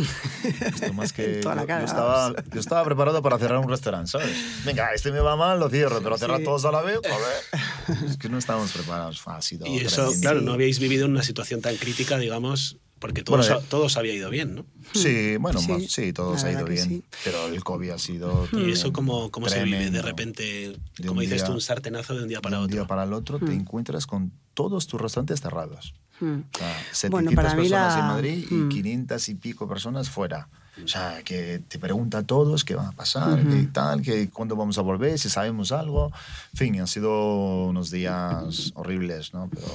Esto 0.66 0.94
más 0.94 1.14
que 1.14 1.24
Toda 1.42 1.56
la 1.56 1.62
yo, 1.62 1.68
cara, 1.68 1.80
yo 1.82 1.86
estaba, 1.86 2.30
vamos. 2.32 2.44
yo 2.54 2.60
estaba 2.60 2.84
preparado 2.84 3.22
para 3.22 3.38
cerrar 3.38 3.60
un 3.60 3.70
restaurante, 3.70 4.10
¿sabes? 4.12 4.30
Venga, 4.66 4.90
este 4.94 5.12
me 5.12 5.20
va 5.20 5.36
mal, 5.36 5.60
lo 5.60 5.70
cierro, 5.70 6.02
pero 6.02 6.18
cerrar 6.18 6.40
Sí. 6.40 6.44
todos 6.46 6.66
a 6.66 6.72
la 6.72 6.82
vez, 6.82 7.00
joder. 7.04 8.06
Es 8.10 8.18
que 8.18 8.28
no 8.30 8.38
estábamos 8.38 8.72
preparados. 8.72 9.22
Ha 9.26 9.42
sido 9.42 9.66
Y 9.68 9.78
eso, 9.78 9.96
tremendo. 10.04 10.22
claro, 10.22 10.42
no 10.42 10.54
habíais 10.54 10.80
vivido 10.80 11.06
una 11.06 11.22
situación 11.24 11.62
tan 11.62 11.76
crítica, 11.78 12.18
digamos, 12.18 12.78
porque 13.00 13.24
todos, 13.24 13.48
Bueno, 13.48 13.62
todos 13.70 13.96
había 13.98 14.14
ido 14.14 14.30
bien, 14.30 14.56
¿no? 14.56 14.66
Sí, 14.94 15.38
bueno, 15.38 15.60
Sí, 15.60 15.72
más- 15.72 15.84
sí, 15.92 16.14
todo 16.14 16.34
la 16.34 16.40
se 16.40 16.48
ha 16.48 16.52
ido 16.54 16.66
bien. 16.66 16.88
sí. 16.88 17.04
Pero 17.24 17.48
el 17.48 17.64
COVID 17.64 17.90
ha 17.92 17.98
sido. 18.00 18.48
Y 18.54 18.72
eso, 18.72 18.92
¿cómo, 18.94 19.30
cómo 19.32 19.50
se 19.50 19.64
vive 19.64 19.90
de 19.90 20.02
repente, 20.02 20.78
De 20.98 21.08
como 21.08 21.20
un 21.20 21.26
dices 21.26 21.44
tú, 21.44 21.52
un 21.54 21.62
sartenazo 21.62 22.16
de 22.16 22.24
un 22.24 22.28
día 22.28 22.38
De 22.38 22.42
para 22.42 22.58
un 22.60 22.66
otro? 22.66 22.76
día 22.78 22.86
para 22.88 23.04
el 23.04 23.14
otro 23.14 23.40
te 23.40 23.54
encuentras 23.54 24.08
con 24.08 24.32
todos 24.54 24.88
tus 24.88 25.00
restaurantes 25.00 25.42
cerrados. 25.42 25.94
Mm. 26.20 26.26
O 26.40 26.58
sea, 26.58 26.74
700 26.94 27.10
Bueno, 27.12 27.32
para 27.34 27.50
mí 27.54 27.62
personas 27.62 27.94
la- 27.94 28.00
en 28.00 28.06
Madrid 28.08 28.48
y 28.50 28.54
Mm. 28.56 28.70
500 28.70 29.30
y 29.30 29.36
pico 29.36 29.68
personas 29.68 30.10
fuera. 30.10 30.50
O 30.84 30.88
sea, 30.88 31.22
que 31.24 31.60
te 31.68 31.80
pregunta 31.80 32.20
a 32.20 32.24
todos 32.24 32.64
qué 32.64 32.76
va 32.76 32.90
a 32.90 32.92
pasar, 32.92 33.40
qué 33.48 33.68
tal, 33.74 34.02
que 34.02 34.30
cuándo 34.30 34.56
vamos 34.56 34.78
a 34.78 34.82
volver, 34.82 35.18
si 35.20 35.30
sabemos 35.30 35.72
algo. 35.72 36.12
En 36.54 36.58
fin, 36.58 36.80
han 36.80 36.88
sido 36.88 37.66
unos 37.66 37.92
días 37.92 38.72
horribles, 38.76 39.34
¿no? 39.34 39.50
Pero 39.54 39.68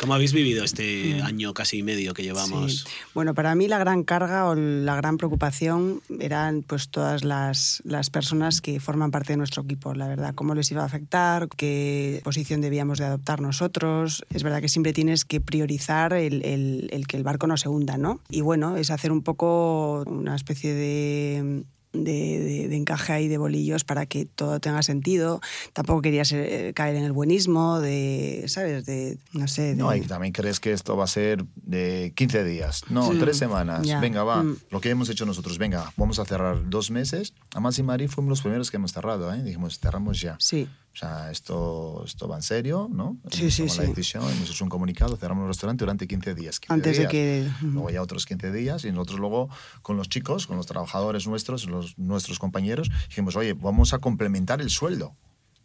¿Cómo 0.00 0.14
habéis 0.14 0.32
vivido 0.32 0.64
este 0.64 1.20
año 1.22 1.52
casi 1.54 1.78
y 1.78 1.82
medio 1.82 2.14
que 2.14 2.22
llevamos? 2.22 2.80
Sí. 2.80 2.84
Bueno, 3.14 3.34
para 3.34 3.54
mí 3.54 3.68
la 3.68 3.78
gran 3.78 4.04
carga 4.04 4.46
o 4.48 4.54
la 4.54 4.96
gran 4.96 5.16
preocupación 5.16 6.00
eran 6.20 6.62
pues 6.62 6.88
todas 6.88 7.24
las, 7.24 7.82
las 7.84 8.10
personas 8.10 8.60
que 8.60 8.80
forman 8.80 9.10
parte 9.10 9.32
de 9.32 9.36
nuestro 9.36 9.62
equipo, 9.64 9.94
la 9.94 10.06
verdad, 10.08 10.34
cómo 10.34 10.54
les 10.54 10.70
iba 10.70 10.82
a 10.82 10.86
afectar, 10.86 11.48
qué 11.56 12.20
posición 12.24 12.60
debíamos 12.60 12.98
de 12.98 13.04
adoptar 13.06 13.40
nosotros. 13.40 14.24
Es 14.30 14.42
verdad 14.42 14.60
que 14.60 14.68
siempre 14.68 14.92
tienes 14.92 15.24
que 15.24 15.40
priorizar 15.40 16.12
el, 16.12 16.44
el- 16.44 16.88
el 16.92 17.06
que 17.06 17.16
el 17.16 17.22
barco 17.24 17.46
no 17.46 17.56
se 17.56 17.68
hunda, 17.68 17.96
¿no? 17.98 18.20
Y 18.30 18.40
bueno, 18.40 18.76
es 18.76 18.90
hacer 18.90 19.10
un 19.12 19.22
poco 19.22 20.02
una 20.06 20.34
especie 20.44 20.74
de 20.74 21.64
de, 21.92 22.00
de- 22.40 22.68
de 22.68 22.76
encaje 22.76 23.12
ahí 23.12 23.28
de 23.28 23.38
bolillos 23.38 23.84
para 23.84 24.04
que 24.06 24.24
todo 24.26 24.58
tenga 24.58 24.82
sentido. 24.82 25.40
Tampoco 25.74 26.02
quería 26.02 26.24
ser- 26.24 26.48
eh, 26.52 26.72
caer 26.74 26.96
en 26.96 27.04
el 27.04 27.12
buenismo, 27.12 27.78
de, 27.78 28.42
¿sabes? 28.48 28.84
De, 28.84 29.16
no 29.32 29.46
sé, 29.46 29.62
de... 29.62 29.76
no, 29.76 29.94
y 29.94 30.00
también 30.00 30.32
crees 30.32 30.58
que 30.58 30.72
esto 30.72 30.96
va 30.96 31.04
a 31.04 31.06
ser 31.06 31.44
de 31.54 32.12
15 32.16 32.42
días, 32.42 32.82
no, 32.90 33.12
Sí. 33.12 33.18
tres 33.20 33.36
semanas. 33.36 33.86
Venga, 34.00 34.24
va. 34.24 34.42
Mm. 34.42 34.56
Lo 34.70 34.80
que 34.80 34.90
hemos 34.90 35.08
hecho 35.08 35.24
nosotros, 35.24 35.56
venga, 35.56 35.92
vamos 35.96 36.18
a 36.18 36.24
cerrar 36.24 36.68
dos 36.68 36.90
meses. 36.90 37.32
Además, 37.52 37.78
en 37.78 37.86
Madrid 37.86 38.08
fuimos 38.08 38.28
los 38.30 38.40
primeros 38.42 38.72
que 38.72 38.76
hemos 38.76 38.92
cerrado, 38.92 39.32
¿eh? 39.32 39.40
Dijimos, 39.44 39.78
cerramos 39.78 40.20
ya. 40.20 40.34
Sí. 40.40 40.66
O 40.94 40.96
sea, 40.96 41.32
esto, 41.32 42.04
esto 42.06 42.28
va 42.28 42.36
en 42.36 42.42
serio, 42.42 42.88
¿no? 42.88 43.18
Sí, 43.28 43.40
Hemos 43.42 43.54
sí, 43.54 43.62
tomado 43.62 43.78
la 43.78 43.84
sí. 43.86 43.90
decisión, 43.90 44.22
hemos 44.30 44.48
hecho 44.48 44.62
un 44.62 44.70
comunicado, 44.70 45.16
cerramos 45.16 45.42
el 45.42 45.48
restaurante 45.48 45.82
durante 45.84 46.06
15 46.06 46.34
días. 46.36 46.60
15 46.60 46.72
Antes 46.72 46.92
de 46.92 46.98
días. 47.00 47.10
que... 47.10 47.50
Luego 47.62 47.90
ya 47.90 48.00
otros 48.00 48.26
15 48.26 48.52
días 48.52 48.84
y 48.84 48.92
nosotros 48.92 49.18
luego 49.18 49.48
con 49.82 49.96
los 49.96 50.08
chicos, 50.08 50.46
con 50.46 50.56
los 50.56 50.66
trabajadores 50.66 51.26
nuestros, 51.26 51.66
los, 51.66 51.98
nuestros 51.98 52.38
compañeros, 52.38 52.92
dijimos, 53.08 53.34
oye, 53.34 53.54
vamos 53.54 53.92
a 53.92 53.98
complementar 53.98 54.60
el 54.60 54.70
sueldo 54.70 55.16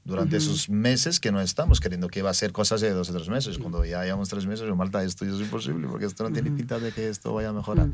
durante 0.03 0.37
esos 0.37 0.67
meses 0.69 1.19
que 1.19 1.31
no 1.31 1.39
estamos 1.41 1.79
queriendo 1.79 2.07
que 2.07 2.19
iba 2.19 2.31
a 2.31 2.33
ser 2.33 2.51
cosas 2.51 2.81
de 2.81 2.89
dos 2.89 3.11
o 3.11 3.13
tres 3.13 3.29
meses. 3.29 3.59
Cuando 3.59 3.85
ya 3.85 4.03
llevamos 4.03 4.29
tres 4.29 4.47
meses, 4.47 4.67
yo, 4.67 4.75
Marta, 4.75 5.03
esto 5.03 5.25
ya 5.25 5.31
es 5.33 5.39
imposible 5.41 5.87
porque 5.87 6.05
esto 6.05 6.23
no 6.23 6.31
tiene 6.31 6.49
pinta 6.49 6.79
de 6.79 6.91
que 6.91 7.07
esto 7.07 7.33
vaya 7.33 7.49
a 7.49 7.53
mejorar. 7.53 7.89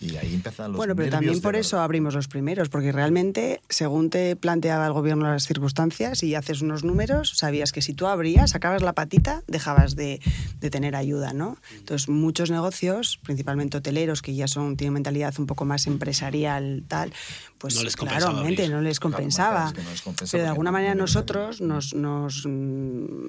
Y 0.00 0.16
ahí 0.16 0.34
empiezan 0.34 0.72
los 0.72 0.76
Bueno, 0.76 0.94
pero 0.94 1.10
también 1.10 1.40
por 1.40 1.56
eso 1.56 1.80
abrimos 1.80 2.14
los 2.14 2.28
primeros, 2.28 2.68
porque 2.68 2.92
realmente, 2.92 3.60
según 3.68 4.10
te 4.10 4.36
planteaba 4.36 4.86
el 4.86 4.92
gobierno 4.92 5.26
las 5.26 5.46
circunstancias 5.46 6.22
y 6.22 6.34
haces 6.34 6.62
unos 6.62 6.84
números, 6.84 7.32
sabías 7.36 7.72
que 7.72 7.82
si 7.82 7.94
tú 7.94 8.06
abrías, 8.06 8.50
sacabas 8.50 8.82
la 8.82 8.92
patita, 8.92 9.42
dejabas 9.48 9.96
de, 9.96 10.20
de 10.60 10.70
tener 10.70 10.94
ayuda, 10.94 11.32
¿no? 11.32 11.58
Entonces, 11.76 12.08
muchos 12.08 12.50
negocios, 12.50 13.18
principalmente 13.22 13.78
hoteleros, 13.78 14.22
que 14.22 14.34
ya 14.34 14.46
son 14.46 14.76
tienen 14.76 14.94
mentalidad 14.94 15.34
un 15.38 15.46
poco 15.46 15.64
más 15.64 15.86
empresarial, 15.86 16.84
tal, 16.86 17.12
pues 17.58 17.74
No 17.76 17.82
les 17.82 17.96
compensaba 17.96 18.32
claramente 18.32 18.62
abrir. 18.62 18.74
no 18.76 18.80
les 18.82 19.00
Claro, 19.00 19.12
compensaba. 19.16 19.66
Es 19.66 19.72
que 19.72 19.82
no 19.82 19.90
les 19.90 20.02
compensa 20.02 20.30
pero 20.32 20.44
de 20.44 20.48
alguna 20.50 20.70
manera 20.72 20.94
no 20.94 21.00
nosotros 21.02 21.60
nos, 21.60 21.92
nos, 21.94 22.44
mm, 22.46 23.28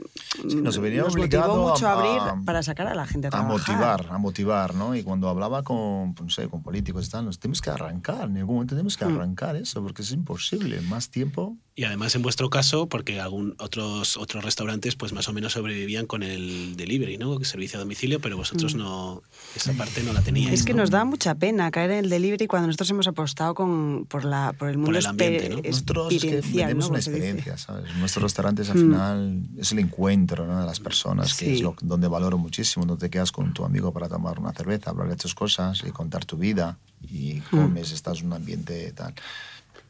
Sí, 0.50 0.56
nos 0.62 0.78
nos 0.80 1.15
motivó 1.18 1.58
mucho 1.70 1.88
a, 1.88 1.92
a- 1.92 1.94
abrir 1.94 2.46
para 2.46 2.62
sacar 2.63 2.88
a 2.88 2.96
la 2.96 3.06
gente 3.08 3.28
a, 3.28 3.30
a 3.30 3.32
trabajar. 3.32 3.52
motivar, 3.76 4.08
a 4.12 4.18
motivar, 4.18 4.76
¿no? 4.76 4.96
Y 4.96 5.04
cuando 5.04 5.30
hablaba 5.30 5.63
con, 5.63 6.13
no 6.20 6.30
sé, 6.30 6.48
con 6.48 6.62
políticos 6.62 7.08
y 7.08 7.10
tal, 7.10 7.26
nos 7.26 7.39
tenemos 7.39 7.62
que 7.62 7.70
arrancar, 7.70 8.30
en 8.30 8.38
algún 8.38 8.56
momento 8.56 8.76
tenemos 8.76 8.96
que 8.98 9.06
Mm. 9.06 9.15
arrancar 9.15 9.56
eso, 9.56 9.82
porque 9.82 10.02
es 10.04 10.12
imposible, 10.12 10.82
más 10.82 11.10
tiempo. 11.10 11.58
Y 11.80 11.86
además 11.86 12.13
en 12.13 12.24
vuestro 12.24 12.50
caso, 12.50 12.88
porque 12.88 13.22
algún 13.22 13.56
otros 13.58 14.18
otros 14.18 14.44
restaurantes 14.44 14.98
pues 14.98 15.13
más 15.13 15.30
o 15.30 15.32
menos 15.32 15.54
sobrevivían 15.54 16.08
con 16.08 16.24
el 16.24 16.76
delivery, 16.76 17.18
¿no? 17.18 17.42
Servicio 17.46 17.78
a 17.78 17.80
domicilio, 17.80 18.20
pero 18.20 18.36
vosotros 18.36 18.76
no 18.76 19.24
esa 19.56 19.72
parte 19.72 20.04
no 20.04 20.12
la 20.12 20.22
teníais. 20.22 20.52
Mm. 20.52 20.54
Es 20.56 20.65
que 20.65 20.74
¿no? 20.74 20.80
nos 20.82 20.89
da 20.89 21.06
mucha 21.06 21.36
pena 21.36 21.72
caer 21.72 21.92
en 21.92 22.00
el 22.00 22.10
delivery 22.10 22.48
cuando 22.48 22.68
nosotros 22.68 22.89
hemos 22.89 23.08
apostado 23.08 23.54
con, 23.54 24.06
por, 24.10 24.26
la, 24.26 24.52
por 24.60 24.68
el 24.68 24.78
mundo 24.78 25.00
el 25.00 25.06
ambiente, 25.06 25.48
¿no? 25.48 25.62
Nosotros 25.62 26.12
es 26.12 26.22
que 26.22 26.42
vendemos 26.42 26.84
¿no? 26.84 26.89
una 26.89 27.00
experiencia, 27.00 27.58
¿sabes? 27.58 27.96
Nuestros 27.96 28.24
restaurantes 28.24 28.70
al 28.70 28.78
final 28.78 29.44
es 29.58 29.72
el 29.72 29.80
encuentro 29.80 30.46
¿no? 30.46 30.60
de 30.60 30.65
las 30.65 30.82
personas, 30.82 31.34
que 31.34 31.46
Sí. 31.46 31.54
es 31.54 31.62
lo, 31.62 31.78
donde 31.82 32.10
valoro 32.10 32.38
muchísimo, 32.38 32.86
donde 32.86 33.08
te 33.08 33.10
quedas 33.10 33.32
con 33.32 33.54
tu 33.54 33.63
amigo 33.63 33.94
para 33.94 34.10
tomar 34.10 34.38
una 34.38 34.52
cerveza, 34.52 34.89
hablar 34.89 35.08
de 35.08 35.15
tus 35.15 35.34
cosas 35.34 35.82
y 35.88 35.92
contar 35.92 36.26
tu 36.26 36.36
vida 36.36 36.78
y 37.10 37.39
comes, 37.39 37.94
estás 37.94 38.20
en 38.20 38.26
un 38.26 38.34
ambiente 38.34 38.92
tal. 38.92 39.13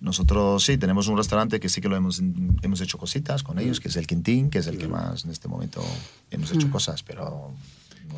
Nosotros 0.02 0.64
sí, 0.64 0.78
tenemos 0.78 1.08
un 1.08 1.18
restaurante 1.18 1.60
que 1.60 1.68
sí 1.68 1.82
que 1.82 1.90
lo 1.90 1.96
hemos, 1.96 2.22
hemos 2.62 2.80
hecho 2.82 2.98
cositas 2.98 3.44
con 3.44 3.60
ellos, 3.60 3.80
que 3.80 3.90
es 3.90 3.96
el 3.98 4.08
Quintín, 4.08 4.50
que 4.50 4.60
es 4.60 4.68
el 4.68 4.78
que 4.78 4.88
más 4.88 5.26
en 5.26 5.32
este 5.32 5.48
momento 5.48 5.84
hemos 6.32 6.52
hecho 6.52 6.70
cosas, 6.70 7.04
pero... 7.04 7.54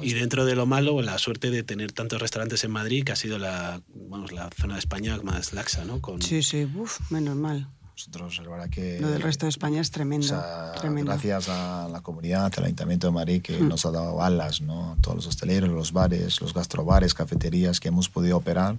Y 0.02 0.14
dentro 0.14 0.46
de 0.46 0.56
lo 0.56 0.66
malo, 0.66 1.02
la 1.02 1.18
suerte 1.18 1.52
de 1.52 1.64
tener 1.64 1.92
tantos 1.92 2.22
restaurantes 2.22 2.64
en 2.64 2.72
Madrid, 2.72 3.04
que 3.04 3.12
ha 3.12 3.16
sido 3.16 3.38
la, 3.38 3.82
vamos, 4.10 4.32
la 4.32 4.50
zona 4.56 4.76
de 4.76 4.80
España 4.80 5.20
más 5.22 5.54
laxa, 5.54 5.84
¿no? 5.84 6.00
Con, 6.00 6.22
Sí, 6.22 6.44
sí, 6.44 6.66
uf, 6.76 7.12
menos 7.12 7.36
mal. 7.36 7.68
Nosotros, 7.92 8.40
la 8.42 8.50
verdad 8.50 8.70
que... 8.70 9.00
Lo 9.02 9.10
del 9.10 9.22
resto 9.22 9.46
de 9.48 9.50
España 9.50 9.82
es 9.82 9.92
tremendo. 9.92 10.26
O 10.26 10.30
sea, 10.30 10.72
tremendo. 10.80 11.12
gracias 11.12 11.50
a 11.50 11.90
la 11.92 12.02
comunidad, 12.02 12.52
al 12.56 12.64
Ayuntamiento 12.64 13.08
de 13.08 13.14
Madrid 13.14 13.42
que 13.42 13.60
nos 13.60 13.86
ha 13.86 13.92
dado 13.92 14.24
alas, 14.24 14.62
¿no? 14.62 14.98
Todos 15.02 15.18
los 15.18 15.28
hosteleros, 15.28 15.70
los 15.70 15.92
bares, 15.92 16.40
los 16.42 16.54
gastrobares, 16.54 17.14
cafeterías 17.14 17.80
que 17.80 17.90
hemos 17.90 18.08
podido 18.08 18.38
operar 18.38 18.78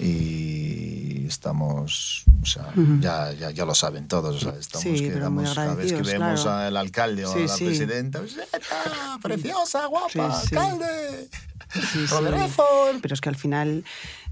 y 0.00 1.26
estamos, 1.26 2.24
o 2.42 2.46
sea, 2.46 2.72
ya, 3.00 3.32
ya, 3.32 3.50
ya 3.50 3.64
lo 3.64 3.74
saben 3.74 4.08
todos, 4.08 4.36
o 4.36 4.40
sea, 4.50 4.58
estamos 4.58 4.82
Sí, 4.82 5.04
que 5.04 5.12
damos, 5.12 5.54
cada 5.54 5.74
vez 5.74 5.92
que 5.92 6.02
vemos 6.02 6.42
claro. 6.42 6.50
al 6.66 6.76
alcalde 6.76 7.24
o 7.26 7.32
Sí, 7.32 7.40
a 7.40 7.46
la 7.46 7.56
sí. 7.56 7.64
presidenta, 7.66 8.18
pues, 8.20 8.36
"Eta, 8.36 9.18
preciosa, 9.22 9.86
guapa, 9.86 10.40
alcalde, 10.40 11.28
Sí, 11.72 11.80
sí. 11.92 12.06
Rodolfo". 12.06 12.64
Pero 13.00 13.14
es 13.14 13.20
que 13.20 13.28
al 13.28 13.36
final 13.36 13.84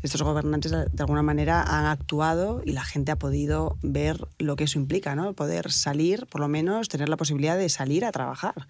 estos 0.03 0.23
gobernantes 0.23 0.73
de 0.73 0.87
alguna 1.03 1.23
manera 1.23 1.63
han 1.63 1.87
actuado 1.87 2.63
y 2.65 2.73
la 2.73 2.85
gente 2.85 3.13
ha 3.13 3.17
podido 3.17 3.77
ver 3.83 4.27
lo 4.39 4.57
que 4.57 4.65
eso 4.65 4.79
implica, 4.79 5.15
¿no? 5.15 5.33
Poder 5.35 5.71
salir, 5.71 6.27
por 6.27 6.41
lo 6.41 6.49
menos 6.49 6.89
tener 6.89 7.09
la 7.09 7.17
posibilidad 7.17 7.57
de 7.57 7.69
salir 7.69 8.05
a 8.05 8.11
trabajar, 8.13 8.67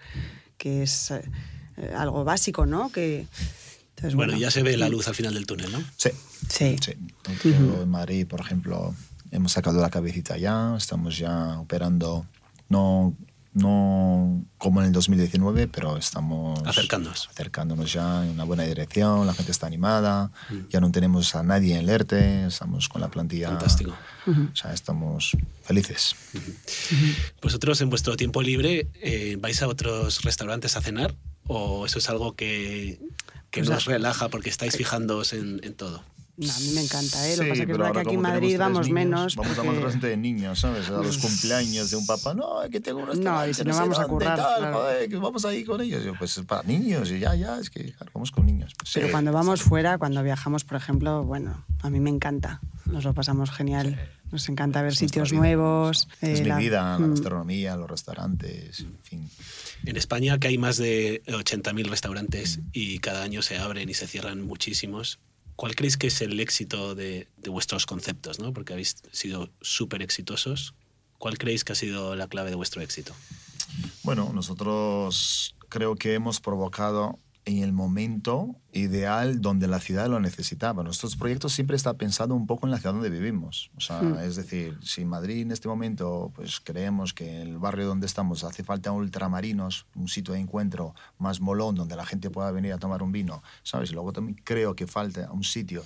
que 0.59 0.83
es 0.83 1.11
eh, 1.13 1.23
algo 1.97 2.25
básico, 2.25 2.67
¿no? 2.67 2.91
Que, 2.91 3.27
entonces, 3.99 4.15
bueno, 4.15 4.33
bueno, 4.35 4.41
ya 4.41 4.51
se 4.53 4.63
ve 4.63 4.77
la 4.77 4.89
luz 4.89 5.09
al 5.09 5.15
final 5.17 5.35
del 5.35 5.45
túnel, 5.45 5.73
¿no? 5.73 5.83
Sí, 5.97 6.11
Sí. 6.49 6.77
En 7.45 7.89
Madrid, 7.91 8.27
por 8.27 8.41
ejemplo, 8.41 8.95
hemos 9.33 9.53
sacado 9.53 9.81
la 9.81 9.91
cabecita 9.91 10.37
ya, 10.39 10.75
estamos 10.77 11.19
ya 11.19 11.59
operando, 11.59 12.27
no, 12.69 13.17
no 13.55 14.45
como 14.57 14.81
en 14.81 14.87
el 14.87 14.93
2019, 14.93 15.67
pero 15.67 15.97
estamos 15.97 16.63
Acercándonos. 16.65 17.29
acercándonos 17.29 17.93
ya 17.93 18.25
en 18.25 18.31
una 18.31 18.45
buena 18.45 18.63
dirección, 18.63 19.27
la 19.27 19.35
gente 19.35 19.51
está 19.51 19.67
animada, 19.67 20.31
ya 20.71 20.81
no 20.81 20.93
tenemos 20.93 21.35
a 21.35 21.43
nadie 21.43 21.77
en 21.77 21.89
ERTE, 21.89 22.47
estamos 22.47 22.89
con 22.89 23.01
la 23.01 23.09
plantilla. 23.11 23.49
Fantástico. 23.49 23.97
O 24.27 24.55
sea, 24.57 24.73
estamos 24.73 25.37
felices. 25.65 26.15
¿Vosotros 27.43 27.81
en 27.81 27.91
vuestro 27.91 28.17
tiempo 28.17 28.43
libre 28.43 28.89
eh, 28.95 29.37
vais 29.41 29.61
a 29.63 29.69
otros 29.69 30.23
restaurantes 30.23 30.77
a 30.77 30.81
cenar? 30.83 31.15
¿O 31.47 31.87
eso 31.87 31.99
es 31.99 32.09
algo 32.11 32.35
que, 32.37 33.01
que 33.51 33.61
Pues 33.61 33.69
no 33.69 33.75
a- 33.75 33.79
os 33.79 33.85
relaja 33.87 34.29
porque 34.29 34.49
estáis 34.51 34.77
fijándoos 34.77 35.33
en, 35.33 35.61
en 35.65 35.75
todo? 35.75 36.03
No, 36.41 36.53
a 36.53 36.59
mí 36.61 36.69
me 36.73 36.83
encanta, 36.83 37.27
¿eh? 37.29 37.37
Lo 37.37 37.43
que 37.43 37.47
Sí, 37.47 37.51
pasa 37.51 37.63
es 37.63 37.67
que 37.67 37.73
es 37.73 37.79
verdad 37.79 37.93
que 37.95 37.99
aquí 37.99 38.15
en 38.15 38.21
Madrid 38.21 38.57
vamos 38.61 38.87
niños, 38.87 38.95
menos. 38.95 39.35
Vamos 39.35 39.59
a 39.59 39.63
más 39.65 39.75
restaurante 39.75 40.07
de 40.07 40.17
niños, 40.17 40.61
¿sabes? 40.61 40.89
A 40.89 40.93
los 40.93 41.19
cumpleaños 41.19 41.91
de 41.91 41.97
un 41.97 42.07
papá. 42.07 42.33
No, 42.33 42.63
es 42.63 42.71
que 42.71 42.79
tengo 42.81 43.01
un 43.01 43.07
No, 43.07 43.13
restaurante. 43.13 43.51
y 43.51 43.55
si 43.55 43.65
no 43.65 43.75
vamos 43.75 43.99
a 43.99 44.07
currar, 44.07 44.39
tal, 44.39 44.59
claro. 44.61 44.77
joder, 44.77 45.09
que 45.09 45.17
vamos 45.17 45.45
ahí 45.45 45.65
con 45.65 45.81
ellos. 45.81 46.05
Yo, 46.05 46.15
pues 46.17 46.39
es 46.39 46.45
para 46.45 46.63
niños 46.63 47.11
y 47.11 47.19
ya, 47.19 47.35
ya, 47.35 47.59
es 47.59 47.71
que 47.71 47.93
claro, 47.93 48.13
vamos 48.15 48.31
con 48.31 48.47
niños. 48.47 48.73
Pues, 48.79 48.93
Pero 48.95 49.07
sí, 49.09 49.11
cuando 49.11 49.33
vamos 49.33 49.63
fuera, 49.63 49.99
cuando 49.99 50.23
viajamos, 50.23 50.63
por 50.63 50.77
ejemplo, 50.77 51.25
bueno, 51.25 51.65
a 51.83 51.91
mí 51.91 51.99
me 51.99 52.11
encanta. 52.11 52.61
Nos 52.87 53.03
lo 53.03 53.15
pasamos 53.15 53.51
genial. 53.51 53.99
Nos 54.31 54.49
encanta 54.49 54.83
ver 54.83 54.93
es 54.93 54.99
sitios 54.99 55.31
vida. 55.31 55.41
nuevos. 55.41 56.09
Es 56.21 56.41
eh, 56.41 56.43
mi 56.43 56.49
la- 56.49 56.59
vida, 56.59 56.99
la 56.99 57.07
Mm. 57.07 57.11
gastronomía, 57.11 57.77
los 57.77 57.89
restaurantes, 57.91 58.81
en 58.81 58.99
fin. 59.03 59.31
En 59.85 59.97
España, 59.97 60.39
que 60.39 60.49
hay 60.49 60.59
más 60.59 60.77
de 60.77 61.23
80.000 61.27 61.89
restaurantes 61.89 62.61
y 62.73 62.99
cada 62.99 63.23
año 63.23 63.43
se 63.43 63.57
abren 63.59 63.89
y 63.89 63.95
se 63.95 64.07
cierran 64.07 64.43
muchísimos, 64.43 65.19
¿cuál 65.57 65.75
creéis 65.75 65.97
que 65.97 66.09
es 66.09 66.21
el 66.21 66.39
éxito 66.41 66.95
de, 66.95 67.29
de 67.39 67.51
vuestros 67.51 67.87
conceptos? 67.87 68.39
¿no? 68.39 68.53
Porque 68.53 68.73
habéis 68.75 68.97
sido 69.13 69.51
súper 69.61 70.03
exitosos. 70.03 70.75
¿Cuál 71.19 71.37
creéis 71.39 71.65
que 71.65 71.73
ha 71.73 71.77
sido 71.77 72.15
la 72.15 72.29
clave 72.29 72.51
de 72.51 72.57
vuestro 72.57 72.81
éxito? 72.83 73.13
Bueno, 74.03 74.31
nosotros 74.35 75.55
creo 75.69 75.97
que 75.97 76.15
hemos 76.15 76.41
provocado 76.41 77.19
en 77.49 77.63
el 77.63 77.73
momento 77.73 78.55
ideal 78.73 79.41
donde 79.41 79.67
la 79.69 79.81
ciudad 79.81 80.07
lo 80.09 80.21
necesitaba. 80.21 80.83
Nuestros 80.83 81.17
proyectos 81.17 81.55
siempre 81.55 81.77
están 81.77 81.97
pensados 81.97 82.37
un 82.37 82.47
poco 82.47 82.67
en 82.67 82.71
la 82.71 82.77
ciudad 82.79 82.93
donde 82.93 83.09
vivimos. 83.09 83.71
O 83.77 83.81
sea, 83.81 84.03
Mm. 84.03 84.19
es 84.19 84.37
decir, 84.37 84.79
si 84.83 85.01
en 85.03 85.09
Madrid 85.09 85.41
en 85.41 85.51
este 85.51 85.67
momento 85.67 86.31
pues 86.35 86.61
creemos 86.61 87.15
que 87.15 87.41
en 87.41 87.49
el 87.49 87.59
barrio 87.59 87.87
donde 87.87 88.07
estamos 88.07 88.45
hace 88.45 88.63
falta 88.65 88.93
ultramarinos, 88.93 89.87
un 89.95 90.09
sitio 90.09 90.35
de 90.35 90.41
encuentro 90.41 90.95
más 91.19 91.41
molón 91.41 91.75
donde 91.75 91.97
la 91.97 92.05
gente 92.05 92.29
pueda 92.31 92.51
venir 92.51 92.75
a 92.75 92.79
tomar 92.79 93.03
un 93.03 93.13
vino, 93.13 93.43
¿sabes? 93.63 93.91
Y 93.91 93.95
luego 93.95 94.13
también 94.13 94.39
creo 94.45 94.77
que 94.77 94.87
falta 94.87 95.33
un 95.33 95.43
sitio 95.43 95.83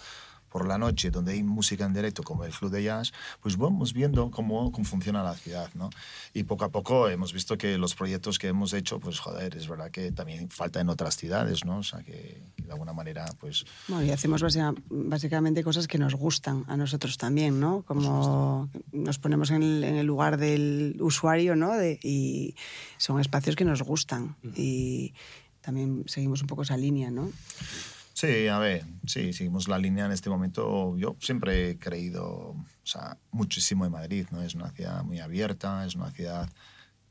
por 0.53 0.69
la 0.69 0.77
noche 0.77 1.11
donde 1.11 1.33
hay 1.33 1.43
música 1.43 1.87
en 1.87 1.95
directo 1.95 2.23
como 2.23 2.45
el 2.45 2.53
Club 2.53 2.71
de 2.71 2.83
Jazz, 2.83 3.13
pues 3.41 3.57
vamos 3.57 3.93
viendo 3.95 4.31
cómo, 4.31 4.71
cómo 4.71 4.85
funciona 4.85 5.23
la 5.23 5.35
ciudad, 5.35 5.71
¿no? 5.75 5.89
Y 6.35 6.43
poco 6.45 6.65
a 6.67 6.69
poco 6.69 7.09
hemos 7.09 7.33
visto 7.33 7.57
que 7.57 7.79
los 7.79 7.95
proyectos 7.95 8.39
que 8.39 8.49
hemos 8.49 8.73
hecho, 8.75 9.01
pues 9.01 9.19
joder, 9.19 9.57
es 9.57 9.67
verdad 9.67 9.91
que 9.91 10.13
también 10.13 10.51
falta 10.51 10.81
en 10.81 10.91
otras 10.91 11.17
ciudades, 11.17 11.65
¿no? 11.65 11.79
O 11.79 11.83
sea, 11.83 12.01
que, 12.01 12.43
que 12.57 12.63
de 12.65 12.73
alguna 12.73 12.93
manera, 12.93 13.25
pues... 13.41 13.65
Bueno, 13.89 14.05
y 14.05 14.11
hacemos 14.11 14.43
básica- 14.43 14.75
básicamente 14.91 15.65
cosas 15.65 15.89
que 15.89 15.97
nos 15.99 16.15
gustan 16.15 16.65
a 16.69 16.77
nosotros 16.77 17.17
también, 17.17 17.59
¿no? 17.59 17.83
Como 17.87 18.69
nos 18.93 19.19
ponemos 19.19 19.51
en 19.51 19.63
el, 19.63 19.85
en 19.85 19.97
el 19.97 20.07
lugar 20.07 20.37
del 20.37 20.97
usuario, 21.01 21.57
¿no? 21.57 21.73
De- 21.73 21.99
y 22.03 22.55
son 22.99 23.21
espacios 23.21 23.57
que 23.57 23.65
nos 23.65 23.83
gustan. 23.83 24.37
Y 24.55 25.15
también 25.63 26.05
seguimos 26.07 26.41
un 26.43 26.49
poco 26.49 26.63
esa 26.63 26.77
línea, 26.77 27.11
¿no? 27.11 27.31
Sí, 28.23 28.47
a 28.47 28.59
ver, 28.61 28.85
sí, 29.05 29.33
seguimos 29.33 29.67
la 29.67 29.79
línea 29.79 30.07
en 30.07 30.13
este 30.13 30.31
momento. 30.31 30.97
Yo 30.97 31.17
siempre 31.19 31.71
he 31.71 31.79
creído, 31.81 32.55
muchísimo 33.33 33.85
en 33.85 33.91
Madrid, 33.91 34.27
¿no? 34.31 34.41
Es 34.43 34.55
una 34.55 34.71
ciudad 34.71 35.03
muy 35.03 35.19
abierta, 35.19 35.85
es 35.85 35.97
una 35.97 36.13
ciudad 36.13 36.49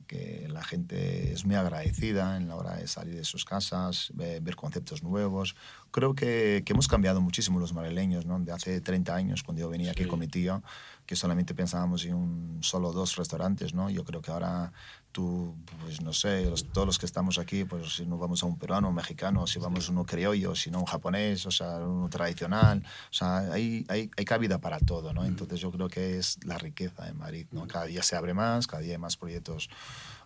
que 0.07 0.47
la 0.49 0.64
gente 0.64 1.34
es 1.34 1.45
muy 1.45 1.55
agradecida 1.55 2.38
en 2.38 2.47
la 2.47 2.55
hora 2.55 2.78
de 2.78 2.88
salir 2.88 3.16
de 3.16 3.26
sus 3.26 3.43
casas, 3.45 4.12
ve- 4.16 4.39
ver 4.41 4.55
conceptos 4.55 5.03
nuevos. 5.03 5.55
Creo 5.91 6.15
que, 6.15 6.63
que 6.65 6.73
hemos 6.73 6.87
cambiado 6.87 7.19
muchísimo 7.21 7.59
los 7.59 7.73
madrileños, 7.73 8.25
¿no? 8.25 8.39
De 8.39 8.51
hace 8.51 8.79
30 8.81 9.13
años, 9.13 9.43
cuando 9.43 9.61
yo 9.61 9.69
venía 9.69 9.91
aquí 9.91 10.03
Sí. 10.03 10.09
con 10.09 10.19
mi 10.19 10.27
tío, 10.27 10.63
que 11.05 11.15
solamente 11.17 11.53
pensábamos 11.53 12.05
en 12.05 12.13
un, 12.15 12.57
solo 12.61 12.93
dos 12.93 13.17
restaurantes, 13.17 13.73
¿no? 13.73 13.89
Yo 13.89 14.05
creo 14.05 14.21
que 14.21 14.31
ahora 14.31 14.71
tú, 15.11 15.53
pues 15.81 16.01
no 16.01 16.13
sé, 16.13 16.49
los- 16.49 16.71
todos 16.71 16.87
los 16.87 16.97
que 16.97 17.05
estamos 17.05 17.37
aquí, 17.37 17.65
pues 17.65 17.95
si 17.95 18.05
no 18.05 18.17
vamos 18.17 18.41
a 18.43 18.45
un 18.45 18.57
peruano, 18.57 18.87
un 18.87 18.95
mexicano, 18.95 19.45
si 19.45 19.59
vamos 19.59 19.89
a 19.89 19.91
uno 19.91 20.05
criollo, 20.05 20.55
si 20.55 20.71
no 20.71 20.79
un 20.79 20.85
japonés, 20.85 21.45
o 21.45 21.51
sea, 21.51 21.79
uno 21.79 22.07
tradicional, 22.07 22.81
o 23.09 23.13
sea, 23.13 23.39
hay, 23.51 23.85
hay, 23.89 24.09
hay 24.15 24.23
cabida 24.25 24.59
para 24.59 24.79
todo, 24.79 25.11
¿no? 25.11 25.25
Entonces 25.25 25.59
yo 25.59 25.69
creo 25.71 25.89
que 25.89 26.17
es 26.17 26.37
la 26.45 26.57
riqueza 26.57 27.03
de 27.03 27.11
Madrid, 27.13 27.47
¿no? 27.51 27.67
Cada 27.67 27.85
día 27.85 28.01
se 28.03 28.15
abre 28.15 28.33
más, 28.33 28.67
cada 28.67 28.81
día 28.81 28.93
hay 28.93 28.97
más 28.99 29.17
proyectos 29.17 29.69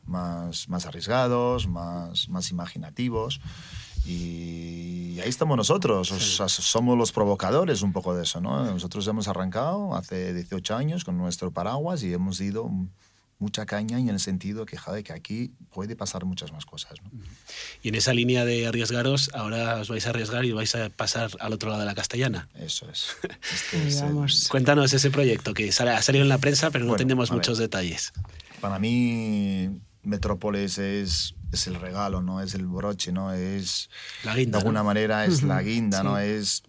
más, 0.05 0.69
más 0.69 0.85
arriesgados, 0.85 1.67
más, 1.67 2.29
más 2.29 2.51
imaginativos. 2.51 3.41
Y 4.05 5.19
ahí 5.21 5.29
estamos 5.29 5.57
nosotros, 5.57 6.11
o 6.11 6.19
sea, 6.19 6.47
somos 6.49 6.97
los 6.97 7.11
provocadores 7.11 7.81
un 7.81 7.91
poco 7.93 8.15
de 8.15 8.23
eso, 8.23 8.41
¿no? 8.41 8.63
Nosotros 8.65 9.07
hemos 9.07 9.27
arrancado 9.27 9.95
hace 9.95 10.33
18 10.33 10.75
años 10.75 11.03
con 11.03 11.17
nuestro 11.17 11.51
paraguas 11.51 12.03
y 12.03 12.13
hemos 12.13 12.39
ido 12.41 12.69
mucha 13.37 13.65
caña 13.65 13.99
en 13.99 14.07
el 14.07 14.19
sentido 14.21 14.65
que, 14.65 14.77
joder, 14.77 15.03
que 15.03 15.11
aquí 15.11 15.51
puede 15.73 15.95
pasar 15.97 16.23
muchas 16.25 16.53
más 16.53 16.65
cosas, 16.65 16.93
¿no? 17.03 17.09
Y 17.83 17.89
en 17.89 17.95
esa 17.95 18.13
línea 18.13 18.45
de 18.45 18.65
arriesgaros, 18.67 19.29
ahora 19.33 19.75
os 19.81 19.89
vais 19.89 20.05
a 20.07 20.11
arriesgar 20.11 20.45
y 20.45 20.53
vais 20.53 20.73
a 20.75 20.89
pasar 20.89 21.31
al 21.39 21.51
otro 21.51 21.69
lado 21.69 21.81
de 21.81 21.85
la 21.85 21.95
castellana. 21.95 22.47
Eso 22.55 22.89
es. 22.89 23.07
Este 23.53 23.87
es 23.87 24.01
el-. 24.01 24.49
Cuéntanos 24.49 24.93
ese 24.93 25.11
proyecto 25.11 25.53
que 25.53 25.71
sale- 25.71 25.91
ha 25.91 26.01
salido 26.01 26.23
en 26.23 26.29
la 26.29 26.37
prensa, 26.37 26.71
pero 26.71 26.85
no 26.85 26.91
Bueno, 26.91 26.99
tenemos 26.99 27.29
a 27.29 27.33
ver. 27.33 27.39
muchos 27.41 27.57
detalles. 27.57 28.13
para 28.61 28.79
mí 28.79 29.69
Metrópolis 30.03 30.77
es, 30.77 31.35
es 31.55 31.67
el 31.67 31.75
regalo, 31.75 32.21
¿no? 32.21 32.41
Es 32.41 32.53
el 32.53 32.65
broche, 32.67 33.11
¿no? 33.11 33.33
Es, 33.33 33.89
La 34.23 34.35
guinda, 34.35 34.57
de 34.57 34.61
alguna 34.61 34.79
¿no? 34.81 34.85
manera, 34.85 35.25
es 35.25 35.43
la 35.43 35.55
Ujú, 35.57 35.65
guinda, 35.65 35.97
sí. 35.99 36.03
¿no? 36.03 36.17
Es, 36.19 36.63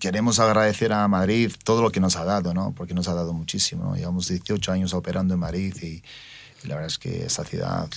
queremos 0.00 0.38
agradecer 0.40 0.92
a 0.92 1.06
Madrid 1.08 1.52
todo 1.64 1.82
lo 1.82 1.90
que 1.90 2.00
nos 2.00 2.16
ha 2.16 2.24
dado, 2.24 2.52
¿no? 2.54 2.72
Porque 2.72 2.94
nos 2.94 3.08
ha 3.08 3.14
dado 3.14 3.32
muchísimo, 3.32 3.84
¿no? 3.84 3.96
Llevamos 3.96 4.28
18 4.28 4.72
años 4.72 4.92
operando 4.94 5.34
en 5.34 5.40
Madrid 5.40 5.74
y, 5.82 6.02
y 6.64 6.66
la 6.68 6.74
verdad 6.74 6.88
es 6.90 6.98
que 6.98 7.26
esa 7.26 7.44
ciudad 7.44 7.88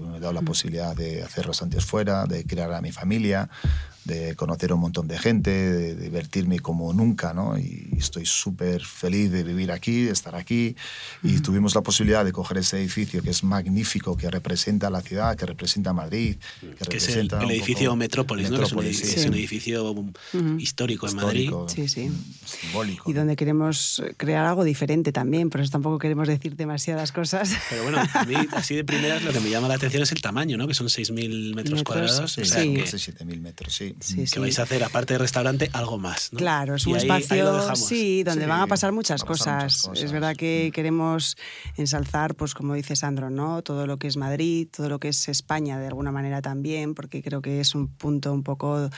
me 0.00 0.16
ha 0.16 0.20
dado 0.20 0.32
la 0.32 0.42
posibilidad 0.42 0.94
de 0.94 1.22
hacer 1.22 1.46
restaurantes 1.46 1.84
fuera, 1.84 2.24
de 2.26 2.44
crear 2.44 2.72
a 2.72 2.80
mi 2.80 2.92
familia, 2.92 3.48
de 4.10 4.34
conocer 4.36 4.72
a 4.72 4.74
un 4.74 4.80
montón 4.82 5.08
de 5.08 5.18
gente, 5.18 5.50
de 5.50 5.94
divertirme 5.94 6.58
como 6.58 6.92
nunca, 6.92 7.32
¿no? 7.32 7.58
Y 7.58 7.88
estoy 7.96 8.26
súper 8.26 8.82
feliz 8.82 9.30
de 9.30 9.42
vivir 9.44 9.70
aquí, 9.72 10.02
de 10.02 10.12
estar 10.12 10.34
aquí. 10.34 10.76
Y 11.22 11.38
tuvimos 11.40 11.74
la 11.74 11.82
posibilidad 11.82 12.24
de 12.24 12.32
coger 12.32 12.58
ese 12.58 12.78
edificio 12.78 13.22
que 13.22 13.30
es 13.30 13.42
magnífico, 13.44 14.16
que 14.16 14.30
representa 14.30 14.90
la 14.90 15.00
ciudad, 15.00 15.36
que 15.36 15.46
representa 15.46 15.92
Madrid, 15.92 16.36
que, 16.60 16.66
Que 16.68 16.96
es 16.96 17.08
el, 17.08 17.28
representa 17.30 17.42
el 17.42 17.50
edificio 17.50 17.90
poco- 17.90 17.96
Metrópolis, 17.96 18.50
¿no? 18.50 18.58
Que 18.58 18.64
es 18.64 18.72
un, 18.72 18.78
Metrópolis, 18.78 18.96
edificio, 19.00 19.14
sí. 19.14 19.20
es 19.20 19.26
un 19.30 19.34
edificio 19.34 19.90
um, 19.92 20.58
histórico 20.58 21.08
en 21.08 21.16
Madrid. 21.16 21.50
Sí, 21.68 21.88
sí. 21.88 22.10
Simbólico. 22.44 23.10
Y 23.10 23.14
donde 23.14 23.36
queremos 23.36 24.02
crear 24.16 24.44
algo 24.46 24.64
diferente 24.64 25.12
también, 25.12 25.50
por 25.50 25.60
eso 25.60 25.70
tampoco 25.70 25.98
queremos 25.98 26.26
decir 26.28 26.56
demasiadas 26.56 27.12
cosas. 27.12 27.50
Pero 27.70 27.82
bueno, 27.84 27.98
a 28.12 28.24
mí, 28.24 28.34
así 28.52 28.74
de 28.74 28.84
primeras, 28.84 29.22
lo 29.22 29.32
que 29.32 29.40
me 29.40 29.50
llama 29.50 29.68
la 29.68 29.74
atención 29.74 30.02
es 30.02 30.12
el 30.12 30.20
tamaño, 30.20 30.56
¿no? 30.56 30.66
Que 30.66 30.74
son 30.74 30.88
6.000 30.88 31.54
metros, 31.54 31.54
Metros, 31.54 31.82
cuadrados. 31.84 32.32
Sí, 32.32 32.40
o 32.40 32.44
sea, 32.44 32.62
Sí. 32.62 32.74
que, 32.74 32.80
casi 32.84 32.96
7.000 33.12 33.40
metros, 33.40 33.74
sí. 33.74 33.94
Sí, 34.00 34.16
que 34.16 34.26
sí. 34.26 34.38
vais 34.40 34.58
a 34.58 34.62
hacer, 34.62 34.82
aparte 34.84 35.14
de 35.14 35.18
restaurante, 35.18 35.70
algo 35.72 35.98
más. 35.98 36.32
¿no? 36.32 36.38
Claro, 36.38 36.74
es 36.76 36.86
Y 36.86 36.90
un 36.90 36.96
ahí- 36.96 37.10
ahí 37.10 37.22
espacio, 37.22 37.52
dejamos. 37.54 37.78
sí, 37.86 38.22
donde 38.22 38.44
Sí, 38.44 38.48
van 38.48 38.60
a 38.60 38.66
pasar 38.66 38.92
muchas 38.92 39.20
van 39.22 39.26
a 39.28 39.32
pasar 39.32 39.54
cosas. 39.54 39.62
muchas 39.64 39.82
cosas. 39.88 40.04
Es 40.04 40.12
verdad 40.12 40.36
que 40.36 40.70
queremos 40.74 41.36
ensalzar, 41.76 42.34
pues 42.34 42.54
como 42.54 42.74
dice 42.74 42.96
Sandro, 42.96 43.30
¿no? 43.30 43.62
Todo 43.62 43.86
lo 43.86 43.98
que 43.98 44.06
es 44.08 44.16
Madrid, 44.16 44.68
todo 44.74 44.88
lo 44.88 44.98
que 44.98 45.08
es 45.08 45.28
España 45.28 45.78
de 45.78 45.86
alguna 45.86 46.12
manera 46.12 46.42
también, 46.42 46.94
porque 46.94 47.22
creo 47.22 47.42
que 47.42 47.60
es 47.60 47.74
un 47.74 47.88
punto 47.88 48.32
un 48.32 48.42
poco 48.42 48.88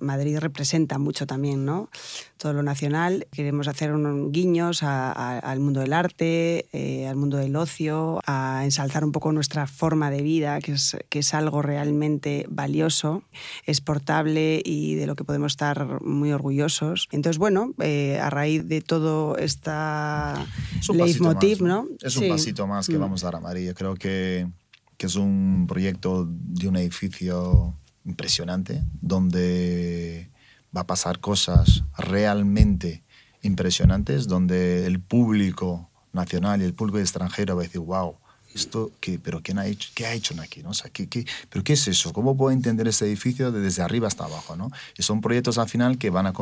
Madrid 0.00 0.38
representa 0.38 0.98
mucho 0.98 1.26
también, 1.26 1.64
¿no? 1.66 1.90
Todo 2.38 2.54
lo 2.54 2.62
nacional. 2.62 3.26
Queremos 3.32 3.68
hacer 3.68 3.92
unos 3.92 4.32
guiños 4.32 4.82
a- 4.82 5.12
a- 5.12 5.38
al 5.38 5.60
mundo 5.60 5.80
del 5.80 5.92
arte, 5.92 6.66
eh, 6.72 7.06
al 7.06 7.16
mundo 7.16 7.36
del 7.36 7.54
ocio, 7.56 8.20
a 8.26 8.62
ensalzar 8.64 9.04
un 9.04 9.12
poco 9.12 9.30
nuestra 9.32 9.66
forma 9.66 10.10
de 10.10 10.22
vida, 10.22 10.58
que 10.60 10.72
es, 10.72 10.96
que 11.10 11.18
es 11.18 11.34
algo 11.34 11.60
realmente 11.60 12.46
valioso, 12.48 13.22
exportable 13.66 14.29
y 14.36 14.94
de 14.94 15.06
lo 15.06 15.14
que 15.16 15.24
podemos 15.24 15.52
estar 15.52 16.02
muy 16.02 16.32
orgullosos. 16.32 17.08
Entonces, 17.12 17.38
bueno, 17.38 17.72
eh, 17.80 18.18
a 18.20 18.30
raíz 18.30 18.66
de 18.68 18.80
todo 18.80 19.36
esta 19.38 20.46
Es 20.80 20.88
leitmotiv, 20.88 21.62
¿no? 21.62 21.86
Es 22.02 22.16
un 22.16 22.24
Sí. 22.24 22.28
pasito 22.28 22.66
más 22.66 22.86
que 22.86 22.96
Mm. 22.96 23.00
vamos 23.00 23.22
a 23.22 23.26
dar 23.28 23.36
a 23.36 23.40
Madrid. 23.40 23.66
Yo 23.66 23.74
creo 23.74 23.94
que, 23.94 24.48
que 24.96 25.06
es 25.06 25.16
un 25.16 25.66
proyecto 25.68 26.26
de 26.28 26.68
un 26.68 26.76
edificio 26.76 27.74
impresionante, 28.04 28.82
donde 29.00 30.30
va 30.76 30.82
a 30.82 30.86
pasar 30.86 31.20
cosas 31.20 31.84
realmente 31.98 33.02
impresionantes, 33.42 34.28
donde 34.28 34.86
el 34.86 35.00
público 35.00 35.90
nacional 36.12 36.60
y 36.60 36.64
el 36.64 36.74
público 36.74 36.98
extranjero 36.98 37.56
va 37.56 37.62
a 37.62 37.64
decir, 37.64 37.80
wow, 37.80 38.16
esto, 38.54 38.90
qué, 39.00 39.18
pero 39.18 39.42
¿quién 39.42 39.58
ha 39.58 39.66
hecho, 39.66 39.90
qué 39.94 40.06
ha 40.06 40.12
hecho 40.12 40.34
aquí? 40.40 40.62
¿no? 40.62 40.70
O 40.70 40.74
sea, 40.74 40.90
¿qué, 40.90 41.08
qué, 41.08 41.24
¿Pero 41.48 41.64
qué 41.64 41.74
es 41.74 41.88
eso? 41.88 42.12
¿Cómo 42.12 42.36
puedo 42.36 42.50
entender 42.50 42.88
este 42.88 43.06
edificio 43.06 43.52
de 43.52 43.60
desde 43.60 43.82
arriba 43.82 44.08
hasta 44.08 44.24
abajo? 44.24 44.56
¿no? 44.56 44.70
Y 44.96 45.02
son 45.02 45.20
proyectos 45.20 45.58
al 45.58 45.68
final 45.68 45.98
que 45.98 46.10
van 46.10 46.26
a, 46.26 46.32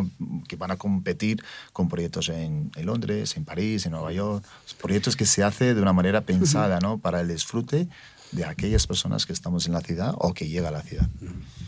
que 0.48 0.56
van 0.56 0.70
a 0.70 0.76
competir 0.76 1.42
con 1.72 1.88
proyectos 1.88 2.28
en, 2.28 2.70
en 2.74 2.86
Londres, 2.86 3.36
en 3.36 3.44
París, 3.44 3.86
en 3.86 3.92
Nueva 3.92 4.12
York, 4.12 4.44
proyectos 4.80 5.16
que 5.16 5.26
se 5.26 5.42
hace 5.42 5.74
de 5.74 5.82
una 5.82 5.92
manera 5.92 6.22
pensada 6.22 6.80
¿no? 6.80 6.98
para 6.98 7.20
el 7.20 7.28
disfrute 7.28 7.88
de 8.32 8.44
aquellas 8.44 8.86
personas 8.86 9.26
que 9.26 9.32
estamos 9.32 9.66
en 9.66 9.72
la 9.72 9.80
ciudad 9.80 10.14
o 10.18 10.34
que 10.34 10.48
llega 10.48 10.68
a 10.68 10.72
la 10.72 10.82
ciudad. 10.82 11.09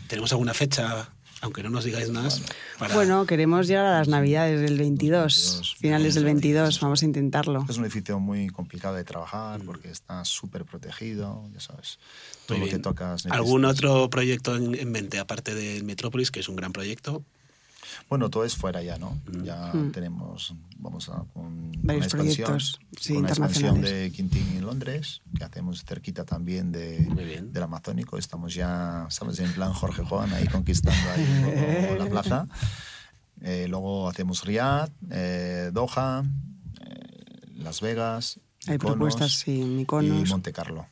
¿Tenemos 0.07 0.31
alguna 0.31 0.53
fecha, 0.53 1.09
aunque 1.41 1.63
no 1.63 1.69
nos 1.69 1.83
digáis 1.83 2.09
más? 2.09 2.41
para- 2.79 2.93
Bueno, 2.95 3.25
queremos 3.25 3.67
llegar 3.67 3.85
a 3.85 3.97
las 3.99 4.07
Navidades 4.07 4.61
del 4.61 4.77
22, 4.77 5.35
22, 5.35 5.75
finales 5.75 6.15
del 6.15 6.23
22, 6.25 6.53
22. 6.63 6.79
vamos 6.81 7.01
a 7.01 7.05
intentarlo. 7.05 7.65
Es 7.69 7.77
un 7.77 7.83
edificio 7.85 8.19
muy 8.19 8.47
complicado 8.49 8.95
de 8.95 9.03
trabajar 9.03 9.61
porque 9.65 9.89
está 9.89 10.23
súper 10.25 10.65
protegido, 10.65 11.43
ya 11.53 11.59
sabes. 11.59 11.99
Todo 12.45 12.57
lo 12.57 12.67
que 12.67 12.79
tocas. 12.79 13.25
¿Algún 13.27 13.61
necesitas- 13.63 13.89
otro 13.91 14.09
proyecto 14.09 14.55
en, 14.55 14.75
en 14.75 14.91
mente, 14.91 15.19
aparte 15.19 15.53
del 15.55 15.83
Metrópolis, 15.83 16.31
que 16.31 16.39
es 16.39 16.49
un 16.49 16.55
gran 16.55 16.73
proyecto? 16.73 17.23
Bueno, 18.09 18.29
todo 18.29 18.45
es 18.45 18.55
fuera 18.55 18.81
ya, 18.81 18.97
¿no? 18.97 19.19
Mm. 19.25 19.43
Ya 19.43 19.71
Mm. 19.73 19.91
tenemos, 19.91 20.53
vamos 20.77 21.09
a 21.09 21.23
con 21.33 21.60
Varios 21.83 22.13
una 22.13 22.23
expansión, 22.23 22.47
proyectos, 22.47 22.79
sí, 22.99 23.13
con 23.13 23.17
una 23.17 23.29
expansión 23.29 23.65
internacionales. 23.75 24.11
de 24.11 24.11
Quintín 24.15 24.57
en 24.57 24.65
Londres, 24.65 25.21
que 25.37 25.43
hacemos 25.43 25.83
cerquita 25.83 26.25
también 26.25 26.71
de, 26.71 26.99
del 27.51 27.63
Amazónico. 27.63 28.17
Estamos 28.17 28.53
ya, 28.53 29.07
estamos 29.09 29.39
en 29.39 29.51
plan 29.53 29.73
Jorge 29.73 30.03
Juan, 30.03 30.31
ahí 30.33 30.47
conquistando 30.47 31.09
ahí 31.11 31.95
la 31.97 32.05
plaza. 32.07 32.47
Eh, 33.41 33.65
luego 33.67 34.07
hacemos 34.07 34.43
Riyadh, 34.45 34.91
eh, 35.09 35.71
Doha, 35.73 36.23
eh, 36.81 37.47
Las 37.55 37.81
Vegas, 37.81 38.39
Hay 38.67 38.77
propuestas, 38.77 39.33
sí, 39.33 39.61
y 39.61 39.65
Mykonos. 39.65 40.29
Monte 40.29 40.53
Carlo. 40.53 40.87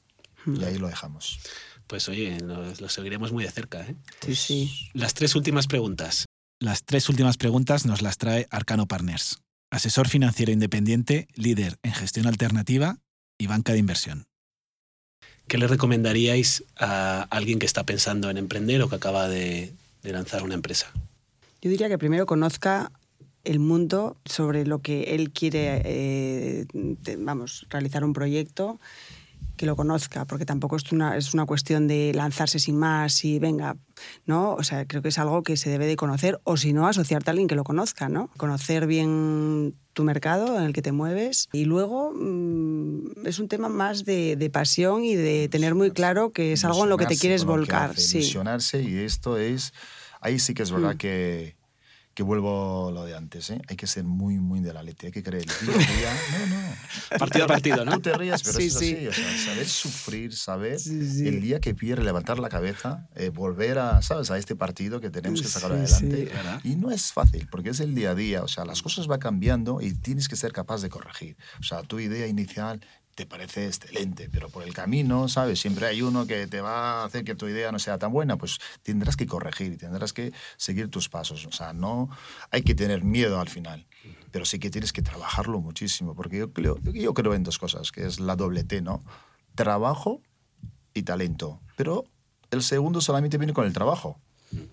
Y 0.47 0.63
ahí 0.63 0.79
lo 0.79 0.87
dejamos. 0.87 1.39
Pues 1.85 2.09
oye, 2.09 2.39
lo, 2.39 2.63
lo 2.73 2.89
seguiremos 2.89 3.31
muy 3.31 3.43
de 3.43 3.51
cerca. 3.51 3.81
¿eh? 3.81 3.95
Sí, 4.21 4.35
sí. 4.35 4.89
Las 4.93 5.13
tres 5.13 5.35
últimas 5.35 5.67
preguntas. 5.67 6.25
Las 6.59 6.83
tres 6.83 7.07
últimas 7.09 7.37
preguntas 7.37 7.85
nos 7.85 8.01
las 8.01 8.17
trae 8.17 8.47
Arcano 8.49 8.87
Partners, 8.87 9.39
asesor 9.71 10.07
financiero 10.07 10.51
independiente, 10.51 11.27
líder 11.35 11.77
en 11.83 11.93
gestión 11.93 12.27
alternativa 12.27 12.99
y 13.37 13.47
banca 13.47 13.73
de 13.73 13.79
inversión. 13.79 14.29
¿qué 15.49 15.57
le 15.57 15.67
recomendaríais 15.67 16.63
a 16.77 17.23
alguien 17.23 17.59
que 17.59 17.65
está 17.65 17.83
pensando 17.83 18.29
en 18.29 18.37
emprender 18.37 18.81
o 18.81 18.87
que 18.87 18.95
acaba 18.95 19.27
de, 19.27 19.73
de 20.03 20.11
lanzar 20.13 20.43
una 20.43 20.53
empresa? 20.53 20.87
Yo 21.61 21.69
diría 21.69 21.89
que 21.89 21.97
primero 21.97 22.25
conozca 22.25 22.91
el 23.43 23.59
mundo 23.59 24.15
sobre 24.23 24.65
lo 24.65 24.79
que 24.79 25.15
él 25.15 25.31
quiere, 25.31 25.81
eh, 25.83 26.65
vamos, 27.17 27.65
realizar 27.69 28.05
un 28.05 28.13
proyecto, 28.13 28.79
que 29.59 29.65
lo 29.65 29.75
conozca, 29.75 30.23
porque 30.23 30.45
tampoco 30.45 30.77
es 30.77 30.89
una, 30.93 31.17
es 31.17 31.33
una 31.33 31.45
cuestión 31.45 31.85
de 31.89 32.13
lanzarse 32.15 32.59
sin 32.59 32.77
más 32.77 33.25
y 33.25 33.39
venga, 33.39 33.75
¿no? 34.25 34.53
O 34.53 34.63
sea, 34.63 34.85
creo 34.87 35.01
que 35.01 35.09
es 35.09 35.19
algo 35.19 35.43
que 35.43 35.57
se 35.57 35.69
debe 35.69 35.85
de 35.85 35.97
conocer, 35.97 36.39
o 36.45 36.55
si 36.55 36.71
no, 36.71 36.87
asociarte 36.87 37.29
a 37.29 37.31
alguien 37.31 37.49
que 37.49 37.55
lo 37.55 37.65
conozca, 37.65 38.07
¿no? 38.07 38.29
Conocer 38.37 38.87
bien 38.87 39.75
tu 39.91 40.05
mercado 40.05 40.57
en 40.57 40.63
el 40.63 40.71
que 40.71 40.81
te 40.81 40.93
mueves 40.93 41.49
y 41.51 41.65
luego 41.65 42.13
mm, 42.15 43.25
es 43.27 43.39
un 43.39 43.49
tema 43.49 43.67
más 43.67 44.05
de, 44.05 44.37
de 44.37 44.49
pasión 44.49 45.03
y 45.03 45.15
de 45.15 45.49
tener 45.49 45.75
muy 45.75 45.91
claro 45.91 46.31
que 46.31 46.53
es 46.53 46.63
algo 46.63 46.85
en 46.85 46.89
lo 46.89 46.97
que 46.97 47.05
te 47.05 47.17
quieres 47.17 47.43
volcar. 47.43 47.91
hace, 47.91 48.01
sí. 48.01 48.17
Ilusionarse 48.19 48.81
y 48.81 48.95
esto 48.99 49.37
es... 49.37 49.73
Ahí 50.21 50.39
sí 50.39 50.53
que 50.53 50.63
es 50.63 50.71
verdad 50.71 50.95
Mm. 50.95 50.97
que, 50.97 51.55
que 52.19 52.23
vuelvo 52.23 52.89
a 52.89 52.91
lo 52.91 53.05
de 53.05 53.15
antes, 53.15 53.49
¿eh? 53.49 53.61
Hay 53.69 53.77
que 53.77 53.87
ser 53.87 54.03
muy, 54.03 54.39
muy 54.39 54.59
de 54.59 54.73
la 54.73 54.83
leche, 54.83 55.05
hay 55.07 55.13
que 55.13 55.23
creer 55.23 55.45
día. 55.45 56.13
No, 56.37 56.47
no. 56.47 57.17
Partido 57.17 57.45
a 57.45 57.47
partido, 57.47 57.85
¿no? 57.85 57.93
Tú 57.93 58.01
te 58.01 58.13
rías, 58.17 58.43
pero 58.43 58.59
Sí, 58.59 58.65
es 58.65 58.73
sí. 58.73 58.93
así. 58.93 59.07
O 59.07 59.13
sea, 59.13 59.37
saber 59.37 59.65
sufrir, 59.65 60.35
saber 60.35 60.81
Sí, 60.81 61.25
el 61.25 61.39
día 61.39 61.61
que 61.61 61.73
pierdes, 61.73 62.03
levantar 62.03 62.37
la 62.39 62.49
cabeza, 62.49 63.07
eh, 63.15 63.29
volver 63.29 63.79
a, 63.79 64.01
¿sabes? 64.01 64.31
a 64.31 64.37
este 64.37 64.57
partido 64.57 64.99
que 64.99 65.09
tenemos 65.09 65.41
que 65.41 65.47
sacar 65.47 65.71
adelante. 65.71 66.29
Y 66.65 66.75
no 66.75 66.91
es 66.91 67.13
fácil, 67.13 67.47
porque 67.49 67.69
es 67.69 67.79
el 67.79 67.95
día 67.95 68.11
a 68.11 68.15
día. 68.15 68.43
O 68.43 68.49
sea, 68.49 68.65
las 68.65 68.81
cosas 68.81 69.07
van 69.07 69.19
cambiando 69.21 69.79
y 69.79 69.93
tienes 69.93 70.27
que 70.27 70.35
ser 70.35 70.51
capaz 70.51 70.81
de 70.81 70.89
corregir. 70.89 71.37
O 71.61 71.63
sea, 71.63 71.83
tu 71.83 72.01
idea 72.01 72.27
inicial 72.27 72.81
te 73.19 73.25
parece 73.25 73.65
excelente, 73.65 74.29
pero 74.31 74.47
por 74.47 74.63
el 74.63 74.73
camino, 74.73 75.27
¿sabes? 75.27 75.59
Siempre 75.59 75.87
hay 75.87 76.01
uno 76.01 76.25
que 76.25 76.47
te 76.47 76.61
va 76.61 77.01
a 77.01 77.03
hacer 77.03 77.25
que 77.25 77.35
tu 77.35 77.49
idea 77.49 77.69
no 77.69 77.77
sea 77.77 77.97
tan 77.97 78.13
buena, 78.13 78.37
pues 78.37 78.59
tendrás 78.81 79.17
que 79.17 79.27
corregir 79.27 79.73
y 79.73 79.75
tendrás 79.75 80.13
que 80.13 80.31
seguir 80.55 80.89
tus 80.89 81.09
pasos. 81.09 81.45
O 81.45 81.51
sea, 81.51 81.73
no 81.73 82.09
hay 82.49 82.61
que 82.61 82.75
tener 82.75 83.03
miedo 83.03 83.41
al 83.41 83.49
final, 83.49 83.85
pero 84.31 84.45
sí 84.45 84.57
que 84.57 84.69
tienes 84.69 84.93
que 84.93 85.01
trabajarlo 85.01 85.59
muchísimo, 85.59 86.15
porque 86.15 86.37
yo 86.37 86.53
creo, 86.53 86.79
yo 86.93 87.13
creo 87.13 87.33
en 87.33 87.43
dos 87.43 87.59
cosas, 87.59 87.91
que 87.91 88.05
es 88.05 88.21
la 88.21 88.37
doble 88.37 88.63
T, 88.63 88.81
¿no? 88.81 89.03
Trabajo 89.53 90.21
y 90.93 91.03
talento, 91.03 91.59
pero 91.75 92.05
el 92.51 92.63
segundo 92.63 93.01
solamente 93.01 93.37
viene 93.37 93.51
con 93.51 93.65
el 93.65 93.73
trabajo. 93.73 94.17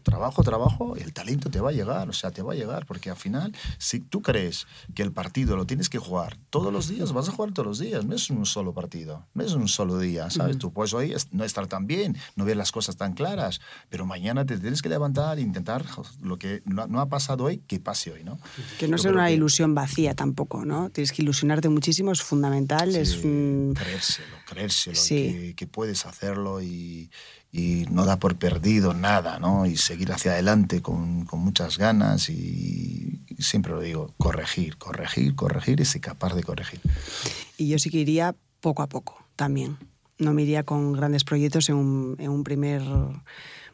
Trabajo, 0.03 0.43
trabajo, 0.43 0.97
el 0.97 1.13
talento 1.13 1.51
te 1.51 1.61
va 1.61 1.71
a 1.71 1.73
llegar, 1.73 2.09
o 2.09 2.13
sea, 2.13 2.31
te 2.31 2.41
va 2.43 2.53
a 2.53 2.57
llegar, 2.57 2.87
porque 2.87 3.11
al 3.11 3.17
final, 3.17 3.55
si 3.79 4.01
tú 4.01 4.23
crees 4.23 4.67
que 4.95 5.03
el 5.03 5.13
partido 5.13 5.57
lo 5.57 5.67
tienes 5.67 5.89
que 5.91 5.99
jugar 5.99 6.39
todos 6.51 6.73
los 6.73 6.89
días, 6.89 7.13
vas 7.13 7.29
a 7.29 7.33
jugar 7.33 7.53
todos 7.53 7.67
los 7.67 7.79
días, 7.79 8.05
no 8.05 8.15
es 8.15 8.31
un 8.31 8.47
solo 8.47 8.73
partido, 8.73 9.27
no 9.35 9.45
es 9.45 9.53
un 9.53 9.69
solo 9.69 9.99
día, 9.99 10.31
¿sabes? 10.31 10.59
Tú 10.59 10.73
puedes 10.73 10.95
hoy 10.95 11.15
no 11.33 11.45
estar 11.45 11.67
tan 11.67 11.87
bien, 11.87 12.17
no 12.37 12.45
ver 12.45 12.57
las 12.57 12.73
cosas 12.73 12.97
tan 12.97 13.13
claras, 13.15 13.61
pero 13.91 14.07
mañana 14.07 14.47
te 14.47 14.59
tienes 14.59 14.81
que 14.81 14.89
levantar 14.89 15.39
e 15.39 15.43
intentar 15.43 15.85
lo 16.23 16.39
que 16.39 16.63
no, 16.65 17.01
ha 17.01 17.09
pasado 17.09 17.45
hoy, 17.45 17.59
que 17.67 17.79
pase 17.79 18.13
hoy, 18.13 18.25
¿no? 18.25 18.39
Que 18.79 18.89
no 18.89 18.97
Yo 18.97 19.03
sea 19.05 19.13
una 19.13 19.27
que- 19.27 19.35
ilusión 19.35 19.75
vacía 19.75 20.15
tampoco, 20.15 20.65
¿no? 20.65 20.89
Tienes 20.91 21.13
que 21.13 21.23
ilusionarte 21.23 21.69
muchísimo, 21.69 22.13
es 22.13 22.23
fundamental, 22.23 22.93
Sí, 22.93 22.99
es 22.99 23.25
un... 23.25 23.75
creérselo, 23.77 24.37
creérselo, 24.47 24.97
Sí. 24.97 25.15
que, 25.33 25.55
que 25.57 25.67
puedes 25.67 26.07
hacerlo 26.07 26.63
y, 26.63 27.11
y 27.53 27.87
no 27.91 28.05
da 28.05 28.19
por 28.19 28.37
perdido 28.37 28.93
nada, 28.93 29.39
¿no? 29.39 29.67
Y 29.67 29.77
seguir 29.77 30.13
hacia 30.13 30.33
adelante 30.33 30.83
con, 30.83 31.25
con 31.25 31.41
muchas 31.41 31.79
ganas 31.79 32.29
y, 32.29 33.23
y 33.29 33.43
siempre 33.43 33.73
lo 33.73 33.81
digo, 33.81 34.13
corregir, 34.19 34.77
corregir, 34.77 35.35
corregir 35.35 35.81
y 35.81 35.85
ser 35.85 36.01
capaz 36.03 36.35
de 36.35 36.43
corregir. 36.43 36.81
Y 37.57 37.69
yo 37.69 37.79
sí 37.79 37.89
que 37.91 37.99
iría 37.99 38.35
poco 38.61 38.83
a 38.83 38.89
poco 38.89 39.17
también. 39.37 39.77
No 40.19 40.33
me 40.35 40.43
iría 40.43 40.65
con 40.65 40.93
grandes 40.93 41.25
proyectos 41.25 41.69
en 41.69 41.77
un, 41.77 42.17
en 42.19 42.31
un 42.31 42.43
primer 42.45 42.83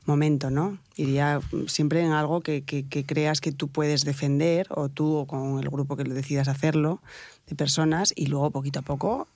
momento, 0.07 0.51
¿no? 0.51 0.79
Iría 0.97 1.41
siempre 1.69 2.03
en 2.05 2.11
algo 2.13 2.41
que, 2.41 2.63
que- 2.63 2.85
que 2.89 3.05
creas 3.05 3.41
que 3.41 3.53
tú 3.53 3.69
puedes 3.69 4.05
defender, 4.05 4.67
o 4.71 4.89
tú 4.89 5.15
o 5.15 5.27
con 5.27 5.59
el 5.61 5.69
grupo 5.69 5.97
que 5.97 6.05
lo 6.05 6.15
decidas 6.15 6.49
hacerlo, 6.49 7.01
de 7.47 7.55
personas, 7.55 8.13
y 8.17 8.27
luego 8.27 8.51
poquito 8.51 8.81
a 8.81 8.83
poco 8.83 9.29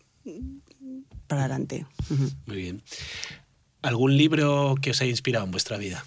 para 1.28 1.42
adelante. 1.42 1.86
Muy 2.46 2.56
bien. 2.56 2.82
¿Algún 3.86 4.16
libro 4.16 4.74
que 4.82 4.90
os 4.90 5.00
haya 5.00 5.10
inspirado 5.10 5.44
en 5.44 5.52
vuestra 5.52 5.76
vida? 5.76 6.04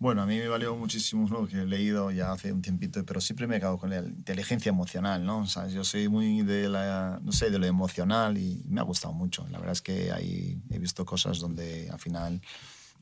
Bueno, 0.00 0.22
a 0.22 0.26
mí 0.26 0.38
me 0.38 0.48
valió 0.48 0.74
muchísimo 0.74 1.28
lo 1.28 1.46
que 1.46 1.58
he 1.62 1.64
leído 1.64 2.10
ya 2.10 2.32
hace 2.32 2.52
un 2.52 2.62
tiempito, 2.62 3.04
pero 3.04 3.20
siempre 3.20 3.46
me 3.46 3.56
he 3.56 3.58
quedado 3.60 3.78
con 3.78 3.90
la 3.90 3.98
inteligencia 3.98 4.70
emocional, 4.70 5.24
¿no? 5.24 5.38
O 5.38 5.46
sea, 5.46 5.68
yo 5.68 5.84
soy 5.84 6.08
muy 6.08 6.42
de 6.42 6.68
la, 6.68 7.20
no 7.22 7.30
sé, 7.30 7.50
de 7.50 7.60
lo 7.60 7.66
emocional 7.66 8.38
y 8.38 8.60
me 8.68 8.80
ha 8.80 8.82
gustado 8.82 9.14
mucho. 9.14 9.46
La 9.52 9.58
verdad 9.58 9.72
es 9.72 9.82
que 9.82 10.10
ahí 10.10 10.58
he 10.70 10.80
visto 10.80 11.04
cosas 11.04 11.38
donde 11.38 11.88
al 11.92 12.00
final, 12.00 12.42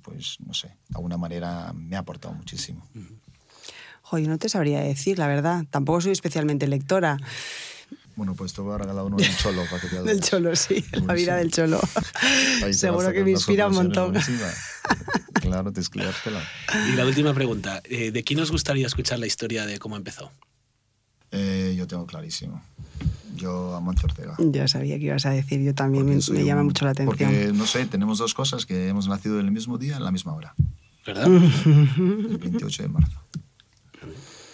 pues, 0.03 0.37
no 0.45 0.53
sé, 0.53 0.69
de 0.69 0.97
alguna 0.97 1.17
manera 1.17 1.73
me 1.73 1.97
ha 1.97 2.01
aportado 2.01 2.35
muchísimo. 2.35 2.87
Jo, 4.03 4.19
yo 4.19 4.29
no 4.29 4.37
te 4.37 4.51
sabría 4.51 4.81
decir, 4.81 5.19
la 5.19 5.29
verdad. 5.29 5.65
Tampoco 5.71 6.03
soy 6.03 6.13
especialmente 6.13 6.67
lectora. 6.69 7.17
Bueno, 8.17 8.35
pues 8.35 8.55
te 8.55 8.63
voy 8.63 8.75
a 8.75 8.79
regalar 8.79 9.05
uno 9.05 9.17
del 9.19 9.37
Cholo 9.43 9.63
para 9.71 9.81
que 9.81 9.89
te 9.89 10.03
Del 10.03 10.21
cholo, 10.21 10.57
sí, 10.57 10.83
la 11.07 11.13
vida 11.15 11.37
del 11.37 11.51
cholo. 11.53 11.79
Te 12.61 12.73
Seguro 12.73 13.13
que 13.13 13.23
me 13.23 13.33
inspira 13.33 13.69
un 13.69 13.75
montón. 13.75 14.15
claro, 15.35 15.73
leértela. 15.95 16.43
Y 16.91 16.97
la 16.97 17.05
última 17.05 17.35
pregunta, 17.35 17.83
eh, 17.85 18.11
¿de 18.11 18.25
quién 18.25 18.41
os 18.41 18.51
gustaría 18.51 18.87
escuchar 18.87 19.19
la 19.19 19.27
historia 19.27 19.67
de 19.67 19.79
cómo 19.79 19.97
empezó? 19.97 20.33
Eh, 21.31 21.75
yo 21.77 21.87
tengo 21.87 22.07
clarísimo. 22.07 22.63
Yo, 23.35 23.75
Amancio 23.77 24.07
Ortega. 24.07 24.35
Ya 24.39 24.67
sabía 24.67 24.99
que 24.99 25.05
ibas 25.07 25.27
a 25.27 25.31
decir, 25.31 25.61
yo 25.61 25.75
también 25.75 26.07
Porque 26.07 26.33
me, 26.33 26.39
me 26.39 26.45
llama 26.47 26.63
un- 26.63 26.69
mucho 26.69 26.87
la 26.87 26.93
atención. 26.93 27.19
Porque, 27.31 27.53
no 27.53 27.67
sé, 27.67 27.85
tenemos 27.85 28.17
dos 28.17 28.33
cosas, 28.33 28.65
que 28.65 28.89
hemos 28.89 29.09
nacido 29.09 29.39
en 29.41 29.45
el 29.47 29.53
mismo 29.53 29.77
día, 29.77 29.97
en 29.99 30.05
la 30.05 30.11
misma 30.11 30.33
hora, 30.35 30.55
¿Verdad? 31.07 31.27
el 31.27 32.39
28 32.39 32.83
de 32.85 32.89
marzo. 32.89 33.21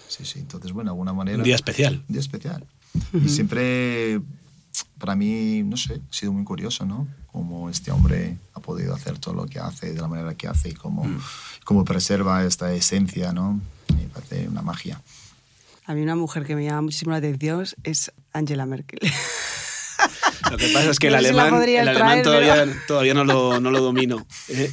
Sí, 0.09 0.25
sí, 0.25 0.41
entonces, 0.41 0.73
bueno, 0.73 0.91
de 0.91 0.95
alguna 0.95 1.13
manera... 1.13 1.39
Un 1.39 1.45
día 1.45 1.55
especial. 1.55 2.03
Un 2.09 2.13
día 2.13 2.21
especial. 2.21 2.67
Y 3.15 3.29
siempre, 3.29 4.21
para 4.99 5.15
mí, 5.17 5.63
no 5.65 5.77
sé, 5.77 5.95
ha 6.09 6.13
sido 6.15 6.33
muy 6.33 6.45
curioso, 6.45 6.85
¿no? 6.87 7.07
Cómo 7.31 7.71
este 7.71 7.91
hombre 7.91 8.37
ha 8.55 8.61
podido 8.61 8.95
hacer 8.95 9.19
todo 9.19 9.35
lo 9.35 9.47
que 9.47 9.59
hace, 9.59 9.93
de 9.95 10.01
la 10.01 10.09
manera 10.09 10.35
que 10.35 10.49
hace 10.49 10.69
y 10.71 10.75
cómo, 10.75 11.05
cómo 11.65 11.85
preserva 11.85 12.45
esta 12.45 12.73
esencia, 12.75 13.33
¿no? 13.33 13.61
Me 13.97 14.07
parece 14.09 14.49
una 14.49 14.63
magia. 14.63 15.01
A 15.87 15.95
mí 15.95 16.03
una 16.03 16.15
mujer 16.17 16.45
que 16.45 16.55
me 16.55 16.65
llama 16.65 16.83
muchísimo 16.83 17.11
la 17.13 17.17
atención 17.19 17.67
es 17.83 18.13
Angela 18.33 18.67
Merkel. 18.67 19.01
Lo 20.51 20.57
que 20.59 20.69
pasa 20.69 20.91
es 20.91 20.99
que 20.99 21.07
el 21.09 21.15
No 21.15 21.21
la 21.21 21.29
alemán, 21.45 21.63
el 21.69 21.89
alemán 21.89 21.95
traer, 22.09 22.23
todavía, 22.23 22.55
pero- 22.55 22.73
todavía 22.87 23.15
no, 23.15 23.25
lo, 23.25 23.61
no 23.61 23.71
lo 23.71 23.81
domino. 23.81 24.27
¿eh? 24.49 24.73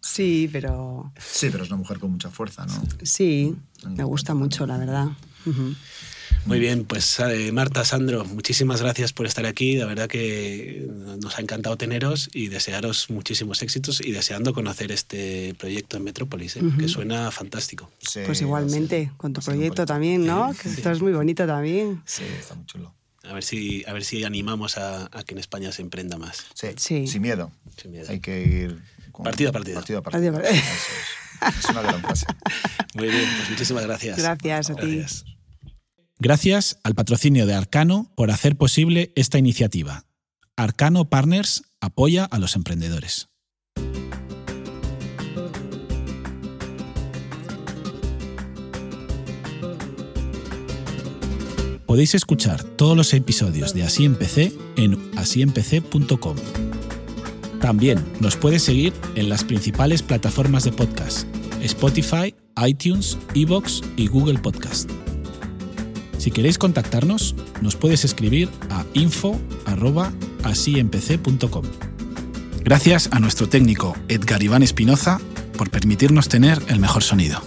sí, 0.00 0.48
pero 0.52 1.12
Sí, 1.18 1.48
pero 1.50 1.64
es 1.64 1.70
una 1.70 1.78
mujer 1.78 1.98
con 1.98 2.10
mucha 2.12 2.30
fuerza, 2.30 2.64
¿no? 2.66 2.82
sí, 3.02 3.54
me 3.86 4.04
gusta 4.04 4.34
mucho, 4.34 4.66
la 4.66 4.78
verdad. 4.78 5.08
Ujú. 5.46 5.74
Muy 6.44 6.58
bien, 6.58 6.84
pues 6.84 7.20
eh, 7.20 7.52
Marta, 7.52 7.84
Sandro, 7.84 8.24
muchísimas 8.24 8.82
gracias 8.82 9.12
por 9.12 9.26
estar 9.26 9.46
aquí. 9.46 9.76
La 9.76 9.86
verdad 9.86 10.08
que 10.08 10.86
nos 11.20 11.38
ha 11.38 11.40
encantado 11.40 11.76
teneros 11.76 12.28
y 12.34 12.48
desearos 12.48 13.10
muchísimos 13.10 13.62
éxitos 13.62 14.00
y 14.00 14.10
deseando 14.10 14.52
conocer 14.52 14.90
este 14.90 15.54
proyecto 15.56 15.96
en 15.96 16.02
Metrópolis, 16.04 16.56
¿eh? 16.56 16.62
que 16.78 16.88
suena 16.88 17.30
fantástico. 17.30 17.90
Sí, 18.00 18.20
Pues 18.26 18.40
igualmente, 18.40 19.12
con 19.18 19.32
tu 19.32 19.40
proyecto 19.40 19.86
también, 19.86 20.26
¿no? 20.26 20.52
Que 20.60 20.68
esto 20.68 20.90
es 20.90 21.00
muy 21.00 21.12
bonito 21.12 21.46
también. 21.46 22.02
Sí, 22.06 22.24
está 22.40 22.56
muy 22.56 22.66
chulo. 22.66 22.92
A 23.22 23.32
ver 23.34 23.44
si, 23.44 23.84
a 23.86 23.92
ver 23.92 24.02
si 24.04 24.24
animamos 24.24 24.78
a, 24.78 25.08
a 25.16 25.22
que 25.22 25.34
en 25.34 25.38
España 25.38 25.70
se 25.70 25.80
emprenda 25.82 26.18
más. 26.18 26.44
Sí, 26.54 26.68
Sí. 26.76 27.06
sin 27.06 27.22
miedo. 27.22 27.52
Sin 27.80 27.92
miedo. 27.92 28.06
Hay 28.10 28.18
que 28.18 28.42
ir... 28.42 28.82
con- 29.12 29.22
Partido 29.22 29.50
a 29.50 29.52
partido. 29.52 29.76
Partido 29.76 30.00
a 30.00 30.02
Partido 30.02 30.32
partido. 30.32 30.56
a 30.58 30.60
partido. 30.60 30.74
Eso 30.74 31.52
es. 31.54 31.64
Es 31.64 31.70
una 31.70 31.82
gran 31.82 32.00
frase. 32.02 32.26
Muy 32.94 33.08
bien, 33.08 33.28
pues 33.36 33.50
muchísimas 33.50 33.84
gracias. 33.84 34.18
Gracias 34.18 34.70
a 34.70 34.74
ti. 34.74 34.96
Gracias. 34.96 35.24
Gracias 36.24 36.78
al 36.84 36.94
patrocinio 36.94 37.46
de 37.46 37.54
Arcano 37.54 38.08
por 38.14 38.30
hacer 38.30 38.54
posible 38.54 39.10
esta 39.16 39.38
iniciativa. 39.38 40.04
Arcano 40.54 41.10
Partners 41.10 41.64
apoya 41.80 42.26
a 42.26 42.38
los 42.38 42.54
emprendedores. 42.54 43.28
Podéis 51.86 52.14
escuchar 52.14 52.62
todos 52.62 52.96
los 52.96 53.12
episodios 53.14 53.74
de 53.74 53.82
Así 53.82 54.04
Empecé 54.04 54.52
en 54.76 55.10
asíempecé.com. 55.16 56.36
También 57.60 57.98
nos 58.20 58.36
puedes 58.36 58.62
seguir 58.62 58.92
en 59.16 59.28
las 59.28 59.42
principales 59.42 60.04
plataformas 60.04 60.62
de 60.62 60.70
podcast: 60.70 61.26
Spotify, 61.60 62.32
iTunes, 62.64 63.18
Evox 63.34 63.82
y 63.96 64.06
Google 64.06 64.38
Podcast. 64.38 64.88
Si 66.22 66.30
queréis 66.30 66.56
contactarnos, 66.56 67.34
nos 67.62 67.74
puedes 67.74 68.04
escribir 68.04 68.48
a 68.70 68.84
info@asiempecé.com. 68.94 71.64
Gracias 72.62 73.08
a 73.10 73.18
nuestro 73.18 73.48
técnico 73.48 73.96
Edgar 74.06 74.40
Iván 74.40 74.62
Espinoza 74.62 75.18
por 75.58 75.70
permitirnos 75.70 76.28
tener 76.28 76.62
el 76.68 76.78
mejor 76.78 77.02
sonido. 77.02 77.42